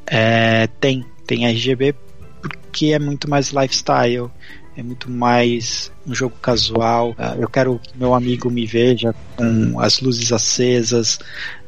é, 0.07 0.65
tem, 0.79 1.05
tem 1.27 1.45
RGB 1.45 1.93
porque 2.41 2.87
é 2.87 2.99
muito 2.99 3.29
mais 3.29 3.51
lifestyle, 3.51 4.31
é 4.77 4.83
muito 4.83 5.09
mais 5.09 5.91
um 6.05 6.13
jogo 6.13 6.35
casual. 6.41 7.11
Uh, 7.11 7.41
eu 7.41 7.49
quero 7.49 7.79
que 7.79 7.97
meu 7.97 8.13
amigo 8.13 8.49
me 8.49 8.65
veja 8.65 9.15
com 9.35 9.79
as 9.79 9.99
luzes 10.01 10.31
acesas, 10.31 11.19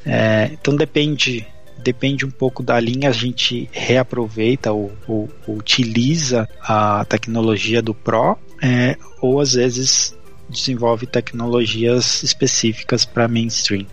é, 0.05 0.49
então 0.53 0.76
depende 0.76 1.45
depende 1.84 2.26
um 2.26 2.32
pouco 2.32 2.64
da 2.64 2.80
linha, 2.80 3.10
a 3.10 3.14
gente 3.14 3.70
reaproveita 3.72 4.72
ou, 4.74 4.91
ou, 5.08 5.30
ou 5.47 5.58
utiliza 5.58 6.49
a 6.62 7.05
tecnologia 7.05 7.82
do 7.82 7.93
Pro, 7.93 8.38
é, 8.62 8.97
ou 9.22 9.39
às 9.39 9.53
vezes 9.53 10.18
desenvolve 10.49 11.05
tecnologias 11.05 12.24
específicas 12.24 13.05
para 13.05 13.28
mainstream. 13.28 13.86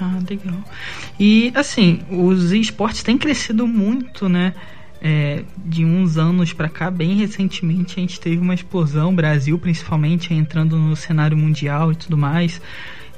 Ah, 0.00 0.18
legal. 0.28 0.62
E 1.18 1.52
assim, 1.54 2.00
os 2.10 2.52
esportes 2.52 3.02
têm 3.02 3.18
crescido 3.18 3.66
muito, 3.66 4.28
né? 4.28 4.54
É, 5.06 5.44
de 5.58 5.84
uns 5.84 6.16
anos 6.16 6.54
para 6.54 6.66
cá, 6.66 6.90
bem 6.90 7.14
recentemente, 7.16 7.98
a 7.98 8.00
gente 8.00 8.18
teve 8.18 8.38
uma 8.38 8.54
explosão, 8.54 9.14
Brasil 9.14 9.58
principalmente, 9.58 10.32
entrando 10.32 10.78
no 10.78 10.96
cenário 10.96 11.36
mundial 11.36 11.92
e 11.92 11.94
tudo 11.94 12.16
mais. 12.16 12.58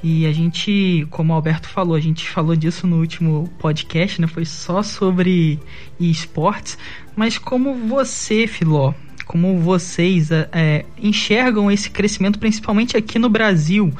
E 0.03 0.25
a 0.25 0.33
gente, 0.33 1.07
como 1.09 1.31
o 1.31 1.35
Alberto 1.35 1.69
falou, 1.69 1.95
a 1.95 1.99
gente 1.99 2.29
falou 2.29 2.57
disso 2.57 2.85
no 2.85 2.97
último 2.97 3.49
podcast, 3.57 4.19
né? 4.19 4.27
Foi 4.27 4.43
só 4.43 4.83
sobre 4.83 5.59
esportes. 5.97 6.77
Mas 7.15 7.37
como 7.37 7.73
você, 7.73 8.47
Filó, 8.47 8.93
como 9.25 9.57
vocês 9.59 10.29
é, 10.31 10.85
enxergam 11.01 11.71
esse 11.71 11.89
crescimento, 11.89 12.37
principalmente 12.37 12.95
aqui 12.95 13.17
no 13.17 13.29
Brasil? 13.29 13.93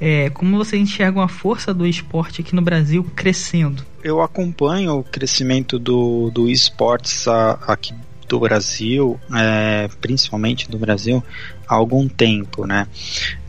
É, 0.00 0.30
como 0.30 0.56
vocês 0.56 0.80
enxergam 0.80 1.22
a 1.22 1.28
força 1.28 1.74
do 1.74 1.86
esporte 1.86 2.40
aqui 2.40 2.54
no 2.54 2.62
Brasil 2.62 3.04
crescendo? 3.16 3.84
Eu 4.02 4.22
acompanho 4.22 4.98
o 4.98 5.04
crescimento 5.04 5.78
do, 5.78 6.30
do 6.30 6.48
esportes 6.48 7.26
aqui 7.66 7.92
do 8.28 8.38
Brasil, 8.38 9.18
é, 9.34 9.88
principalmente 10.00 10.70
do 10.70 10.78
Brasil, 10.78 11.24
há 11.66 11.74
algum 11.74 12.06
tempo, 12.06 12.66
né? 12.66 12.86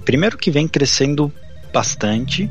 Primeiro 0.05 0.37
que 0.37 0.49
vem 0.49 0.67
crescendo 0.67 1.31
bastante. 1.73 2.45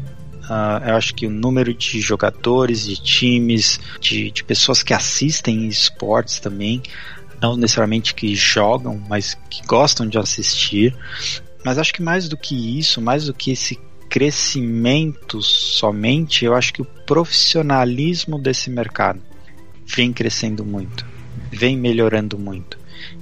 Uh, 0.44 0.88
eu 0.88 0.96
acho 0.96 1.14
que 1.14 1.26
o 1.26 1.30
número 1.30 1.74
de 1.74 2.01
jogadores, 2.01 2.86
de 2.86 2.96
times, 3.03 3.80
de, 4.01 4.30
de 4.30 4.44
pessoas 4.44 4.82
que 4.82 4.94
assistem 4.94 5.66
esportes 5.66 6.38
também, 6.38 6.82
não 7.40 7.57
necessariamente 7.57 8.14
que 8.14 8.34
jogam, 8.34 9.03
mas 9.09 9.36
que 9.51 9.66
gostam 9.66 10.07
de 10.07 10.18
assistir. 10.18 10.96
Mas 11.64 11.78
acho 11.78 11.92
que 11.92 12.03
mais 12.03 12.28
do 12.28 12.36
que 12.36 12.78
isso, 12.78 13.01
mais 13.01 13.26
do 13.26 13.34
que 13.34 13.51
esse 13.51 13.78
crescimento 14.09 15.42
somente, 15.42 16.44
eu 16.44 16.54
acho 16.54 16.72
que 16.72 16.82
o 16.82 16.84
profissionalismo 16.84 18.38
desse 18.38 18.70
mercado 18.70 19.20
vem 19.86 20.12
crescendo 20.12 20.64
muito, 20.64 21.06
vem 21.50 21.76
melhorando 21.76 22.38
muito. 22.38 22.78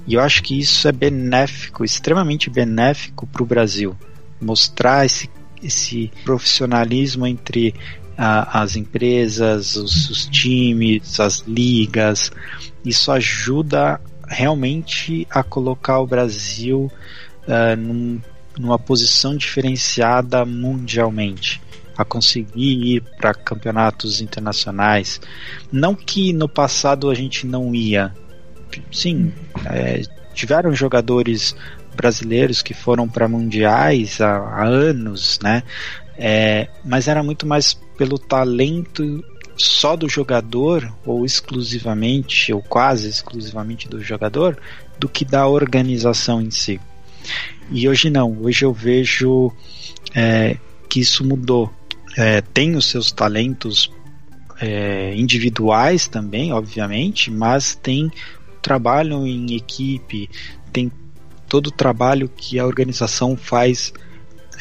E 0.07 0.15
eu 0.15 0.21
acho 0.21 0.41
que 0.41 0.57
isso 0.57 0.87
é 0.87 0.91
benéfico, 0.91 1.85
extremamente 1.85 2.49
benéfico 2.49 3.27
para 3.27 3.43
o 3.43 3.45
Brasil. 3.45 3.95
Mostrar 4.41 5.05
esse 5.05 5.29
esse 5.61 6.11
profissionalismo 6.23 7.25
entre 7.25 7.73
as 8.17 8.75
empresas, 8.75 9.75
os, 9.75 10.09
os, 10.09 10.25
times, 10.25 11.19
as 11.19 11.41
ligas. 11.41 12.31
Isso 12.83 13.11
ajuda 13.11 14.01
realmente 14.27 15.27
a 15.29 15.43
colocar 15.43 15.99
o 15.99 16.07
Brasil 16.07 16.91
uh, 17.47 17.75
num, 17.77 18.19
numa 18.59 18.79
posição 18.79 19.35
diferenciada 19.35 20.45
mundialmente. 20.45 21.61
A 21.97 22.05
conseguir 22.05 22.95
ir 22.95 23.03
para 23.17 23.33
campeonatos 23.33 24.21
internacionais. 24.21 25.19
Não 25.71 25.95
que 25.95 26.31
no 26.31 26.47
passado 26.47 27.09
a 27.09 27.15
gente 27.15 27.47
não 27.47 27.73
ia. 27.73 28.13
Sim, 28.91 29.33
é, 29.65 30.03
tiveram 30.33 30.75
jogadores 30.75 31.55
brasileiros 31.95 32.61
que 32.61 32.75
foram 32.75 33.09
para 33.09 33.27
mundiais 33.27 34.21
há, 34.21 34.37
há, 34.37 34.63
anos, 34.65 35.39
né? 35.41 35.63
É, 36.15 36.67
mas 36.85 37.07
era 37.07 37.23
muito 37.23 37.47
mais 37.47 37.73
pelo 37.97 38.19
talento 38.19 39.23
só 39.57 39.95
do 39.95 40.07
jogador, 40.07 40.93
ou 41.03 41.25
exclusivamente, 41.25 42.53
ou 42.53 42.61
quase 42.61 43.09
exclusivamente 43.09 43.89
do 43.89 44.03
jogador, 44.03 44.59
do 44.99 45.09
que 45.09 45.25
da 45.25 45.47
organização 45.47 46.39
em 46.39 46.51
si. 46.51 46.79
E 47.69 47.87
hoje 47.87 48.09
não, 48.09 48.37
hoje 48.41 48.65
eu 48.65 48.73
vejo 48.73 49.51
é, 50.15 50.57
que 50.89 50.99
isso 50.99 51.25
mudou. 51.25 51.71
É, 52.17 52.41
tem 52.41 52.75
os 52.75 52.85
seus 52.85 53.11
talentos 53.11 53.91
é, 54.59 55.13
individuais 55.15 56.07
também, 56.07 56.51
obviamente, 56.51 57.29
mas 57.29 57.75
tem 57.75 58.11
trabalho 58.61 59.25
em 59.25 59.55
equipe, 59.55 60.29
tem 60.73 60.91
todo 61.47 61.67
o 61.67 61.71
trabalho 61.71 62.29
que 62.29 62.59
a 62.59 62.65
organização 62.65 63.37
faz 63.37 63.93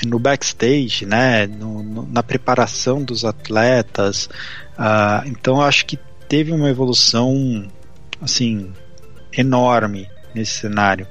no 0.04 0.18
backstage, 0.18 1.06
né, 1.06 1.46
no, 1.46 1.82
no, 1.82 2.06
na 2.06 2.22
preparação 2.22 3.02
dos 3.02 3.24
atletas. 3.24 4.28
Uh, 4.78 5.26
então, 5.26 5.60
acho 5.60 5.86
que 5.86 5.98
teve 6.28 6.52
uma 6.52 6.68
evolução 6.68 7.66
assim 8.20 8.72
enorme 9.36 10.08
nesse 10.34 10.60
cenário. 10.60 11.06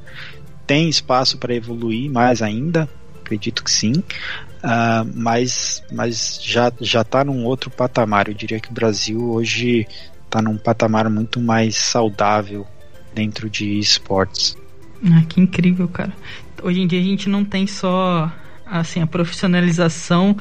Tem 0.66 0.90
espaço 0.90 1.38
para 1.38 1.54
evoluir 1.54 2.10
mais 2.10 2.42
ainda, 2.42 2.90
acredito 3.22 3.64
que 3.64 3.72
sim, 3.72 3.94
uh, 3.94 5.10
mas, 5.14 5.84
mas 5.92 6.40
já 6.44 6.72
já 6.82 7.02
está 7.02 7.24
num 7.24 7.46
outro 7.46 7.70
patamar. 7.70 8.28
Eu 8.28 8.34
diria 8.34 8.60
que 8.60 8.70
o 8.70 8.74
Brasil 8.74 9.22
hoje 9.32 9.88
está 10.26 10.42
num 10.42 10.58
patamar 10.58 11.10
muito 11.10 11.40
mais 11.40 11.76
saudável 11.76 12.68
dentro 13.14 13.50
de 13.50 13.80
esportes. 13.80 14.58
Ah, 15.04 15.24
que 15.28 15.40
incrível, 15.40 15.88
cara. 15.88 16.14
Hoje 16.62 16.82
em 16.82 16.88
dia 16.88 17.00
a 17.00 17.04
gente 17.04 17.30
não 17.30 17.46
tem 17.46 17.68
só 17.68 18.32
assim 18.66 19.02
a 19.02 19.08
profissionalização 19.08 20.36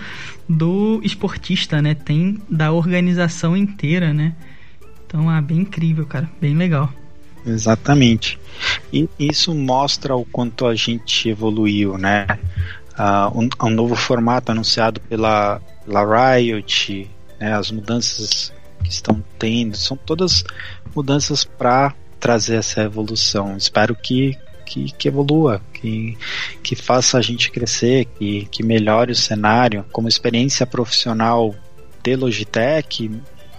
do 0.48 1.00
esportista, 1.04 1.82
né? 1.82 1.94
Tem 1.94 2.40
da 2.48 2.72
organização 2.72 3.56
inteira, 3.56 4.12
né? 4.12 4.34
Então, 5.06 5.28
ah, 5.28 5.40
bem 5.40 5.60
incrível, 5.60 6.06
cara, 6.06 6.28
bem 6.40 6.56
legal. 6.56 6.92
Exatamente. 7.46 8.38
E 8.92 9.08
isso 9.18 9.54
mostra 9.54 10.16
o 10.16 10.24
quanto 10.24 10.66
a 10.66 10.74
gente 10.74 11.28
evoluiu, 11.28 11.98
né? 11.98 12.26
Uh, 12.98 13.40
um, 13.40 13.48
um, 13.66 13.70
novo 13.70 13.96
formato 13.96 14.52
anunciado 14.52 15.00
pela, 15.00 15.60
pela 15.84 16.36
Riot, 16.36 17.10
né? 17.40 17.52
as 17.52 17.70
mudanças 17.70 18.52
que 18.82 18.90
estão 18.90 19.22
tendo, 19.38 19.76
são 19.76 19.96
todas 19.96 20.44
mudanças 20.94 21.42
para 21.44 21.92
trazer 22.20 22.56
essa 22.56 22.82
evolução. 22.82 23.56
Espero 23.56 23.96
que, 23.96 24.38
que, 24.64 24.92
que, 24.92 25.08
evolua, 25.08 25.60
que, 25.72 26.16
que 26.62 26.76
faça 26.76 27.18
a 27.18 27.20
gente 27.20 27.50
crescer, 27.50 28.04
que, 28.04 28.46
que 28.46 28.62
melhore 28.62 29.10
o 29.12 29.16
cenário. 29.16 29.84
Como 29.90 30.06
experiência 30.06 30.64
profissional 30.64 31.54
de 32.02 32.14
Logitech, 32.14 33.10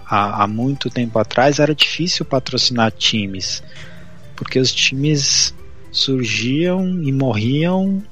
há, 0.08 0.44
há 0.44 0.46
muito 0.46 0.88
tempo 0.88 1.18
atrás 1.18 1.58
era 1.58 1.74
difícil 1.74 2.24
patrocinar 2.24 2.92
times, 2.92 3.62
porque 4.34 4.58
os 4.58 4.72
times 4.72 5.54
surgiam 5.90 7.02
e 7.02 7.12
morriam 7.12 8.02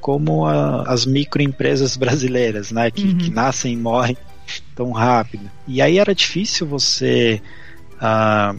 como 0.00 0.46
a, 0.46 0.82
as 0.82 1.06
microempresas 1.06 1.96
brasileiras, 1.98 2.72
né, 2.72 2.90
que, 2.90 3.04
uhum. 3.04 3.18
que 3.18 3.30
nascem 3.30 3.74
e 3.74 3.76
morrem 3.76 4.16
tão 4.74 4.90
rápido. 4.90 5.50
E 5.66 5.80
aí 5.80 5.98
era 5.98 6.14
difícil 6.14 6.66
você, 6.66 7.40
uh, 7.96 8.58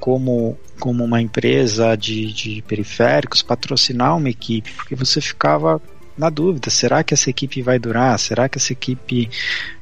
como 0.00 0.58
como 0.78 1.04
uma 1.04 1.20
empresa 1.20 1.96
de, 1.96 2.32
de 2.32 2.62
periféricos 2.62 3.42
patrocinar 3.42 4.16
uma 4.16 4.30
equipe, 4.30 4.72
porque 4.72 4.94
você 4.94 5.20
ficava 5.20 5.82
na 6.16 6.30
dúvida: 6.30 6.70
será 6.70 7.02
que 7.02 7.14
essa 7.14 7.30
equipe 7.30 7.62
vai 7.62 7.78
durar? 7.78 8.18
Será 8.18 8.48
que 8.48 8.58
essa 8.58 8.72
equipe 8.72 9.28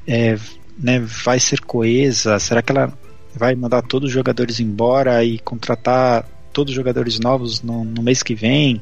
é, 0.07 0.39
né, 0.79 1.01
vai 1.01 1.41
ser 1.41 1.61
coesa? 1.61 2.39
Será 2.39 2.63
que 2.63 2.73
ela 2.73 2.93
vai 3.35 3.55
mandar 3.55 3.83
todos 3.83 4.09
os 4.09 4.15
jogadores 4.15 4.61
embora 4.61 5.25
e 5.25 5.39
contratar 5.39 6.25
todos 6.53 6.71
os 6.71 6.77
jogadores 6.77 7.19
novos 7.19 7.63
no, 7.63 7.85
no 7.85 8.03
mês 8.03 8.23
que 8.23 8.35
vem? 8.35 8.81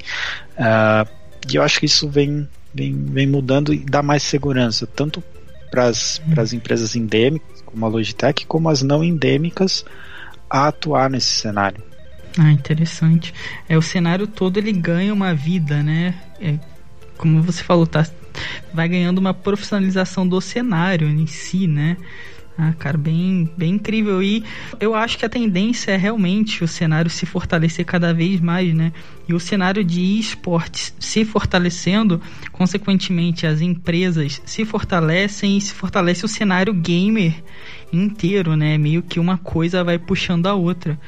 Uh, 0.57 1.09
e 1.51 1.57
eu 1.57 1.62
acho 1.62 1.80
que 1.80 1.86
isso 1.86 2.09
vem, 2.09 2.49
vem, 2.72 2.92
vem 2.92 3.26
mudando 3.26 3.72
e 3.72 3.78
dá 3.78 4.03
mais 4.03 4.22
segurança, 4.22 4.86
tanto 4.86 5.22
para 5.70 5.88
as 5.88 6.53
empresas 6.53 6.95
endêmicas, 6.95 7.62
como 7.62 7.84
a 7.84 7.88
Logitech, 7.88 8.47
como 8.47 8.68
as 8.68 8.82
não 8.82 9.03
endêmicas, 9.03 9.84
a 10.49 10.68
atuar 10.68 11.11
nesse 11.11 11.26
cenário. 11.26 11.82
Ah, 12.38 12.51
interessante. 12.51 13.32
É 13.68 13.76
o 13.76 13.82
cenário 13.82 14.26
todo 14.26 14.57
ele 14.57 14.72
ganha 14.72 15.12
uma 15.12 15.34
vida, 15.34 15.82
né? 15.82 16.14
É, 16.40 16.59
como 17.16 17.42
você 17.42 17.62
falou, 17.62 17.86
tá, 17.86 18.07
vai 18.72 18.89
ganhando 18.89 19.18
uma 19.18 19.35
profissionalização 19.35 20.26
do 20.26 20.41
cenário 20.41 21.09
em 21.09 21.26
si, 21.26 21.66
né? 21.66 21.97
Ah, 22.57 22.72
cara, 22.78 22.97
bem, 22.97 23.51
bem 23.57 23.74
incrível. 23.74 24.22
E 24.22 24.45
eu 24.78 24.95
acho 24.95 25.18
que 25.18 25.26
a 25.26 25.28
tendência 25.28 25.91
é 25.91 25.97
realmente 25.97 26.62
o 26.62 26.68
cenário 26.68 27.11
se 27.11 27.26
fortalecer 27.26 27.85
cada 27.85 28.14
vez 28.14 28.41
mais, 28.41 28.72
né? 28.72 28.93
E 29.28 29.35
o 29.35 29.41
cenário 29.41 29.82
de 29.82 30.01
esportes 30.20 30.95
se 31.01 31.24
fortalecendo, 31.24 32.22
consequentemente, 32.53 33.45
as 33.45 33.61
empresas 33.61 34.41
se 34.45 34.64
fortalecem 34.64 35.57
e 35.57 35.61
se 35.61 35.74
fortalece 35.74 36.24
o 36.24 36.28
cenário 36.28 36.72
gamer 36.72 37.35
inteiro, 37.93 38.55
né? 38.55 38.78
Meio 38.78 39.03
que 39.03 39.18
uma 39.18 39.37
coisa 39.37 39.82
vai 39.82 39.99
puxando 39.99 40.47
a 40.47 40.55
outra. 40.55 40.99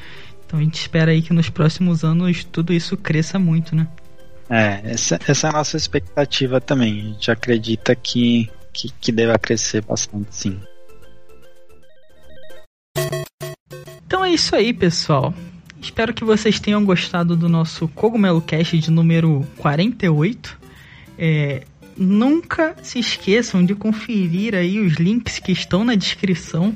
Então 0.45 0.59
a 0.59 0.63
gente 0.63 0.75
espera 0.75 1.11
aí 1.11 1.21
que 1.21 1.33
nos 1.33 1.49
próximos 1.49 2.03
anos 2.03 2.43
tudo 2.43 2.73
isso 2.73 2.97
cresça 2.97 3.39
muito, 3.39 3.73
né? 3.73 3.87
É, 4.49 4.81
essa, 4.91 5.19
essa 5.27 5.47
é 5.47 5.49
a 5.49 5.53
nossa 5.53 5.77
expectativa 5.77 6.61
também. 6.61 6.99
A 6.99 7.03
gente 7.13 7.31
acredita 7.31 7.95
que, 7.95 8.49
que, 8.73 8.91
que 8.99 9.11
deva 9.11 9.37
crescer 9.37 9.81
bastante, 9.81 10.35
sim. 10.35 10.59
é 14.27 14.33
isso 14.33 14.55
aí, 14.55 14.73
pessoal. 14.73 15.33
Espero 15.81 16.13
que 16.13 16.25
vocês 16.25 16.59
tenham 16.59 16.83
gostado 16.83 17.35
do 17.35 17.47
nosso 17.47 17.87
Cogumelo 17.87 18.41
Cast 18.41 18.77
de 18.77 18.91
número 18.91 19.47
48. 19.57 20.59
É, 21.17 21.63
nunca 21.95 22.75
se 22.83 22.99
esqueçam 22.99 23.63
de 23.63 23.73
conferir 23.73 24.53
aí 24.53 24.79
os 24.79 24.95
links 24.95 25.39
que 25.39 25.53
estão 25.53 25.85
na 25.85 25.95
descrição, 25.95 26.75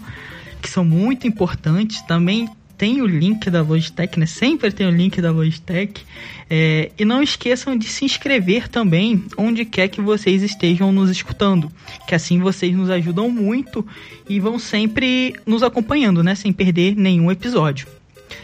que 0.62 0.70
são 0.70 0.86
muito 0.86 1.28
importantes. 1.28 2.02
Também 2.04 2.50
tem 2.82 3.00
o 3.00 3.06
link 3.06 3.48
da 3.52 3.62
Logitech, 3.62 4.20
né? 4.20 4.26
Sempre 4.26 4.72
tem 4.72 4.88
o 4.88 4.90
link 4.90 5.22
da 5.22 5.30
Logitech. 5.30 6.04
É, 6.50 6.92
e 6.98 7.06
não 7.06 7.22
esqueçam 7.22 7.78
de 7.78 7.86
se 7.86 8.04
inscrever 8.04 8.68
também 8.68 9.24
onde 9.38 9.66
quer 9.66 9.88
que 9.88 10.02
vocês 10.02 10.42
estejam 10.42 10.92
nos 10.92 11.12
escutando, 11.12 11.72
que 12.08 12.16
assim 12.16 12.40
vocês 12.40 12.76
nos 12.76 12.90
ajudam 12.90 13.30
muito 13.30 13.86
e 14.28 14.40
vão 14.40 14.58
sempre 14.58 15.36
nos 15.46 15.62
acompanhando, 15.62 16.24
né? 16.24 16.34
Sem 16.34 16.52
perder 16.52 16.96
nenhum 16.96 17.30
episódio. 17.30 17.88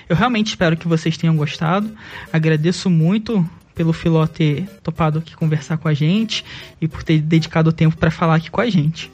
Eu 0.08 0.16
realmente 0.16 0.50
espero 0.50 0.78
que 0.78 0.88
vocês 0.88 1.18
tenham 1.18 1.36
gostado. 1.36 1.90
Agradeço 2.32 2.92
muito 2.92 3.44
pelo 3.74 3.92
Filó 3.92 4.28
ter 4.28 4.70
topado 4.84 5.18
aqui 5.18 5.36
conversar 5.36 5.80
com 5.80 5.88
a 5.88 5.96
gente 5.96 6.46
e 6.80 6.88
por 6.88 7.02
ter 7.02 7.22
dedicado 7.22 7.72
o 7.72 7.74
tempo 7.74 7.98
para 7.98 8.12
falar 8.12 8.36
aqui 8.36 8.52
com 8.52 8.62
a 8.62 8.70
gente. 8.70 9.12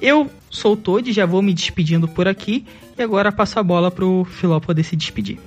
Eu 0.00 0.28
sou 0.50 0.72
o 0.72 0.76
Todd, 0.76 1.12
já 1.12 1.24
vou 1.24 1.40
me 1.40 1.54
despedindo 1.54 2.08
por 2.08 2.26
aqui 2.26 2.66
e 2.96 3.02
agora 3.02 3.32
passo 3.32 3.58
a 3.58 3.62
bola 3.62 3.90
pro 3.90 4.24
Filó 4.24 4.60
poder 4.60 4.84
se 4.84 4.96
despedir. 4.96 5.38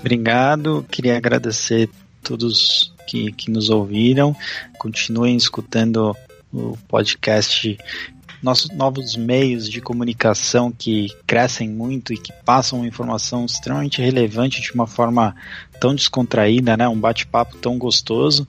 Obrigado, 0.00 0.84
queria 0.90 1.16
agradecer 1.16 1.88
a 1.88 2.28
todos 2.28 2.92
que, 3.06 3.32
que 3.32 3.50
nos 3.50 3.70
ouviram. 3.70 4.36
Continuem 4.78 5.36
escutando 5.36 6.14
o 6.52 6.76
podcast 6.88 7.76
nossos 8.44 8.70
novos 8.72 9.16
meios 9.16 9.70
de 9.70 9.80
comunicação 9.80 10.70
que 10.70 11.08
crescem 11.26 11.66
muito 11.66 12.12
e 12.12 12.18
que 12.18 12.30
passam 12.44 12.84
informação 12.84 13.46
extremamente 13.46 14.02
relevante 14.02 14.60
de 14.60 14.70
uma 14.72 14.86
forma 14.86 15.34
tão 15.80 15.94
descontraída, 15.94 16.76
né? 16.76 16.86
Um 16.86 17.00
bate-papo 17.00 17.56
tão 17.56 17.78
gostoso. 17.78 18.46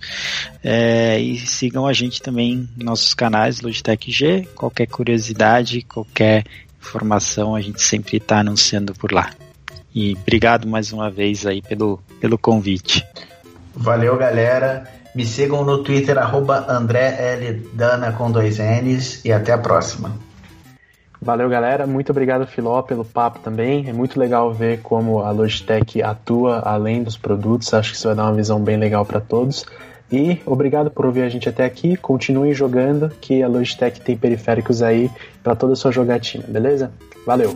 É, 0.61 1.17
e 1.17 1.37
sigam 1.37 1.87
a 1.87 1.93
gente 1.93 2.21
também 2.21 2.67
em 2.77 2.83
nossos 2.83 3.13
canais 3.13 3.61
Logitech 3.61 4.11
G. 4.11 4.45
Qualquer 4.53 4.87
curiosidade, 4.87 5.81
qualquer 5.83 6.43
informação, 6.85 7.55
a 7.55 7.61
gente 7.61 7.81
sempre 7.81 8.17
está 8.17 8.39
anunciando 8.39 8.93
por 8.93 9.11
lá. 9.11 9.31
E 9.93 10.13
obrigado 10.21 10.67
mais 10.67 10.91
uma 10.91 11.09
vez 11.09 11.45
aí 11.45 11.61
pelo, 11.61 11.99
pelo 12.19 12.37
convite. 12.37 13.05
Valeu, 13.73 14.17
galera. 14.17 14.85
Me 15.15 15.25
sigam 15.25 15.63
no 15.63 15.81
Twitter, 15.83 16.17
arroba 16.17 16.65
André 16.69 17.15
L. 17.17 17.69
Dana 17.73 18.11
com 18.11 18.29
dois 18.29 18.57
N's 18.59 19.23
e 19.23 19.31
até 19.31 19.53
a 19.53 19.57
próxima. 19.57 20.11
Valeu, 21.21 21.49
galera. 21.49 21.87
Muito 21.87 22.11
obrigado, 22.11 22.45
Filó, 22.45 22.81
pelo 22.81 23.05
papo 23.05 23.39
também. 23.39 23.89
É 23.89 23.93
muito 23.93 24.19
legal 24.19 24.53
ver 24.53 24.81
como 24.81 25.21
a 25.21 25.31
Logitech 25.31 26.03
atua 26.03 26.59
além 26.59 27.01
dos 27.01 27.17
produtos. 27.17 27.73
Acho 27.73 27.91
que 27.91 27.97
isso 27.97 28.07
vai 28.07 28.15
dar 28.15 28.25
uma 28.25 28.35
visão 28.35 28.59
bem 28.59 28.77
legal 28.77 29.05
para 29.05 29.21
todos. 29.21 29.65
E 30.11 30.39
obrigado 30.45 30.91
por 30.91 31.05
ouvir 31.05 31.23
a 31.23 31.29
gente 31.29 31.49
até 31.49 31.65
aqui. 31.65 31.95
Continuem 31.97 32.53
jogando, 32.53 33.09
que 33.21 33.41
a 33.41 33.47
Logitech 33.47 34.01
tem 34.01 34.15
periféricos 34.15 34.81
aí 34.81 35.09
para 35.43 35.55
toda 35.55 35.73
a 35.73 35.75
sua 35.75 35.91
jogatina, 35.91 36.45
beleza? 36.47 36.91
Valeu! 37.25 37.55